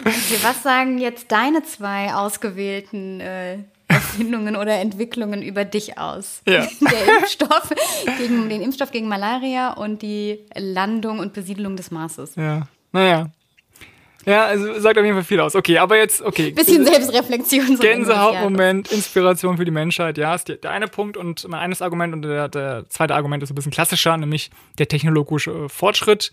Okay, 0.00 0.38
was 0.42 0.62
sagen 0.62 0.98
jetzt 0.98 1.32
deine 1.32 1.62
zwei 1.62 2.12
ausgewählten 2.12 3.20
äh, 3.20 3.58
Erfindungen 3.92 4.56
oder 4.56 4.78
Entwicklungen 4.80 5.42
über 5.42 5.64
dich 5.64 5.98
aus? 5.98 6.42
Ja. 6.46 6.66
Der 6.80 7.18
Impfstoff 7.18 7.72
gegen 8.18 8.48
den 8.48 8.62
Impfstoff 8.62 8.90
gegen 8.90 9.08
Malaria 9.08 9.72
und 9.72 10.02
die 10.02 10.40
Landung 10.56 11.18
und 11.18 11.32
Besiedelung 11.32 11.76
des 11.76 11.90
Marses. 11.90 12.34
Ja, 12.36 12.66
naja. 12.92 13.30
Ja, 14.24 14.44
also 14.44 14.78
sagt 14.78 14.98
auf 14.98 15.04
jeden 15.04 15.16
Fall 15.16 15.24
viel 15.24 15.40
aus. 15.40 15.56
Okay, 15.56 15.78
aber 15.78 15.96
jetzt, 15.96 16.22
okay. 16.22 16.50
Bisschen 16.52 16.84
Selbstreflexion. 16.84 17.76
So 17.76 17.82
Gänsehautmoment, 17.82 18.92
Inspiration 18.92 19.56
für 19.56 19.64
die 19.64 19.72
Menschheit, 19.72 20.16
ja, 20.16 20.34
ist 20.34 20.48
der 20.48 20.70
eine 20.70 20.86
Punkt 20.86 21.16
und 21.16 21.46
mein 21.48 21.60
eines 21.60 21.82
Argument 21.82 22.14
und 22.14 22.22
der, 22.22 22.48
der 22.48 22.84
zweite 22.88 23.14
Argument 23.14 23.42
ist 23.42 23.50
ein 23.50 23.54
bisschen 23.56 23.72
klassischer, 23.72 24.16
nämlich 24.16 24.50
der 24.78 24.86
technologische 24.86 25.68
Fortschritt. 25.68 26.30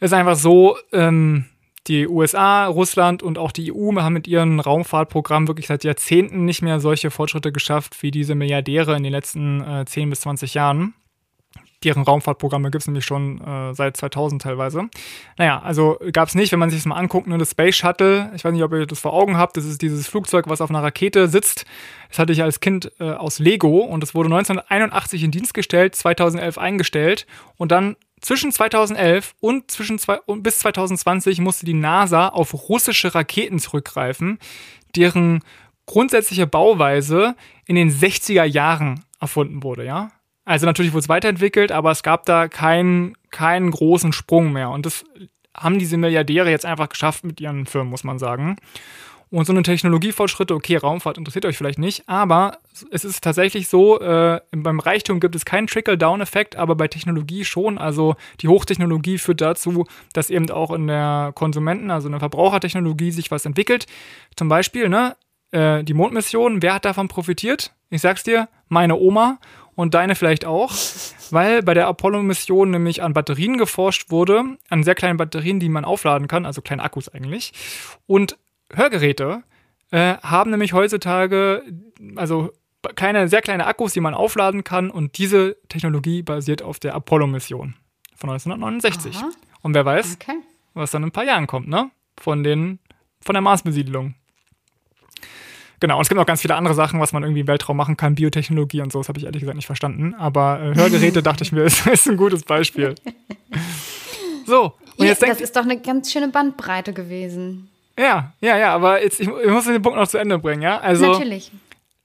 Ist 0.00 0.14
einfach 0.14 0.36
so, 0.36 0.76
ähm, 0.92 1.44
die 1.86 2.06
USA, 2.06 2.66
Russland 2.66 3.22
und 3.22 3.38
auch 3.38 3.52
die 3.52 3.72
EU 3.72 3.94
haben 3.96 4.12
mit 4.12 4.28
ihren 4.28 4.60
Raumfahrtprogrammen 4.60 5.48
wirklich 5.48 5.66
seit 5.66 5.84
Jahrzehnten 5.84 6.44
nicht 6.44 6.62
mehr 6.62 6.78
solche 6.78 7.10
Fortschritte 7.10 7.52
geschafft 7.52 8.02
wie 8.02 8.10
diese 8.10 8.34
Milliardäre 8.34 8.96
in 8.96 9.02
den 9.02 9.12
letzten 9.12 9.60
äh, 9.62 9.84
10 9.86 10.10
bis 10.10 10.20
20 10.20 10.54
Jahren. 10.54 10.94
Deren 11.82 12.02
Raumfahrtprogramme 12.02 12.70
gibt 12.70 12.82
es 12.82 12.88
nämlich 12.88 13.06
schon 13.06 13.40
äh, 13.40 13.72
seit 13.72 13.96
2000 13.96 14.42
teilweise. 14.42 14.90
Naja, 15.38 15.62
also 15.62 15.98
gab 16.12 16.28
es 16.28 16.34
nicht, 16.34 16.52
wenn 16.52 16.58
man 16.58 16.68
sich 16.68 16.80
das 16.80 16.86
mal 16.86 16.96
anguckt, 16.96 17.26
nur 17.26 17.38
das 17.38 17.52
Space 17.52 17.74
Shuttle, 17.74 18.30
ich 18.36 18.44
weiß 18.44 18.52
nicht, 18.52 18.62
ob 18.62 18.72
ihr 18.72 18.84
das 18.84 19.00
vor 19.00 19.14
Augen 19.14 19.38
habt, 19.38 19.56
das 19.56 19.64
ist 19.64 19.80
dieses 19.80 20.06
Flugzeug, 20.06 20.46
was 20.48 20.60
auf 20.60 20.68
einer 20.68 20.82
Rakete 20.82 21.26
sitzt. 21.28 21.64
Das 22.10 22.18
hatte 22.18 22.34
ich 22.34 22.42
als 22.42 22.60
Kind 22.60 22.92
äh, 23.00 23.12
aus 23.12 23.38
Lego 23.38 23.78
und 23.78 24.02
das 24.02 24.14
wurde 24.14 24.26
1981 24.26 25.24
in 25.24 25.30
Dienst 25.30 25.54
gestellt, 25.54 25.94
2011 25.94 26.58
eingestellt 26.58 27.26
und 27.56 27.72
dann 27.72 27.96
zwischen 28.20 28.52
2011 28.52 29.34
und, 29.40 29.70
zwischen 29.70 29.98
zwei, 29.98 30.20
und 30.20 30.42
bis 30.42 30.58
2020 30.60 31.40
musste 31.40 31.66
die 31.66 31.74
NASA 31.74 32.28
auf 32.28 32.68
russische 32.68 33.14
Raketen 33.14 33.58
zurückgreifen, 33.58 34.38
deren 34.96 35.42
grundsätzliche 35.86 36.46
Bauweise 36.46 37.34
in 37.66 37.74
den 37.76 37.90
60er 37.90 38.44
Jahren 38.44 39.04
erfunden 39.20 39.62
wurde, 39.62 39.84
ja? 39.84 40.10
Also 40.44 40.66
natürlich 40.66 40.92
wurde 40.92 41.02
es 41.02 41.08
weiterentwickelt, 41.08 41.70
aber 41.70 41.90
es 41.90 42.02
gab 42.02 42.26
da 42.26 42.48
keinen, 42.48 43.14
keinen 43.30 43.70
großen 43.70 44.12
Sprung 44.12 44.52
mehr. 44.52 44.70
Und 44.70 44.86
das 44.86 45.04
haben 45.54 45.78
diese 45.78 45.96
Milliardäre 45.96 46.50
jetzt 46.50 46.64
einfach 46.64 46.88
geschafft 46.88 47.24
mit 47.24 47.40
ihren 47.40 47.66
Firmen, 47.66 47.90
muss 47.90 48.04
man 48.04 48.18
sagen. 48.18 48.56
Und 49.32 49.44
so 49.44 49.52
eine 49.52 49.62
Technologiefortschritte, 49.62 50.54
okay, 50.54 50.76
Raumfahrt 50.76 51.16
interessiert 51.16 51.46
euch 51.46 51.56
vielleicht 51.56 51.78
nicht, 51.78 52.08
aber 52.08 52.58
es 52.90 53.04
ist 53.04 53.22
tatsächlich 53.22 53.68
so, 53.68 54.00
äh, 54.00 54.40
beim 54.50 54.80
Reichtum 54.80 55.20
gibt 55.20 55.36
es 55.36 55.44
keinen 55.44 55.68
Trickle-Down-Effekt, 55.68 56.56
aber 56.56 56.74
bei 56.74 56.88
Technologie 56.88 57.44
schon. 57.44 57.78
Also 57.78 58.16
die 58.40 58.48
Hochtechnologie 58.48 59.18
führt 59.18 59.40
dazu, 59.40 59.86
dass 60.12 60.30
eben 60.30 60.50
auch 60.50 60.72
in 60.72 60.88
der 60.88 61.30
Konsumenten-, 61.36 61.92
also 61.92 62.08
in 62.08 62.12
der 62.12 62.20
Verbrauchertechnologie 62.20 63.12
sich 63.12 63.30
was 63.30 63.46
entwickelt. 63.46 63.86
Zum 64.34 64.48
Beispiel, 64.48 64.88
ne, 64.88 65.16
äh, 65.52 65.84
die 65.84 65.94
Mondmission, 65.94 66.60
wer 66.60 66.74
hat 66.74 66.84
davon 66.84 67.06
profitiert? 67.06 67.72
Ich 67.88 68.00
sag's 68.00 68.24
dir, 68.24 68.48
meine 68.68 68.96
Oma 68.96 69.38
und 69.76 69.94
deine 69.94 70.16
vielleicht 70.16 70.44
auch, 70.44 70.74
weil 71.30 71.62
bei 71.62 71.74
der 71.74 71.86
Apollo-Mission 71.86 72.70
nämlich 72.70 73.00
an 73.00 73.14
Batterien 73.14 73.58
geforscht 73.58 74.10
wurde, 74.10 74.56
an 74.68 74.82
sehr 74.82 74.96
kleinen 74.96 75.18
Batterien, 75.18 75.60
die 75.60 75.68
man 75.68 75.84
aufladen 75.84 76.26
kann, 76.26 76.46
also 76.46 76.62
kleine 76.62 76.82
Akkus 76.82 77.08
eigentlich. 77.08 77.52
Und 78.06 78.36
Hörgeräte 78.72 79.42
äh, 79.90 80.16
haben 80.18 80.50
nämlich 80.50 80.72
heutzutage, 80.72 81.62
also 82.16 82.52
kleine, 82.94 83.28
sehr 83.28 83.42
kleine 83.42 83.66
Akkus, 83.66 83.92
die 83.92 84.00
man 84.00 84.14
aufladen 84.14 84.64
kann 84.64 84.90
und 84.90 85.18
diese 85.18 85.56
Technologie 85.68 86.22
basiert 86.22 86.62
auf 86.62 86.78
der 86.78 86.94
Apollo-Mission 86.94 87.74
von 88.16 88.30
1969. 88.30 89.16
Aha. 89.16 89.30
Und 89.62 89.74
wer 89.74 89.84
weiß, 89.84 90.16
okay. 90.20 90.38
was 90.74 90.90
dann 90.90 91.02
in 91.02 91.08
ein 91.08 91.12
paar 91.12 91.24
Jahren 91.24 91.46
kommt, 91.46 91.68
ne? 91.68 91.90
Von 92.18 92.44
den, 92.44 92.78
von 93.20 93.34
der 93.34 93.42
Marsbesiedlung. 93.42 94.14
Genau, 95.80 95.96
und 95.96 96.02
es 96.02 96.08
gibt 96.10 96.18
noch 96.18 96.26
ganz 96.26 96.42
viele 96.42 96.54
andere 96.54 96.74
Sachen, 96.74 97.00
was 97.00 97.14
man 97.14 97.22
irgendwie 97.22 97.40
im 97.40 97.46
Weltraum 97.46 97.76
machen 97.76 97.96
kann, 97.96 98.14
Biotechnologie 98.14 98.82
und 98.82 98.92
so, 98.92 99.00
das 99.00 99.08
habe 99.08 99.18
ich 99.18 99.24
ehrlich 99.24 99.40
gesagt 99.40 99.56
nicht 99.56 99.66
verstanden. 99.66 100.14
Aber 100.14 100.60
äh, 100.60 100.74
Hörgeräte 100.74 101.22
dachte 101.22 101.42
ich 101.42 101.52
mir, 101.52 101.62
ist, 101.62 101.86
ist 101.86 102.08
ein 102.08 102.16
gutes 102.16 102.42
Beispiel. 102.42 102.94
So, 104.46 104.74
und 104.96 105.04
ja, 105.04 105.12
jetzt 105.12 105.22
denkt, 105.22 105.36
Das 105.36 105.40
ist 105.42 105.54
doch 105.54 105.62
eine 105.62 105.80
ganz 105.80 106.10
schöne 106.10 106.26
Bandbreite 106.26 106.92
gewesen. 106.92 107.69
Ja, 108.00 108.32
ja, 108.40 108.56
ja, 108.56 108.74
aber 108.74 109.02
jetzt, 109.02 109.20
ich, 109.20 109.28
ich 109.28 109.50
muss 109.50 109.66
den 109.66 109.82
Punkt 109.82 109.98
noch 109.98 110.08
zu 110.08 110.16
Ende 110.16 110.38
bringen, 110.38 110.62
ja? 110.62 110.78
Also, 110.78 111.06
Natürlich. 111.06 111.52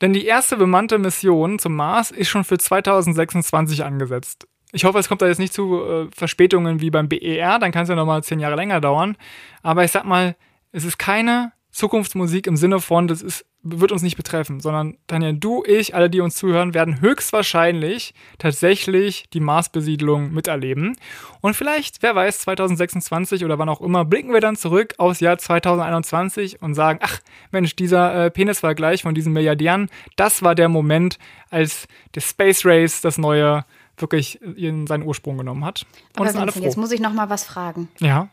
Denn 0.01 0.11
die 0.11 0.25
erste 0.25 0.57
bemannte 0.57 0.97
Mission 0.97 1.57
zum 1.57 1.73
Mars 1.73 2.11
ist 2.11 2.27
schon 2.27 2.43
für 2.43 2.57
2026 2.57 3.85
angesetzt. 3.85 4.45
Ich 4.73 4.83
hoffe, 4.83 4.99
es 4.99 5.07
kommt 5.07 5.21
da 5.21 5.27
jetzt 5.27 5.39
nicht 5.39 5.53
zu 5.53 5.81
äh, 5.85 6.07
Verspätungen 6.13 6.81
wie 6.81 6.89
beim 6.89 7.07
BER, 7.07 7.59
dann 7.59 7.71
kann 7.71 7.83
es 7.83 7.89
ja 7.89 7.95
nochmal 7.95 8.23
zehn 8.23 8.41
Jahre 8.41 8.57
länger 8.57 8.81
dauern. 8.81 9.15
Aber 9.63 9.85
ich 9.85 9.91
sag 9.91 10.03
mal, 10.03 10.35
es 10.73 10.83
ist 10.83 10.97
keine 10.99 11.53
Zukunftsmusik 11.75 12.47
im 12.47 12.55
Sinne 12.55 12.79
von, 12.79 13.07
das 13.07 13.21
ist 13.21 13.45
wird 13.67 13.91
uns 13.91 14.03
nicht 14.03 14.15
betreffen, 14.15 14.59
sondern 14.59 14.95
Tanja, 15.07 15.31
du, 15.31 15.63
ich, 15.65 15.95
alle, 15.95 16.09
die 16.09 16.21
uns 16.21 16.35
zuhören, 16.35 16.75
werden 16.75 17.01
höchstwahrscheinlich 17.01 18.13
tatsächlich 18.37 19.25
die 19.33 19.39
Marsbesiedlung 19.39 20.31
miterleben. 20.31 20.95
Und 21.41 21.55
vielleicht, 21.55 22.03
wer 22.03 22.15
weiß, 22.15 22.41
2026 22.41 23.43
oder 23.43 23.57
wann 23.57 23.67
auch 23.67 23.81
immer, 23.81 24.05
blicken 24.05 24.31
wir 24.33 24.39
dann 24.39 24.55
zurück 24.55 24.93
aufs 24.99 25.19
Jahr 25.19 25.39
2021 25.39 26.61
und 26.61 26.75
sagen, 26.75 26.99
ach 27.01 27.19
Mensch, 27.51 27.75
dieser 27.75 28.25
äh, 28.25 28.31
Penisvergleich 28.31 29.01
von 29.01 29.15
diesen 29.15 29.33
Milliardären, 29.33 29.89
das 30.15 30.43
war 30.43 30.53
der 30.53 30.69
Moment, 30.69 31.17
als 31.49 31.87
der 32.13 32.21
Space 32.21 32.65
Race 32.65 33.01
das 33.01 33.17
neue 33.17 33.65
wirklich 33.97 34.41
in 34.41 34.85
seinen 34.85 35.03
Ursprung 35.03 35.37
genommen 35.37 35.65
hat. 35.65 35.85
Und 36.17 36.27
Aber 36.27 36.45
Vincent, 36.45 36.63
jetzt 36.63 36.77
muss 36.77 36.91
ich 36.91 36.99
noch 36.99 37.13
mal 37.13 37.29
was 37.29 37.45
fragen. 37.45 37.89
Ja. 37.99 38.29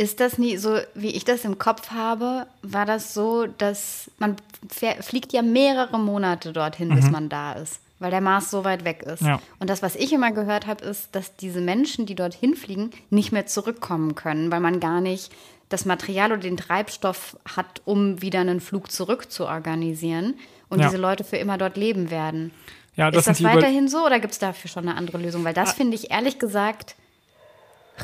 Ist 0.00 0.18
das 0.18 0.38
nie 0.38 0.56
so, 0.56 0.78
wie 0.94 1.10
ich 1.10 1.26
das 1.26 1.44
im 1.44 1.58
Kopf 1.58 1.90
habe, 1.90 2.46
war 2.62 2.86
das 2.86 3.12
so, 3.12 3.46
dass 3.46 4.10
man 4.16 4.36
fliegt 4.70 5.34
ja 5.34 5.42
mehrere 5.42 5.98
Monate 5.98 6.54
dorthin, 6.54 6.88
mhm. 6.88 6.94
bis 6.94 7.10
man 7.10 7.28
da 7.28 7.52
ist, 7.52 7.80
weil 7.98 8.10
der 8.10 8.22
Mars 8.22 8.50
so 8.50 8.64
weit 8.64 8.86
weg 8.86 9.02
ist. 9.02 9.20
Ja. 9.20 9.42
Und 9.58 9.68
das, 9.68 9.82
was 9.82 9.96
ich 9.96 10.10
immer 10.14 10.32
gehört 10.32 10.66
habe, 10.66 10.82
ist, 10.86 11.14
dass 11.14 11.36
diese 11.36 11.60
Menschen, 11.60 12.06
die 12.06 12.14
dorthin 12.14 12.56
fliegen, 12.56 12.92
nicht 13.10 13.30
mehr 13.30 13.44
zurückkommen 13.44 14.14
können, 14.14 14.50
weil 14.50 14.60
man 14.60 14.80
gar 14.80 15.02
nicht 15.02 15.30
das 15.68 15.84
Material 15.84 16.32
oder 16.32 16.40
den 16.40 16.56
Treibstoff 16.56 17.36
hat, 17.54 17.82
um 17.84 18.22
wieder 18.22 18.40
einen 18.40 18.62
Flug 18.62 18.90
zurück 18.90 19.30
zu 19.30 19.46
organisieren 19.46 20.32
und 20.70 20.80
ja. 20.80 20.86
diese 20.86 20.96
Leute 20.96 21.24
für 21.24 21.36
immer 21.36 21.58
dort 21.58 21.76
leben 21.76 22.10
werden. 22.10 22.52
Ja, 22.96 23.10
das 23.10 23.26
ist 23.26 23.40
das 23.40 23.42
weiterhin 23.42 23.86
so 23.86 24.06
oder 24.06 24.18
gibt 24.18 24.32
es 24.32 24.38
dafür 24.38 24.70
schon 24.70 24.88
eine 24.88 24.96
andere 24.96 25.18
Lösung? 25.18 25.44
Weil 25.44 25.52
das 25.52 25.72
ah. 25.72 25.74
finde 25.74 25.94
ich 25.94 26.10
ehrlich 26.10 26.38
gesagt 26.38 26.96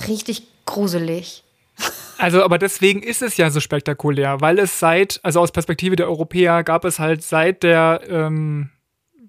richtig 0.07 0.47
gruselig. 0.67 1.43
Also, 2.19 2.43
aber 2.43 2.59
deswegen 2.59 3.03
ist 3.03 3.23
es 3.23 3.37
ja 3.37 3.51
so 3.51 3.61
spektakulär, 3.61 4.41
weil 4.41 4.59
es 4.59 4.79
seit, 4.79 5.21
also 5.23 5.41
aus 5.41 5.53
Perspektive 5.53 5.97
der 5.97 6.09
Europäer 6.09 6.65
gab 6.65 6.85
es 6.85 6.99
halt 6.99 7.23
seit 7.23 7.63
der, 7.63 8.01
ähm, 8.09 8.71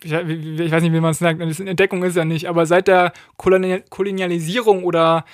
ich, 0.03 0.11
ich, 0.13 0.71
weiß 0.71 0.83
nicht, 0.83 0.93
wie 0.93 0.99
man 0.99 1.11
es 1.11 1.19
sagt, 1.19 1.41
Entdeckung 1.41 2.03
ist 2.03 2.15
ja 2.15 2.23
nicht, 2.23 2.47
aber 2.47 2.65
seit 2.65 2.87
der 2.87 3.13
Kolonialisierung 3.37 4.83
oder 4.83 5.25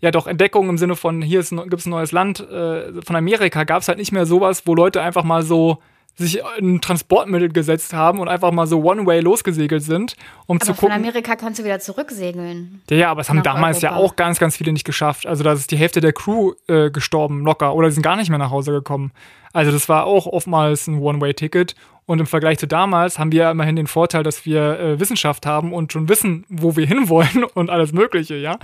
ja 0.00 0.10
doch 0.10 0.26
Entdeckung 0.26 0.68
im 0.68 0.78
Sinne 0.78 0.96
von 0.96 1.22
hier 1.22 1.42
gibt 1.42 1.74
es 1.74 1.86
ein 1.86 1.90
neues 1.90 2.12
Land 2.12 2.40
äh, 2.40 3.02
von 3.02 3.16
Amerika, 3.16 3.64
gab 3.64 3.82
es 3.82 3.88
halt 3.88 3.98
nicht 3.98 4.12
mehr 4.12 4.26
sowas, 4.26 4.62
wo 4.66 4.74
Leute 4.74 5.02
einfach 5.02 5.24
mal 5.24 5.42
so 5.42 5.78
sich 6.20 6.42
in 6.58 6.80
Transportmittel 6.80 7.50
gesetzt 7.50 7.92
haben 7.92 8.18
und 8.20 8.28
einfach 8.28 8.52
mal 8.52 8.66
so 8.66 8.82
One-Way 8.82 9.20
losgesegelt 9.20 9.82
sind, 9.82 10.16
um 10.46 10.56
aber 10.56 10.66
zu 10.66 10.72
gucken. 10.72 10.90
Von 10.90 10.98
Amerika 10.98 11.36
kannst 11.36 11.58
du 11.58 11.64
wieder 11.64 11.80
zurücksegeln. 11.80 12.82
Ja, 12.90 12.96
ja 12.96 13.10
aber 13.10 13.22
es 13.22 13.30
haben 13.30 13.42
damals 13.42 13.82
Europa. 13.82 13.96
ja 13.96 14.02
auch 14.02 14.16
ganz, 14.16 14.38
ganz 14.38 14.56
viele 14.56 14.72
nicht 14.72 14.84
geschafft. 14.84 15.26
Also 15.26 15.42
da 15.42 15.52
ist 15.52 15.70
die 15.70 15.76
Hälfte 15.76 16.00
der 16.00 16.12
Crew 16.12 16.52
äh, 16.68 16.90
gestorben, 16.90 17.44
locker, 17.44 17.74
oder 17.74 17.88
die 17.88 17.94
sind 17.94 18.02
gar 18.02 18.16
nicht 18.16 18.28
mehr 18.28 18.38
nach 18.38 18.50
Hause 18.50 18.72
gekommen. 18.72 19.12
Also 19.52 19.72
das 19.72 19.88
war 19.88 20.04
auch 20.04 20.26
oftmals 20.26 20.86
ein 20.86 21.00
One-Way-Ticket. 21.00 21.74
Und 22.06 22.18
im 22.18 22.26
Vergleich 22.26 22.58
zu 22.58 22.66
damals 22.66 23.18
haben 23.18 23.30
wir 23.30 23.42
ja 23.42 23.50
immerhin 23.52 23.76
den 23.76 23.86
Vorteil, 23.86 24.22
dass 24.22 24.44
wir 24.44 24.80
äh, 24.80 25.00
Wissenschaft 25.00 25.46
haben 25.46 25.72
und 25.72 25.92
schon 25.92 26.08
wissen, 26.08 26.44
wo 26.48 26.76
wir 26.76 26.86
hinwollen 26.88 27.44
und 27.54 27.70
alles 27.70 27.92
Mögliche, 27.92 28.36
ja. 28.36 28.58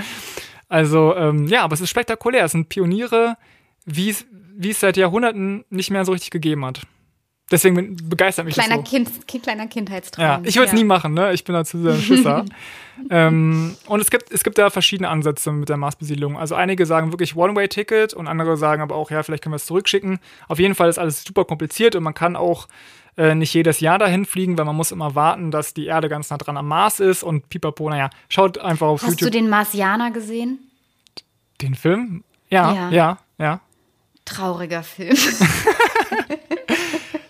Also, 0.69 1.15
ähm, 1.15 1.47
ja, 1.47 1.63
aber 1.63 1.75
es 1.75 1.81
ist 1.81 1.91
spektakulär. 1.91 2.45
Es 2.45 2.53
sind 2.53 2.69
Pioniere, 2.69 3.37
wie 3.85 4.11
es 4.11 4.81
seit 4.81 4.97
Jahrhunderten 4.97 5.65
nicht 5.71 5.91
mehr 5.91 6.05
so 6.05 6.13
richtig 6.13 6.31
gegeben 6.31 6.65
hat. 6.65 6.83
Deswegen 7.49 7.97
begeistert 8.09 8.45
mich 8.45 8.55
kleiner 8.55 8.79
das 8.79 8.91
so. 8.91 8.97
Kind, 8.97 9.43
kleiner 9.43 9.69
Kindheitstraum. 9.69 10.25
Ja, 10.25 10.41
ich 10.43 10.57
würde 10.57 10.67
es 10.67 10.73
ja. 10.73 10.79
nie 10.79 10.85
machen, 10.85 11.15
ne? 11.15 11.33
Ich 11.33 11.45
bin 11.45 11.55
dazu 11.55 11.81
sehr 11.81 11.95
Schisser. 11.95 12.45
ähm, 13.11 13.77
und 13.87 14.01
es 14.01 14.11
gibt, 14.11 14.33
es 14.33 14.43
gibt 14.43 14.59
da 14.59 14.69
verschiedene 14.69 15.09
Ansätze 15.09 15.53
mit 15.53 15.69
der 15.69 15.77
Marsbesiedlung. 15.77 16.37
Also 16.37 16.57
einige 16.57 16.87
sagen 16.87 17.13
wirklich 17.13 17.37
One-Way-Ticket 17.37 18.15
und 18.15 18.27
andere 18.27 18.57
sagen 18.57 18.83
aber 18.83 18.97
auch, 18.97 19.13
ja, 19.13 19.23
vielleicht 19.23 19.45
können 19.45 19.53
wir 19.53 19.59
es 19.59 19.67
zurückschicken. 19.67 20.19
Auf 20.49 20.59
jeden 20.59 20.75
Fall 20.75 20.89
ist 20.89 20.99
alles 20.99 21.23
super 21.23 21.45
kompliziert 21.45 21.95
und 21.95 22.03
man 22.03 22.15
kann 22.15 22.35
auch 22.35 22.67
äh, 23.17 23.37
nicht 23.37 23.55
jedes 23.55 23.79
Jahr 23.79 24.01
dahin 24.01 24.25
fliegen, 24.25 24.59
weil 24.59 24.65
man 24.65 24.75
muss 24.75 24.91
immer 24.91 25.15
warten, 25.15 25.53
dass 25.53 25.73
die 25.73 25.87
Erde 25.87 26.09
ganz 26.09 26.31
nah 26.31 26.39
dran 26.39 26.57
am 26.57 26.67
Mars 26.67 26.99
ist 26.99 27.23
und 27.23 27.49
pipapo, 27.49 27.89
naja, 27.89 28.11
schaut 28.29 28.59
einfach 28.59 28.89
auf 28.89 29.03
Hast 29.03 29.11
YouTube. 29.11 29.27
Hast 29.29 29.35
du 29.35 29.39
den 29.39 29.49
Marsianer 29.49 30.11
gesehen? 30.11 30.59
Den 31.61 31.77
Film? 31.77 32.25
Ja, 32.51 32.75
ja, 32.75 32.91
ja. 32.91 33.19
ja. 33.39 33.61
Trauriger 34.25 34.83
Film. 34.83 35.17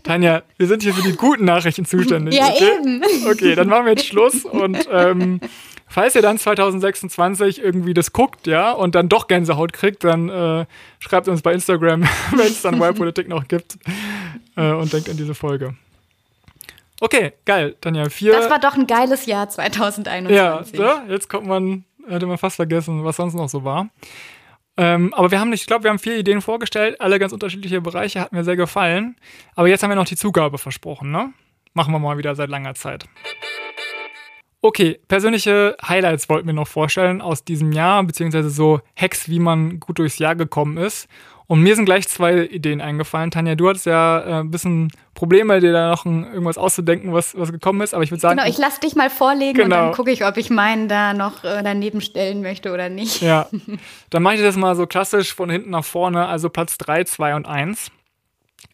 Tanja, 0.06 0.42
wir 0.56 0.66
sind 0.68 0.84
hier 0.84 0.94
für 0.94 1.02
die 1.02 1.16
guten 1.16 1.44
Nachrichten 1.44 1.84
zuständig. 1.84 2.34
Ja, 2.34 2.48
okay? 2.48 2.70
eben. 2.78 3.02
Okay, 3.28 3.54
dann 3.56 3.68
machen 3.68 3.86
wir 3.86 3.92
jetzt 3.92 4.06
Schluss 4.06 4.44
und 4.44 4.88
ähm, 4.90 5.40
falls 5.88 6.14
ihr 6.14 6.22
dann 6.22 6.38
2026 6.38 7.60
irgendwie 7.60 7.92
das 7.92 8.12
guckt, 8.12 8.46
ja, 8.46 8.70
und 8.70 8.94
dann 8.94 9.08
doch 9.08 9.26
Gänsehaut 9.26 9.72
kriegt, 9.72 10.04
dann 10.04 10.28
äh, 10.28 10.66
schreibt 11.00 11.26
uns 11.26 11.42
bei 11.42 11.52
Instagram, 11.52 12.04
wenn 12.36 12.46
es 12.46 12.62
dann 12.62 12.78
Wild 12.78 13.28
noch 13.28 13.48
gibt 13.48 13.78
äh, 14.56 14.70
und 14.72 14.92
denkt 14.92 15.08
an 15.08 15.16
diese 15.16 15.34
Folge. 15.34 15.74
Okay, 17.00 17.32
geil, 17.44 17.74
Tanja. 17.80 18.08
Vier. 18.08 18.32
Das 18.32 18.48
war 18.48 18.60
doch 18.60 18.74
ein 18.74 18.86
geiles 18.86 19.26
Jahr 19.26 19.48
2021. 19.48 20.34
Ja, 20.34 20.64
so, 21.04 21.12
jetzt 21.12 21.28
kommt 21.28 21.46
man, 21.46 21.84
hätte 22.08 22.26
man 22.26 22.38
fast 22.38 22.56
vergessen, 22.56 23.04
was 23.04 23.16
sonst 23.16 23.34
noch 23.34 23.48
so 23.48 23.64
war. 23.64 23.90
Ähm, 24.76 25.14
aber 25.14 25.30
wir 25.30 25.40
haben 25.40 25.50
nicht, 25.50 25.62
ich 25.62 25.66
glaube, 25.66 25.84
wir 25.84 25.90
haben 25.90 25.98
vier 25.98 26.18
Ideen 26.18 26.42
vorgestellt, 26.42 27.00
alle 27.00 27.18
ganz 27.18 27.32
unterschiedliche 27.32 27.80
Bereiche, 27.80 28.20
hat 28.20 28.32
mir 28.32 28.44
sehr 28.44 28.56
gefallen. 28.56 29.16
Aber 29.54 29.68
jetzt 29.68 29.82
haben 29.82 29.90
wir 29.90 29.96
noch 29.96 30.04
die 30.04 30.16
Zugabe 30.16 30.58
versprochen, 30.58 31.10
ne? 31.10 31.32
Machen 31.72 31.92
wir 31.92 31.98
mal 31.98 32.18
wieder 32.18 32.34
seit 32.34 32.50
langer 32.50 32.74
Zeit. 32.74 33.06
Okay, 34.62 34.98
persönliche 35.06 35.76
Highlights 35.86 36.28
wollten 36.28 36.46
wir 36.46 36.54
noch 36.54 36.66
vorstellen 36.66 37.20
aus 37.20 37.44
diesem 37.44 37.72
Jahr, 37.72 38.02
beziehungsweise 38.02 38.50
so 38.50 38.80
Hacks, 38.96 39.28
wie 39.28 39.38
man 39.38 39.78
gut 39.80 39.98
durchs 39.98 40.18
Jahr 40.18 40.34
gekommen 40.34 40.76
ist. 40.76 41.08
Und 41.48 41.60
mir 41.60 41.76
sind 41.76 41.84
gleich 41.84 42.08
zwei 42.08 42.44
Ideen 42.44 42.80
eingefallen. 42.80 43.30
Tanja, 43.30 43.54
du 43.54 43.68
hattest 43.68 43.86
ja 43.86 44.18
äh, 44.20 44.40
ein 44.40 44.50
bisschen 44.50 44.90
Probleme, 45.14 45.60
dir 45.60 45.72
da 45.72 45.90
noch 45.90 46.04
ein, 46.04 46.24
irgendwas 46.24 46.58
auszudenken, 46.58 47.12
was, 47.12 47.38
was 47.38 47.52
gekommen 47.52 47.80
ist. 47.82 47.94
Aber 47.94 48.02
ich 48.02 48.10
würde 48.10 48.20
sagen. 48.20 48.36
Genau, 48.36 48.48
ich 48.48 48.58
lasse 48.58 48.80
dich 48.80 48.96
mal 48.96 49.10
vorlegen 49.10 49.54
genau. 49.54 49.64
und 49.64 49.70
dann 49.70 49.92
gucke 49.92 50.10
ich, 50.10 50.24
ob 50.24 50.36
ich 50.36 50.50
meinen 50.50 50.88
da 50.88 51.14
noch 51.14 51.44
äh, 51.44 51.62
daneben 51.62 52.00
stellen 52.00 52.42
möchte 52.42 52.72
oder 52.72 52.88
nicht. 52.88 53.22
Ja. 53.22 53.48
Dann 54.10 54.22
mache 54.22 54.34
ich 54.34 54.40
das 54.40 54.56
mal 54.56 54.74
so 54.76 54.86
klassisch 54.86 55.34
von 55.34 55.50
hinten 55.50 55.70
nach 55.70 55.84
vorne, 55.84 56.26
also 56.26 56.48
Platz 56.48 56.78
3, 56.78 57.04
2 57.04 57.36
und 57.36 57.46
1. 57.46 57.90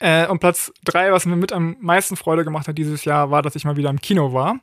Äh, 0.03 0.27
und 0.27 0.41
Platz 0.41 0.73
drei, 0.85 1.13
was 1.13 1.27
mir 1.27 1.37
mit 1.37 1.53
am 1.53 1.77
meisten 1.79 2.17
Freude 2.17 2.43
gemacht 2.43 2.67
hat 2.67 2.77
dieses 2.77 3.05
Jahr, 3.05 3.31
war, 3.31 3.41
dass 3.41 3.55
ich 3.55 3.65
mal 3.65 3.77
wieder 3.77 3.89
im 3.89 4.01
Kino 4.01 4.33
war. 4.33 4.59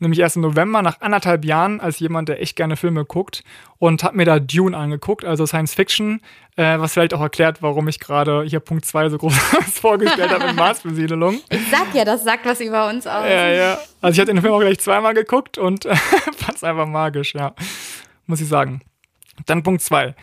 Nämlich 0.00 0.20
erst 0.20 0.36
im 0.36 0.42
November, 0.42 0.82
nach 0.82 1.00
anderthalb 1.00 1.46
Jahren, 1.46 1.80
als 1.80 1.98
jemand, 1.98 2.28
der 2.28 2.42
echt 2.42 2.56
gerne 2.56 2.76
Filme 2.76 3.06
guckt 3.06 3.42
und 3.78 4.04
habe 4.04 4.18
mir 4.18 4.26
da 4.26 4.38
Dune 4.38 4.76
angeguckt, 4.76 5.24
also 5.24 5.46
Science 5.46 5.72
Fiction, 5.72 6.20
äh, 6.56 6.78
was 6.78 6.92
vielleicht 6.92 7.14
auch 7.14 7.22
erklärt, 7.22 7.62
warum 7.62 7.88
ich 7.88 8.00
gerade 8.00 8.42
hier 8.42 8.60
Punkt 8.60 8.84
zwei 8.84 9.08
so 9.08 9.16
groß 9.16 9.34
vorgestellt 9.80 10.30
habe 10.30 10.48
mit 10.48 10.56
Marsbesiedelung. 10.56 11.40
Ich 11.48 11.70
sag 11.70 11.94
ja, 11.94 12.04
das 12.04 12.22
sagt 12.22 12.44
was 12.44 12.60
über 12.60 12.90
uns 12.90 13.06
aus. 13.06 13.24
Ja, 13.24 13.48
ja. 13.48 13.78
Also 14.02 14.12
ich 14.12 14.20
hatte 14.20 14.34
den 14.34 14.42
Film 14.42 14.52
auch 14.52 14.60
gleich 14.60 14.78
zweimal 14.78 15.14
geguckt 15.14 15.56
und 15.56 15.84
fand 16.36 16.56
es 16.56 16.62
einfach 16.62 16.86
magisch, 16.86 17.34
ja. 17.34 17.54
Muss 18.26 18.42
ich 18.42 18.48
sagen. 18.48 18.82
Dann 19.46 19.62
Punkt 19.62 19.80
zwei, 19.80 20.14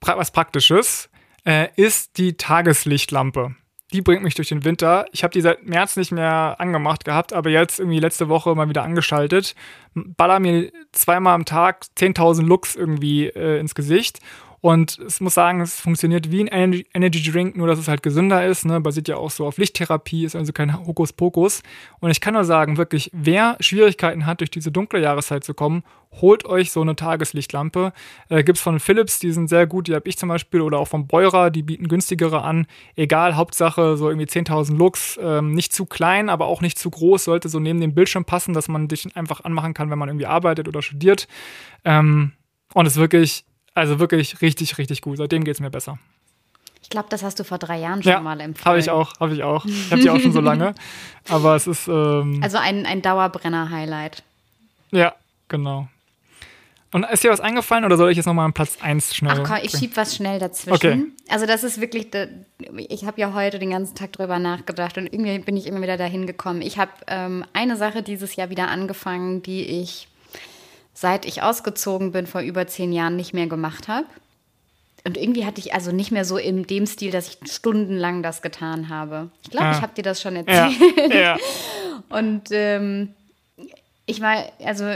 pra 0.00 0.18
was 0.18 0.32
Praktisches, 0.32 1.08
äh, 1.44 1.68
ist 1.76 2.18
die 2.18 2.36
Tageslichtlampe 2.36 3.54
die 3.92 4.02
bringt 4.02 4.22
mich 4.22 4.34
durch 4.34 4.48
den 4.48 4.64
Winter. 4.64 5.06
Ich 5.12 5.22
habe 5.22 5.32
die 5.32 5.40
seit 5.40 5.66
März 5.66 5.96
nicht 5.96 6.12
mehr 6.12 6.56
angemacht 6.58 7.04
gehabt, 7.04 7.32
aber 7.32 7.50
jetzt 7.50 7.78
irgendwie 7.78 8.00
letzte 8.00 8.28
Woche 8.28 8.54
mal 8.54 8.68
wieder 8.68 8.82
angeschaltet. 8.82 9.54
Baller 9.94 10.40
mir 10.40 10.70
zweimal 10.92 11.34
am 11.34 11.44
Tag 11.44 11.86
10.000 11.96 12.42
Lux 12.42 12.76
irgendwie 12.76 13.28
äh, 13.28 13.58
ins 13.58 13.74
Gesicht 13.74 14.20
und 14.60 14.98
es 14.98 15.20
muss 15.20 15.34
sagen, 15.34 15.60
es 15.60 15.80
funktioniert 15.80 16.32
wie 16.32 16.40
ein 16.50 16.82
Energy 16.92 17.30
Drink, 17.30 17.56
nur 17.56 17.68
dass 17.68 17.78
es 17.78 17.86
halt 17.86 18.02
gesünder 18.02 18.44
ist. 18.44 18.64
Ne? 18.64 18.80
Basiert 18.80 19.06
ja 19.06 19.16
auch 19.16 19.30
so 19.30 19.46
auf 19.46 19.56
Lichttherapie, 19.56 20.24
ist 20.24 20.34
also 20.34 20.52
kein 20.52 20.84
Hokuspokus. 20.86 21.62
Und 22.00 22.10
ich 22.10 22.20
kann 22.20 22.34
nur 22.34 22.44
sagen, 22.44 22.76
wirklich, 22.76 23.10
wer 23.12 23.56
Schwierigkeiten 23.60 24.26
hat, 24.26 24.40
durch 24.40 24.50
diese 24.50 24.72
dunkle 24.72 25.00
Jahreszeit 25.00 25.44
zu 25.44 25.54
kommen, 25.54 25.84
holt 26.20 26.44
euch 26.44 26.72
so 26.72 26.80
eine 26.80 26.96
Tageslichtlampe. 26.96 27.92
Äh, 28.30 28.42
Gibt 28.42 28.58
es 28.58 28.62
von 28.62 28.80
Philips, 28.80 29.20
die 29.20 29.30
sind 29.30 29.48
sehr 29.48 29.66
gut, 29.66 29.86
die 29.86 29.94
habe 29.94 30.08
ich 30.08 30.18
zum 30.18 30.28
Beispiel, 30.28 30.60
oder 30.60 30.78
auch 30.78 30.88
von 30.88 31.06
Beurer, 31.06 31.50
die 31.50 31.62
bieten 31.62 31.86
günstigere 31.86 32.42
an. 32.42 32.66
Egal, 32.96 33.36
Hauptsache 33.36 33.96
so 33.96 34.08
irgendwie 34.08 34.26
10.000 34.26 34.76
Lux, 34.76 35.20
ähm, 35.22 35.52
nicht 35.52 35.72
zu 35.72 35.86
klein, 35.86 36.28
aber 36.28 36.46
auch 36.46 36.62
nicht 36.62 36.78
zu 36.78 36.90
groß, 36.90 37.24
sollte 37.24 37.48
so 37.48 37.60
neben 37.60 37.80
dem 37.80 37.94
Bildschirm 37.94 38.24
passen, 38.24 38.54
dass 38.54 38.66
man 38.66 38.88
dich 38.88 39.14
einfach 39.16 39.44
anmachen 39.44 39.74
kann, 39.74 39.90
wenn 39.90 39.98
man 39.98 40.08
irgendwie 40.08 40.26
arbeitet 40.26 40.66
oder 40.66 40.82
studiert. 40.82 41.28
Ähm, 41.84 42.32
und 42.74 42.86
es 42.86 42.96
wirklich 42.96 43.44
also 43.78 43.98
wirklich 43.98 44.40
richtig, 44.40 44.78
richtig 44.78 45.02
gut. 45.02 45.18
Seitdem 45.18 45.44
geht 45.44 45.54
es 45.54 45.60
mir 45.60 45.70
besser. 45.70 45.98
Ich 46.82 46.90
glaube, 46.90 47.08
das 47.10 47.22
hast 47.22 47.38
du 47.38 47.44
vor 47.44 47.58
drei 47.58 47.78
Jahren 47.78 48.02
schon 48.02 48.12
ja, 48.12 48.20
mal 48.20 48.40
empfohlen. 48.40 48.64
Habe 48.64 48.78
ich 48.78 48.90
auch, 48.90 49.12
habe 49.20 49.34
ich 49.34 49.42
auch. 49.42 49.64
Ich 49.66 49.90
habe 49.90 50.00
die 50.00 50.08
auch 50.08 50.20
schon 50.20 50.32
so 50.32 50.40
lange. 50.42 50.74
Aber 51.28 51.54
es 51.54 51.66
ist. 51.66 51.86
Ähm, 51.86 52.40
also 52.42 52.56
ein, 52.56 52.86
ein 52.86 53.02
Dauerbrenner-Highlight. 53.02 54.22
Ja, 54.90 55.14
genau. 55.48 55.88
Und 56.90 57.04
ist 57.04 57.22
dir 57.22 57.30
was 57.30 57.40
eingefallen 57.40 57.84
oder 57.84 57.98
soll 57.98 58.10
ich 58.10 58.16
jetzt 58.16 58.24
nochmal 58.24 58.46
an 58.46 58.54
Platz 58.54 58.78
1 58.80 59.14
schnell? 59.14 59.32
Ach 59.34 59.44
komm, 59.44 59.58
ich 59.62 59.72
schieb 59.72 59.96
was 59.98 60.16
schnell 60.16 60.38
dazwischen. 60.38 60.74
Okay. 60.74 61.04
Also 61.28 61.44
das 61.44 61.62
ist 61.62 61.82
wirklich, 61.82 62.06
ich 62.88 63.04
habe 63.04 63.20
ja 63.20 63.34
heute 63.34 63.58
den 63.58 63.70
ganzen 63.70 63.94
Tag 63.94 64.12
drüber 64.12 64.38
nachgedacht 64.38 64.96
und 64.96 65.12
irgendwie 65.12 65.38
bin 65.40 65.58
ich 65.58 65.66
immer 65.66 65.82
wieder 65.82 65.98
dahin 65.98 66.26
gekommen. 66.26 66.62
Ich 66.62 66.78
habe 66.78 66.92
ähm, 67.06 67.44
eine 67.52 67.76
Sache 67.76 68.02
dieses 68.02 68.36
Jahr 68.36 68.48
wieder 68.48 68.68
angefangen, 68.68 69.42
die 69.42 69.64
ich 69.64 70.08
seit 71.00 71.26
ich 71.26 71.42
ausgezogen 71.42 72.10
bin, 72.10 72.26
vor 72.26 72.40
über 72.40 72.66
zehn 72.66 72.92
Jahren 72.92 73.14
nicht 73.14 73.32
mehr 73.32 73.46
gemacht 73.46 73.86
habe. 73.86 74.06
Und 75.06 75.16
irgendwie 75.16 75.46
hatte 75.46 75.60
ich 75.60 75.72
also 75.72 75.92
nicht 75.92 76.10
mehr 76.10 76.24
so 76.24 76.38
in 76.38 76.66
dem 76.66 76.86
Stil, 76.86 77.12
dass 77.12 77.28
ich 77.28 77.52
stundenlang 77.52 78.24
das 78.24 78.42
getan 78.42 78.88
habe. 78.88 79.30
Ich 79.44 79.50
glaube, 79.50 79.66
ja. 79.66 79.72
ich 79.76 79.80
habe 79.80 79.94
dir 79.94 80.02
das 80.02 80.20
schon 80.20 80.34
erzählt. 80.34 81.14
Ja. 81.14 81.16
ja. 81.16 81.36
Und 82.08 82.48
ähm, 82.50 83.14
ich 84.06 84.20
war, 84.20 84.44
also 84.64 84.86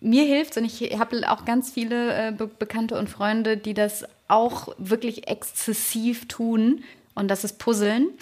mir 0.00 0.24
hilft 0.24 0.56
und 0.56 0.64
ich 0.64 0.98
habe 0.98 1.28
auch 1.30 1.44
ganz 1.44 1.70
viele 1.70 2.28
äh, 2.28 2.32
Be 2.32 2.46
Bekannte 2.46 2.98
und 2.98 3.08
Freunde, 3.08 3.56
die 3.56 3.74
das 3.74 4.04
auch 4.26 4.68
wirklich 4.78 5.28
exzessiv 5.28 6.28
tun. 6.28 6.82
Und 7.14 7.28
das 7.28 7.44
ist 7.44 7.58
Puzzeln. 7.58 8.08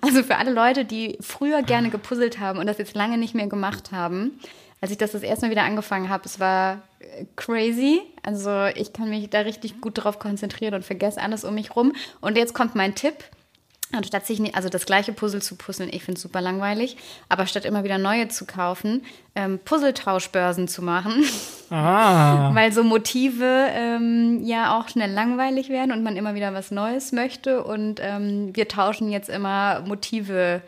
Also 0.00 0.22
für 0.22 0.36
alle 0.36 0.50
Leute, 0.50 0.84
die 0.84 1.18
früher 1.20 1.62
gerne 1.62 1.90
gepuzzelt 1.90 2.40
haben 2.40 2.58
und 2.58 2.66
das 2.66 2.78
jetzt 2.78 2.94
lange 2.94 3.16
nicht 3.16 3.34
mehr 3.34 3.46
gemacht 3.46 3.92
haben, 3.92 4.40
als 4.80 4.90
ich 4.90 4.98
das 4.98 5.12
das 5.12 5.22
erste 5.22 5.46
Mal 5.46 5.50
wieder 5.50 5.64
angefangen 5.64 6.08
habe, 6.08 6.24
es 6.24 6.38
war 6.38 6.82
äh, 7.00 7.24
crazy. 7.36 8.00
Also 8.22 8.66
ich 8.74 8.92
kann 8.92 9.10
mich 9.10 9.28
da 9.30 9.40
richtig 9.40 9.80
gut 9.80 10.04
drauf 10.04 10.18
konzentrieren 10.18 10.74
und 10.74 10.84
vergesse 10.84 11.20
alles 11.20 11.44
um 11.44 11.54
mich 11.54 11.74
rum. 11.74 11.92
Und 12.20 12.36
jetzt 12.36 12.54
kommt 12.54 12.74
mein 12.74 12.94
Tipp. 12.94 13.14
Anstatt 13.90 14.26
sich 14.26 14.54
also 14.54 14.68
das 14.68 14.84
gleiche 14.84 15.14
Puzzle 15.14 15.40
zu 15.40 15.56
puzzeln, 15.56 15.88
ich 15.90 16.04
finde 16.04 16.18
es 16.18 16.22
super 16.22 16.42
langweilig, 16.42 16.98
aber 17.30 17.46
statt 17.46 17.64
immer 17.64 17.84
wieder 17.84 17.96
neue 17.96 18.28
zu 18.28 18.44
kaufen, 18.44 19.02
ähm, 19.34 19.58
Puzzletauschbörsen 19.64 20.68
zu 20.68 20.82
machen. 20.82 21.24
Ah. 21.70 22.50
Weil 22.54 22.70
so 22.70 22.84
Motive 22.84 23.46
ähm, 23.72 24.44
ja 24.44 24.78
auch 24.78 24.90
schnell 24.90 25.10
langweilig 25.10 25.70
werden 25.70 25.92
und 25.92 26.02
man 26.02 26.16
immer 26.16 26.34
wieder 26.34 26.52
was 26.52 26.70
Neues 26.70 27.12
möchte. 27.12 27.64
Und 27.64 27.98
ähm, 28.02 28.54
wir 28.54 28.68
tauschen 28.68 29.10
jetzt 29.10 29.30
immer 29.30 29.80
Motive 29.80 30.60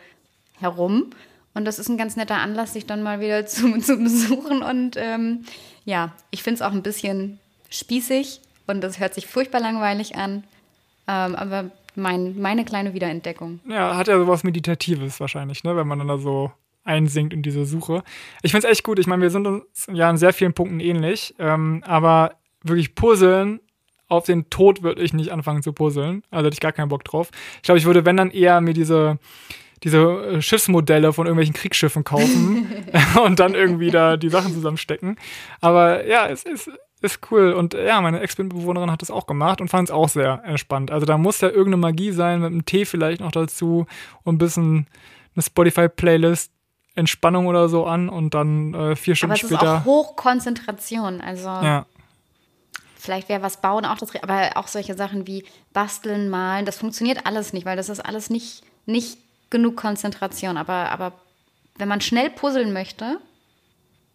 herum. 0.59 1.11
Und 1.53 1.65
das 1.65 1.79
ist 1.79 1.89
ein 1.89 1.97
ganz 1.97 2.15
netter 2.15 2.37
Anlass, 2.37 2.73
sich 2.73 2.85
dann 2.85 3.03
mal 3.03 3.19
wieder 3.19 3.45
zu, 3.47 3.77
zu 3.79 3.97
besuchen. 3.97 4.61
Und 4.63 4.95
ähm, 4.97 5.45
ja, 5.85 6.13
ich 6.31 6.43
finde 6.43 6.55
es 6.55 6.61
auch 6.61 6.71
ein 6.71 6.83
bisschen 6.83 7.39
spießig 7.69 8.41
und 8.67 8.81
das 8.81 8.99
hört 8.99 9.13
sich 9.13 9.27
furchtbar 9.27 9.61
langweilig 9.61 10.15
an. 10.15 10.43
Ähm, 11.07 11.35
aber 11.35 11.71
mein, 11.95 12.39
meine 12.39 12.63
kleine 12.63 12.93
Wiederentdeckung. 12.93 13.59
Ja, 13.67 13.95
hat 13.95 14.07
ja 14.07 14.17
sowas 14.17 14.43
Meditatives 14.43 15.19
wahrscheinlich, 15.19 15.63
ne? 15.63 15.75
wenn 15.75 15.87
man 15.87 15.99
dann 15.99 16.07
da 16.07 16.17
so 16.17 16.51
einsinkt 16.83 17.33
in 17.33 17.43
diese 17.43 17.65
Suche. 17.65 18.03
Ich 18.41 18.51
finde 18.51 18.67
es 18.67 18.71
echt 18.71 18.83
gut. 18.83 18.97
Ich 18.97 19.07
meine, 19.07 19.21
wir 19.21 19.29
sind 19.29 19.45
uns 19.45 19.87
ja 19.91 20.09
in 20.09 20.17
sehr 20.17 20.33
vielen 20.33 20.53
Punkten 20.53 20.79
ähnlich. 20.79 21.35
Ähm, 21.37 21.83
aber 21.85 22.35
wirklich 22.63 22.95
puzzeln 22.95 23.59
auf 24.07 24.25
den 24.25 24.49
Tod 24.49 24.83
würde 24.83 25.01
ich 25.01 25.13
nicht 25.13 25.31
anfangen 25.31 25.63
zu 25.63 25.71
puzzeln. 25.73 26.23
Also 26.31 26.45
hätte 26.45 26.55
ich 26.55 26.59
gar 26.59 26.73
keinen 26.73 26.89
Bock 26.89 27.05
drauf. 27.05 27.29
Ich 27.57 27.63
glaube, 27.63 27.79
ich 27.79 27.85
würde, 27.85 28.05
wenn 28.05 28.17
dann 28.17 28.29
eher 28.29 28.59
mir 28.59 28.73
diese 28.73 29.19
diese 29.83 29.97
äh, 29.97 30.41
Schiffsmodelle 30.41 31.13
von 31.13 31.25
irgendwelchen 31.25 31.55
Kriegsschiffen 31.55 32.03
kaufen 32.03 32.67
und 33.25 33.39
dann 33.39 33.55
irgendwie 33.55 33.91
da 33.91 34.17
die 34.17 34.29
Sachen 34.29 34.53
zusammenstecken. 34.53 35.17
Aber 35.59 36.05
ja, 36.05 36.27
es 36.27 36.43
ist, 36.43 36.69
ist 37.01 37.19
cool. 37.31 37.53
Und 37.53 37.73
ja, 37.73 37.99
meine 38.01 38.19
Ex-Bewohnerin 38.19 38.91
hat 38.91 39.01
das 39.01 39.11
auch 39.11 39.25
gemacht 39.25 39.59
und 39.59 39.69
fand 39.69 39.89
es 39.89 39.93
auch 39.93 40.09
sehr 40.09 40.41
entspannt. 40.45 40.91
Also 40.91 41.05
da 41.05 41.17
muss 41.17 41.41
ja 41.41 41.49
irgendeine 41.49 41.77
Magie 41.77 42.11
sein, 42.11 42.41
mit 42.41 42.51
einem 42.51 42.65
Tee 42.65 42.85
vielleicht 42.85 43.21
noch 43.21 43.31
dazu 43.31 43.87
und 44.23 44.35
ein 44.35 44.39
bisschen 44.39 44.87
eine 45.35 45.43
Spotify-Playlist. 45.43 46.51
Entspannung 46.93 47.47
oder 47.47 47.69
so 47.69 47.85
an 47.85 48.09
und 48.09 48.33
dann 48.33 48.73
äh, 48.73 48.95
vier 48.97 49.15
Stunden 49.15 49.37
später. 49.37 49.61
Aber 49.61 49.75
es 49.75 49.81
ist 49.81 49.81
auch 49.81 49.85
Hochkonzentration. 49.85 51.21
Also 51.21 51.47
ja. 51.47 51.85
vielleicht 52.97 53.29
wäre 53.29 53.41
was 53.41 53.61
bauen 53.61 53.85
auch 53.85 53.97
das, 53.97 54.13
aber 54.21 54.51
auch 54.55 54.67
solche 54.67 54.93
Sachen 54.95 55.25
wie 55.25 55.45
basteln, 55.71 56.29
malen, 56.29 56.65
das 56.65 56.75
funktioniert 56.75 57.25
alles 57.25 57.53
nicht, 57.53 57.65
weil 57.65 57.77
das 57.77 57.87
ist 57.87 58.01
alles 58.01 58.29
nicht, 58.29 58.63
nicht 58.85 59.17
genug 59.51 59.77
Konzentration. 59.77 60.57
Aber, 60.57 60.89
aber 60.91 61.13
wenn 61.77 61.87
man 61.87 62.01
schnell 62.01 62.31
puzzeln 62.31 62.73
möchte, 62.73 63.19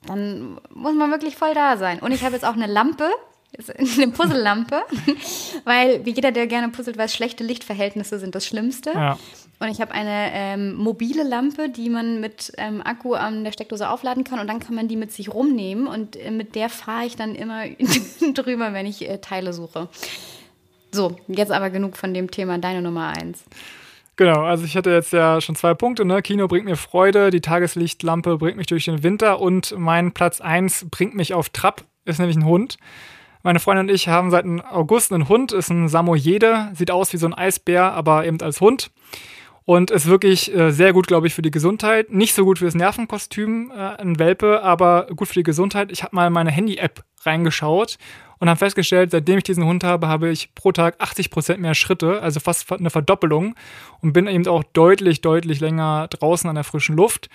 dann 0.06 0.58
muss 0.74 0.94
man 0.94 1.10
wirklich 1.10 1.36
voll 1.36 1.54
da 1.54 1.76
sein. 1.76 2.00
Und 2.00 2.12
ich 2.12 2.24
habe 2.24 2.34
jetzt 2.34 2.44
auch 2.44 2.54
eine 2.54 2.66
Lampe, 2.66 3.08
eine 3.78 4.08
Puzzlelampe, 4.08 4.82
weil 5.64 6.04
wie 6.04 6.10
jeder, 6.10 6.32
der 6.32 6.46
gerne 6.46 6.68
puzzelt, 6.70 6.98
weiß, 6.98 7.14
schlechte 7.14 7.44
Lichtverhältnisse 7.44 8.18
sind 8.18 8.34
das 8.34 8.46
Schlimmste. 8.46 8.92
Ja. 8.92 9.18
Und 9.58 9.68
ich 9.68 9.80
habe 9.80 9.92
eine 9.92 10.30
ähm, 10.32 10.74
mobile 10.74 11.22
Lampe, 11.22 11.70
die 11.70 11.88
man 11.88 12.20
mit 12.20 12.52
ähm, 12.58 12.82
Akku 12.84 13.14
an 13.14 13.42
der 13.42 13.52
Steckdose 13.52 13.88
aufladen 13.88 14.22
kann 14.22 14.38
und 14.38 14.48
dann 14.48 14.60
kann 14.60 14.74
man 14.74 14.86
die 14.86 14.96
mit 14.96 15.12
sich 15.12 15.32
rumnehmen 15.32 15.86
und 15.86 16.16
äh, 16.16 16.30
mit 16.30 16.54
der 16.54 16.68
fahre 16.68 17.06
ich 17.06 17.16
dann 17.16 17.34
immer 17.34 17.64
drüber, 18.34 18.74
wenn 18.74 18.84
ich 18.84 19.08
äh, 19.08 19.18
Teile 19.18 19.54
suche. 19.54 19.88
So, 20.92 21.16
jetzt 21.28 21.52
aber 21.52 21.70
genug 21.70 21.96
von 21.96 22.12
dem 22.12 22.30
Thema, 22.30 22.58
deine 22.58 22.82
Nummer 22.82 23.08
eins. 23.08 23.44
Genau, 24.16 24.44
also 24.44 24.64
ich 24.64 24.76
hatte 24.76 24.90
jetzt 24.90 25.12
ja 25.12 25.42
schon 25.42 25.56
zwei 25.56 25.74
Punkte. 25.74 26.06
Ne? 26.06 26.22
Kino 26.22 26.48
bringt 26.48 26.64
mir 26.64 26.76
Freude, 26.76 27.30
die 27.30 27.42
Tageslichtlampe 27.42 28.38
bringt 28.38 28.56
mich 28.56 28.66
durch 28.66 28.86
den 28.86 29.02
Winter 29.02 29.40
und 29.40 29.74
mein 29.76 30.12
Platz 30.12 30.40
1 30.40 30.86
bringt 30.90 31.14
mich 31.14 31.34
auf 31.34 31.50
Trab, 31.50 31.84
ist 32.06 32.18
nämlich 32.18 32.36
ein 32.36 32.46
Hund. 32.46 32.78
Meine 33.42 33.60
Freundin 33.60 33.88
und 33.88 33.94
ich 33.94 34.08
haben 34.08 34.30
seit 34.30 34.46
August 34.72 35.12
einen 35.12 35.28
Hund, 35.28 35.52
ist 35.52 35.68
ein 35.68 35.88
Samoyede, 35.88 36.70
sieht 36.72 36.90
aus 36.90 37.12
wie 37.12 37.18
so 37.18 37.26
ein 37.26 37.34
Eisbär, 37.34 37.92
aber 37.92 38.26
eben 38.26 38.40
als 38.40 38.60
Hund. 38.60 38.90
Und 39.66 39.90
ist 39.90 40.06
wirklich 40.06 40.54
äh, 40.54 40.70
sehr 40.70 40.92
gut, 40.92 41.08
glaube 41.08 41.26
ich, 41.26 41.34
für 41.34 41.42
die 41.42 41.50
Gesundheit. 41.50 42.10
Nicht 42.10 42.34
so 42.34 42.44
gut 42.44 42.60
für 42.60 42.64
das 42.64 42.74
Nervenkostüm, 42.74 43.70
äh, 43.70 43.96
ein 44.00 44.18
Welpe, 44.18 44.62
aber 44.62 45.08
gut 45.14 45.28
für 45.28 45.34
die 45.34 45.42
Gesundheit. 45.42 45.92
Ich 45.92 46.02
habe 46.02 46.14
mal 46.14 46.30
meine 46.30 46.50
Handy-App 46.50 47.04
reingeschaut 47.26 47.98
und 48.38 48.48
habe 48.48 48.58
festgestellt, 48.58 49.10
seitdem 49.10 49.38
ich 49.38 49.44
diesen 49.44 49.64
Hund 49.64 49.84
habe, 49.84 50.08
habe 50.08 50.28
ich 50.28 50.54
pro 50.54 50.72
Tag 50.72 50.96
80 50.98 51.30
Prozent 51.30 51.60
mehr 51.60 51.74
Schritte, 51.74 52.22
also 52.22 52.40
fast 52.40 52.70
eine 52.70 52.90
Verdoppelung 52.90 53.54
und 54.02 54.12
bin 54.12 54.26
eben 54.26 54.46
auch 54.46 54.62
deutlich, 54.72 55.20
deutlich 55.20 55.60
länger 55.60 56.08
draußen 56.08 56.48
an 56.48 56.56
der 56.56 56.64
frischen 56.64 56.96
Luft. 56.96 57.28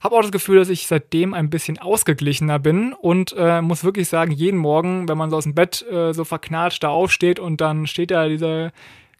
Habe 0.00 0.14
auch 0.14 0.22
das 0.22 0.30
Gefühl, 0.30 0.58
dass 0.58 0.68
ich 0.68 0.86
seitdem 0.86 1.34
ein 1.34 1.50
bisschen 1.50 1.78
ausgeglichener 1.78 2.58
bin 2.58 2.92
und 2.92 3.34
äh, 3.36 3.62
muss 3.62 3.82
wirklich 3.82 4.08
sagen, 4.08 4.30
jeden 4.30 4.58
Morgen, 4.58 5.08
wenn 5.08 5.18
man 5.18 5.30
so 5.30 5.36
aus 5.36 5.44
dem 5.44 5.54
Bett 5.54 5.84
äh, 5.90 6.12
so 6.12 6.24
verknatscht 6.24 6.84
da 6.84 6.90
aufsteht 6.90 7.40
und 7.40 7.60
dann 7.60 7.86
steht 7.86 8.10
da 8.10 8.28
dieser 8.28 8.72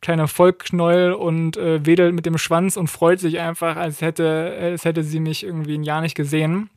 kleine 0.03 0.29
Vollknäuel 0.29 1.15
und 1.15 1.57
äh, 1.57 1.85
wedelt 1.85 2.15
mit 2.15 2.27
dem 2.27 2.39
Schwanz 2.39 2.77
und 2.77 2.89
freut 2.89 3.19
sich 3.19 3.41
einfach, 3.41 3.77
als 3.77 4.03
hätte, 4.03 4.57
als 4.61 4.85
hätte 4.85 5.03
sie 5.03 5.19
mich 5.19 5.43
irgendwie 5.43 5.77
ein 5.77 5.83
Jahr 5.83 6.03
nicht 6.03 6.15
gesehen 6.15 6.71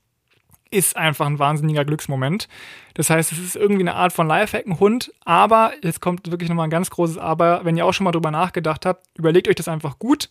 ist 0.72 0.95
einfach 0.95 1.26
ein 1.26 1.39
wahnsinniger 1.39 1.86
Glücksmoment. 1.86 2.47
Das 2.93 3.09
heißt, 3.09 3.32
es 3.32 3.39
ist 3.39 3.55
irgendwie 3.55 3.82
eine 3.82 3.95
Art 3.95 4.13
von 4.13 4.28
Lifehack, 4.28 4.67
ein 4.67 4.80
Hund, 4.80 5.13
aber 5.26 5.72
jetzt 5.84 6.01
kommt 6.01 6.30
wirklich 6.30 6.49
nochmal 6.49 6.67
ein 6.67 6.72
ganz 6.72 6.89
großes 6.89 7.17
Aber, 7.17 7.61
wenn 7.63 7.78
ihr 7.78 7.86
auch 7.86 7.93
schon 7.93 8.03
mal 8.03 8.11
drüber 8.11 8.32
nachgedacht 8.32 8.86
habt, 8.86 9.07
überlegt 9.17 9.47
euch 9.47 9.55
das 9.55 9.67
einfach 9.67 9.99
gut, 9.99 10.30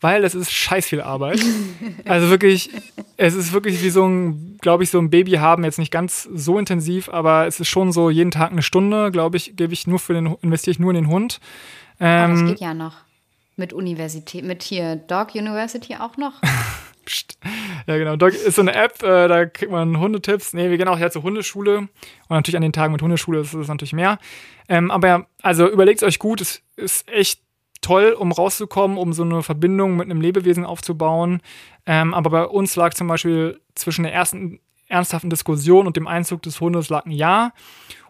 weil 0.00 0.24
es 0.24 0.34
ist 0.34 0.50
scheiß 0.52 0.86
viel 0.86 1.00
Arbeit. 1.00 1.40
Also 2.04 2.30
wirklich, 2.30 2.70
es 3.16 3.34
ist 3.34 3.52
wirklich 3.52 3.82
wie 3.82 3.90
so 3.90 4.06
ein, 4.06 4.56
glaube 4.60 4.82
ich, 4.82 4.90
so 4.90 4.98
ein 4.98 5.10
Baby 5.10 5.32
haben, 5.32 5.64
jetzt 5.64 5.78
nicht 5.78 5.92
ganz 5.92 6.22
so 6.22 6.58
intensiv, 6.58 7.08
aber 7.10 7.46
es 7.46 7.60
ist 7.60 7.68
schon 7.68 7.92
so 7.92 8.08
jeden 8.08 8.30
Tag 8.30 8.50
eine 8.50 8.62
Stunde, 8.62 9.10
glaube 9.10 9.36
ich, 9.36 9.56
gebe 9.56 9.72
ich 9.74 9.86
nur 9.86 9.98
für 9.98 10.14
den, 10.14 10.36
investiere 10.40 10.72
ich 10.72 10.78
nur 10.78 10.90
in 10.90 10.96
den 10.96 11.08
Hund. 11.08 11.40
Ähm, 12.00 12.30
aber 12.30 12.40
das 12.40 12.50
geht 12.50 12.60
ja 12.60 12.74
noch. 12.74 12.96
Mit 13.56 13.72
Universität, 13.72 14.44
mit 14.44 14.62
hier 14.62 14.96
Dog 14.96 15.34
University 15.34 15.96
auch 15.96 16.16
noch. 16.16 16.32
ja, 17.86 17.96
genau. 17.96 18.16
Dog 18.16 18.32
ist 18.32 18.56
so 18.56 18.62
eine 18.62 18.74
App, 18.74 19.02
äh, 19.02 19.28
da 19.28 19.46
kriegt 19.46 19.70
man 19.72 19.98
Hundetipps. 19.98 20.52
Nee, 20.52 20.70
wir 20.70 20.78
gehen 20.78 20.88
auch 20.88 20.98
ja 20.98 21.10
zur 21.10 21.22
Hundeschule. 21.22 21.78
Und 21.78 21.90
natürlich 22.30 22.56
an 22.56 22.62
den 22.62 22.72
Tagen 22.72 22.92
mit 22.92 23.02
Hundeschule 23.02 23.40
ist 23.40 23.54
es 23.54 23.68
natürlich 23.68 23.92
mehr. 23.92 24.18
Ähm, 24.68 24.90
aber 24.90 25.26
also 25.42 25.68
überlegt 25.68 26.02
euch 26.02 26.18
gut, 26.18 26.40
es 26.40 26.62
ist 26.76 27.08
echt 27.08 27.40
toll, 27.80 28.12
um 28.12 28.32
rauszukommen, 28.32 28.98
um 28.98 29.12
so 29.12 29.22
eine 29.22 29.42
Verbindung 29.42 29.96
mit 29.96 30.10
einem 30.10 30.20
Lebewesen 30.20 30.64
aufzubauen. 30.64 31.40
Ähm, 31.86 32.14
aber 32.14 32.30
bei 32.30 32.44
uns 32.44 32.76
lag 32.76 32.94
zum 32.94 33.08
Beispiel 33.08 33.60
zwischen 33.74 34.02
der 34.02 34.12
ersten 34.12 34.60
ernsthaften 34.88 35.30
Diskussion 35.30 35.86
und 35.86 35.96
dem 35.96 36.06
Einzug 36.06 36.42
des 36.42 36.60
Hundes 36.60 36.88
lag 36.88 37.04
ein 37.04 37.10
Jahr. 37.12 37.52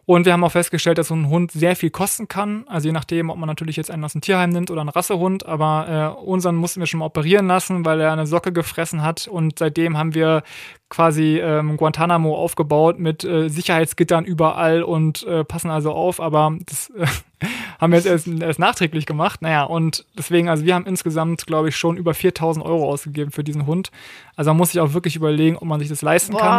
Und 0.08 0.24
wir 0.24 0.32
haben 0.32 0.42
auch 0.42 0.52
festgestellt, 0.52 0.96
dass 0.96 1.08
so 1.08 1.14
ein 1.14 1.28
Hund 1.28 1.52
sehr 1.52 1.76
viel 1.76 1.90
kosten 1.90 2.28
kann. 2.28 2.64
Also 2.66 2.88
je 2.88 2.92
nachdem, 2.92 3.28
ob 3.28 3.36
man 3.36 3.46
natürlich 3.46 3.76
jetzt 3.76 3.90
einen 3.90 4.02
aus 4.04 4.12
dem 4.12 4.22
Tierheim 4.22 4.48
nimmt 4.48 4.70
oder 4.70 4.80
einen 4.80 4.88
Rassehund. 4.88 5.44
Aber 5.44 6.16
äh, 6.18 6.24
unseren 6.24 6.56
mussten 6.56 6.80
wir 6.80 6.86
schon 6.86 7.00
mal 7.00 7.04
operieren 7.04 7.46
lassen, 7.46 7.84
weil 7.84 8.00
er 8.00 8.10
eine 8.10 8.26
Socke 8.26 8.50
gefressen 8.50 9.02
hat. 9.02 9.28
Und 9.28 9.58
seitdem 9.58 9.98
haben 9.98 10.14
wir 10.14 10.44
quasi 10.88 11.38
ähm, 11.38 11.76
Guantanamo 11.76 12.34
aufgebaut 12.34 12.98
mit 12.98 13.22
äh, 13.22 13.50
Sicherheitsgittern 13.50 14.24
überall 14.24 14.82
und 14.82 15.24
äh, 15.24 15.44
passen 15.44 15.70
also 15.70 15.92
auf. 15.92 16.22
Aber 16.22 16.56
das 16.64 16.88
äh, 16.88 17.37
haben 17.80 17.92
wir 17.92 17.98
jetzt 17.98 18.06
erst, 18.06 18.26
erst, 18.26 18.58
nachträglich 18.58 19.06
gemacht. 19.06 19.42
Naja, 19.42 19.64
und 19.64 20.04
deswegen, 20.16 20.48
also 20.48 20.64
wir 20.64 20.74
haben 20.74 20.86
insgesamt, 20.86 21.46
glaube 21.46 21.68
ich, 21.68 21.76
schon 21.76 21.96
über 21.96 22.14
4000 22.14 22.64
Euro 22.64 22.88
ausgegeben 22.88 23.30
für 23.30 23.44
diesen 23.44 23.66
Hund. 23.66 23.90
Also 24.36 24.50
man 24.50 24.58
muss 24.58 24.72
sich 24.72 24.80
auch 24.80 24.92
wirklich 24.92 25.16
überlegen, 25.16 25.56
ob 25.56 25.64
man 25.64 25.80
sich 25.80 25.88
das 25.88 26.02
leisten 26.02 26.32
Boah, 26.32 26.40
kann. 26.40 26.50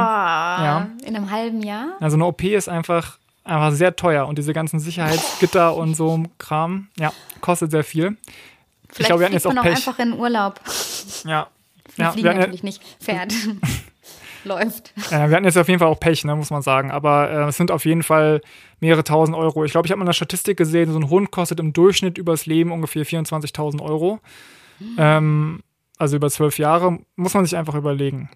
Ja. 0.64 0.90
In 1.06 1.16
einem 1.16 1.32
halben 1.32 1.62
Jahr? 1.62 1.98
Also 2.00 2.16
eine 2.16 2.26
OP 2.26 2.44
ist 2.44 2.70
einfach 2.70 3.18
einfach 3.44 3.72
sehr 3.72 3.96
teuer 3.96 4.28
und 4.28 4.38
diese 4.38 4.54
ganzen 4.54 4.80
Sicherheitsgitter 4.80 5.76
und 5.76 5.96
so 5.96 6.24
Kram, 6.38 6.88
ja, 6.98 7.12
kostet 7.42 7.72
sehr 7.72 7.84
viel. 7.84 8.18
Vielleicht 8.90 9.00
ich 9.00 9.06
glaube, 9.08 9.22
wir 9.22 9.26
hatten 9.26 9.34
jetzt 9.34 9.48
auch, 9.48 9.56
auch 9.56 9.64
Pech. 9.64 9.76
einfach 9.76 10.00
in 10.00 10.14
Urlaub. 10.14 10.60
Ja. 11.26 11.48
Wir 11.96 12.06
ja, 12.06 12.12
fliegen 12.12 12.30
wir 12.30 12.36
natürlich 12.36 12.64
nicht, 12.64 12.82
fährt. 13.00 13.34
Läuft. 14.44 14.94
Ja, 15.12 15.30
wir 15.30 15.36
hatten 15.36 15.46
jetzt 15.46 15.58
auf 15.58 15.68
jeden 15.68 15.80
Fall 15.80 15.90
auch 15.90 16.00
Pech, 16.00 16.24
ne, 16.24 16.36
muss 16.36 16.50
man 16.50 16.62
sagen. 16.62 16.92
Aber 16.92 17.30
äh, 17.30 17.50
es 17.50 17.58
sind 17.58 17.72
auf 17.72 17.86
jeden 17.86 18.04
Fall 18.04 18.42
mehrere 18.80 19.04
tausend 19.04 19.38
Euro. 19.38 19.66
Ich 19.66 19.72
glaube, 19.72 19.86
ich 19.86 19.92
habe 19.92 20.00
mal 20.00 20.06
eine 20.06 20.14
Statistik 20.14 20.58
gesehen, 20.58 20.92
so 20.92 21.00
ein 21.00 21.10
Hund 21.10 21.32
kostet 21.32 21.60
im 21.60 21.74
Durchschnitt 21.74 22.18
übers 22.18 22.46
Leben 22.46 22.72
ungefähr 22.72 23.06
24.000 23.06 23.82
Euro. 23.82 24.20
Hm. 24.80 24.96
Ähm, 24.98 25.60
also 25.98 26.16
über 26.16 26.30
zwölf 26.30 26.58
Jahre, 26.58 27.00
muss 27.16 27.34
man 27.34 27.46
sich 27.46 27.58
einfach 27.58 27.76
überlegen. 27.76 28.30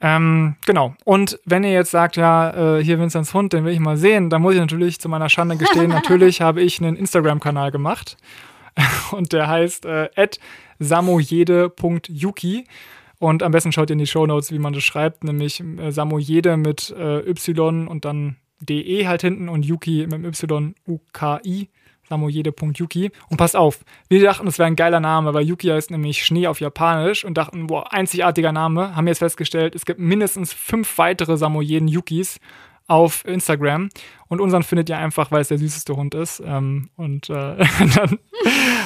Ähm, 0.00 0.56
genau. 0.66 0.94
Und 1.04 1.40
wenn 1.44 1.64
ihr 1.64 1.72
jetzt 1.72 1.90
sagt, 1.90 2.16
ja, 2.16 2.78
äh, 2.78 2.84
hier 2.84 3.00
Vinzenz 3.00 3.34
Hund, 3.34 3.52
den 3.52 3.64
will 3.64 3.72
ich 3.72 3.80
mal 3.80 3.96
sehen, 3.96 4.30
dann 4.30 4.42
muss 4.42 4.54
ich 4.54 4.60
natürlich 4.60 5.00
zu 5.00 5.08
meiner 5.08 5.28
Schande 5.28 5.56
gestehen, 5.56 5.88
natürlich 5.90 6.40
habe 6.40 6.62
ich 6.62 6.80
einen 6.80 6.96
Instagram-Kanal 6.96 7.70
gemacht. 7.70 8.16
Und 9.10 9.32
der 9.32 9.48
heißt 9.48 9.86
äh, 9.86 10.08
samoyede.yuki. 10.78 12.64
Und 13.18 13.42
am 13.42 13.52
besten 13.52 13.72
schaut 13.72 13.90
ihr 13.90 13.94
in 13.94 13.98
die 13.98 14.06
Show 14.06 14.26
Notes, 14.26 14.52
wie 14.52 14.58
man 14.58 14.72
das 14.72 14.84
schreibt, 14.84 15.24
nämlich 15.24 15.60
äh, 15.60 15.90
Samoyede 15.90 16.56
mit 16.56 16.90
äh, 16.96 17.28
Y 17.28 17.88
und 17.88 18.04
dann 18.04 18.36
DE 18.60 19.06
halt 19.06 19.22
hinten 19.22 19.48
und 19.48 19.64
Yuki 19.64 20.06
mit 20.06 20.24
Y, 20.24 20.74
U-K-I. 20.86 21.68
Samoyede.yuki. 22.08 23.10
Und 23.28 23.36
passt 23.36 23.56
auf, 23.56 23.80
wir 24.08 24.22
dachten, 24.22 24.46
es 24.46 24.58
wäre 24.58 24.66
ein 24.66 24.76
geiler 24.76 25.00
Name, 25.00 25.34
weil 25.34 25.46
Yuki 25.46 25.68
heißt 25.68 25.90
nämlich 25.90 26.24
Schnee 26.24 26.46
auf 26.46 26.60
Japanisch 26.60 27.24
und 27.24 27.36
dachten, 27.36 27.66
boah, 27.66 27.92
einzigartiger 27.92 28.52
Name. 28.52 28.96
Haben 28.96 29.06
jetzt 29.08 29.18
festgestellt, 29.18 29.74
es 29.74 29.84
gibt 29.84 30.00
mindestens 30.00 30.52
fünf 30.52 30.96
weitere 30.98 31.36
Samoyeden 31.36 31.88
Yukis 31.88 32.40
auf 32.86 33.24
Instagram. 33.26 33.90
Und 34.28 34.40
unseren 34.40 34.62
findet 34.62 34.88
ihr 34.88 34.98
einfach, 34.98 35.30
weil 35.30 35.42
es 35.42 35.48
der 35.48 35.58
süßeste 35.58 35.94
Hund 35.96 36.14
ist. 36.14 36.42
Ähm, 36.44 36.88
und 36.96 37.28
äh, 37.30 37.32
dann 37.94 38.18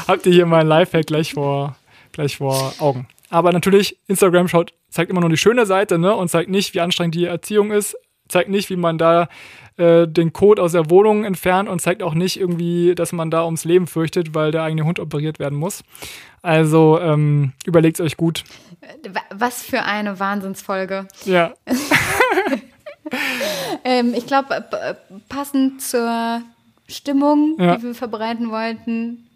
habt 0.09 0.27
ihr 0.27 0.33
hier 0.33 0.47
meinen 0.47 0.67
Lifehack 0.67 1.07
gleich 1.07 1.35
vor, 1.35 1.77
gleich 2.13 2.39
vor 2.39 2.75
Augen. 2.81 3.07
Aber 3.33 3.51
natürlich, 3.51 3.99
Instagram 4.09 4.47
schaut, 4.47 4.75
zeigt 4.91 5.11
immer 5.11 5.23
nur 5.23 5.31
die 5.31 5.39
schöne 5.39 5.65
Seite 5.65 5.99
ne? 5.99 6.15
und 6.15 6.29
zeigt 6.29 6.51
nicht, 6.51 6.75
wie 6.75 6.81
anstrengend 6.81 7.15
die 7.15 7.25
Erziehung 7.25 7.73
ist, 7.73 7.97
zeigt 8.29 8.51
nicht, 8.51 8.69
wie 8.69 8.77
man 8.77 8.99
da 8.99 9.31
äh, 9.79 10.07
den 10.07 10.35
Code 10.35 10.61
aus 10.61 10.73
der 10.73 10.91
Wohnung 10.91 11.25
entfernt 11.25 11.67
und 11.67 11.81
zeigt 11.81 12.03
auch 12.03 12.13
nicht 12.13 12.39
irgendwie, 12.39 12.95
dass 12.95 13.13
man 13.13 13.31
da 13.31 13.47
ums 13.47 13.65
Leben 13.65 13.87
fürchtet, 13.87 14.35
weil 14.35 14.51
der 14.51 14.65
eigene 14.65 14.85
Hund 14.85 15.01
operiert 15.01 15.39
werden 15.39 15.59
muss. 15.59 15.83
Also 16.43 17.01
ähm, 17.01 17.53
überlegt 17.65 18.03
euch 18.03 18.19
gut. 18.19 18.45
Was 19.31 19.63
für 19.63 19.83
eine 19.83 20.21
Wahnsinnsfolge. 20.21 21.09
Ja. 21.25 21.55
ähm, 23.85 24.13
ich 24.15 24.27
glaube, 24.27 24.63
passend 25.31 25.81
zur 25.81 26.43
Stimmung, 26.87 27.57
ja. 27.59 27.77
die 27.77 27.83
wir 27.83 27.95
verbreiten 27.95 28.51
wollten, 28.51 29.27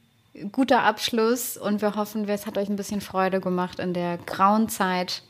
guter 0.52 0.82
Abschluss 0.82 1.56
und 1.56 1.82
wir 1.82 1.94
hoffen, 1.94 2.28
es 2.28 2.46
hat 2.46 2.58
euch 2.58 2.68
ein 2.68 2.76
bisschen 2.76 3.00
Freude 3.00 3.40
gemacht 3.40 3.78
in 3.78 3.94
der 3.94 4.18
grauen 4.18 4.68
Zeit. 4.68 5.22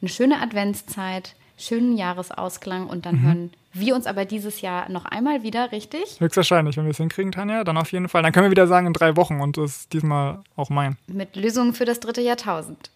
Eine 0.00 0.08
schöne 0.08 0.40
Adventszeit, 0.40 1.34
schönen 1.56 1.96
Jahresausklang 1.96 2.86
und 2.86 3.06
dann 3.06 3.16
mhm. 3.16 3.22
hören 3.22 3.50
wir 3.74 3.94
uns 3.94 4.06
aber 4.06 4.24
dieses 4.24 4.60
Jahr 4.60 4.90
noch 4.90 5.06
einmal 5.06 5.42
wieder, 5.42 5.72
richtig? 5.72 6.20
Höchstwahrscheinlich, 6.20 6.76
wenn 6.76 6.84
wir 6.84 6.90
es 6.90 6.98
hinkriegen, 6.98 7.32
Tanja, 7.32 7.64
dann 7.64 7.78
auf 7.78 7.90
jeden 7.92 8.08
Fall. 8.08 8.22
Dann 8.22 8.32
können 8.32 8.46
wir 8.46 8.50
wieder 8.50 8.66
sagen 8.66 8.86
in 8.86 8.92
drei 8.92 9.16
Wochen 9.16 9.40
und 9.40 9.56
das 9.56 9.76
ist 9.76 9.92
diesmal 9.92 10.40
auch 10.56 10.68
mein. 10.68 10.98
Mit 11.06 11.36
Lösungen 11.36 11.72
für 11.72 11.84
das 11.84 12.00
dritte 12.00 12.20
Jahrtausend. 12.20 12.90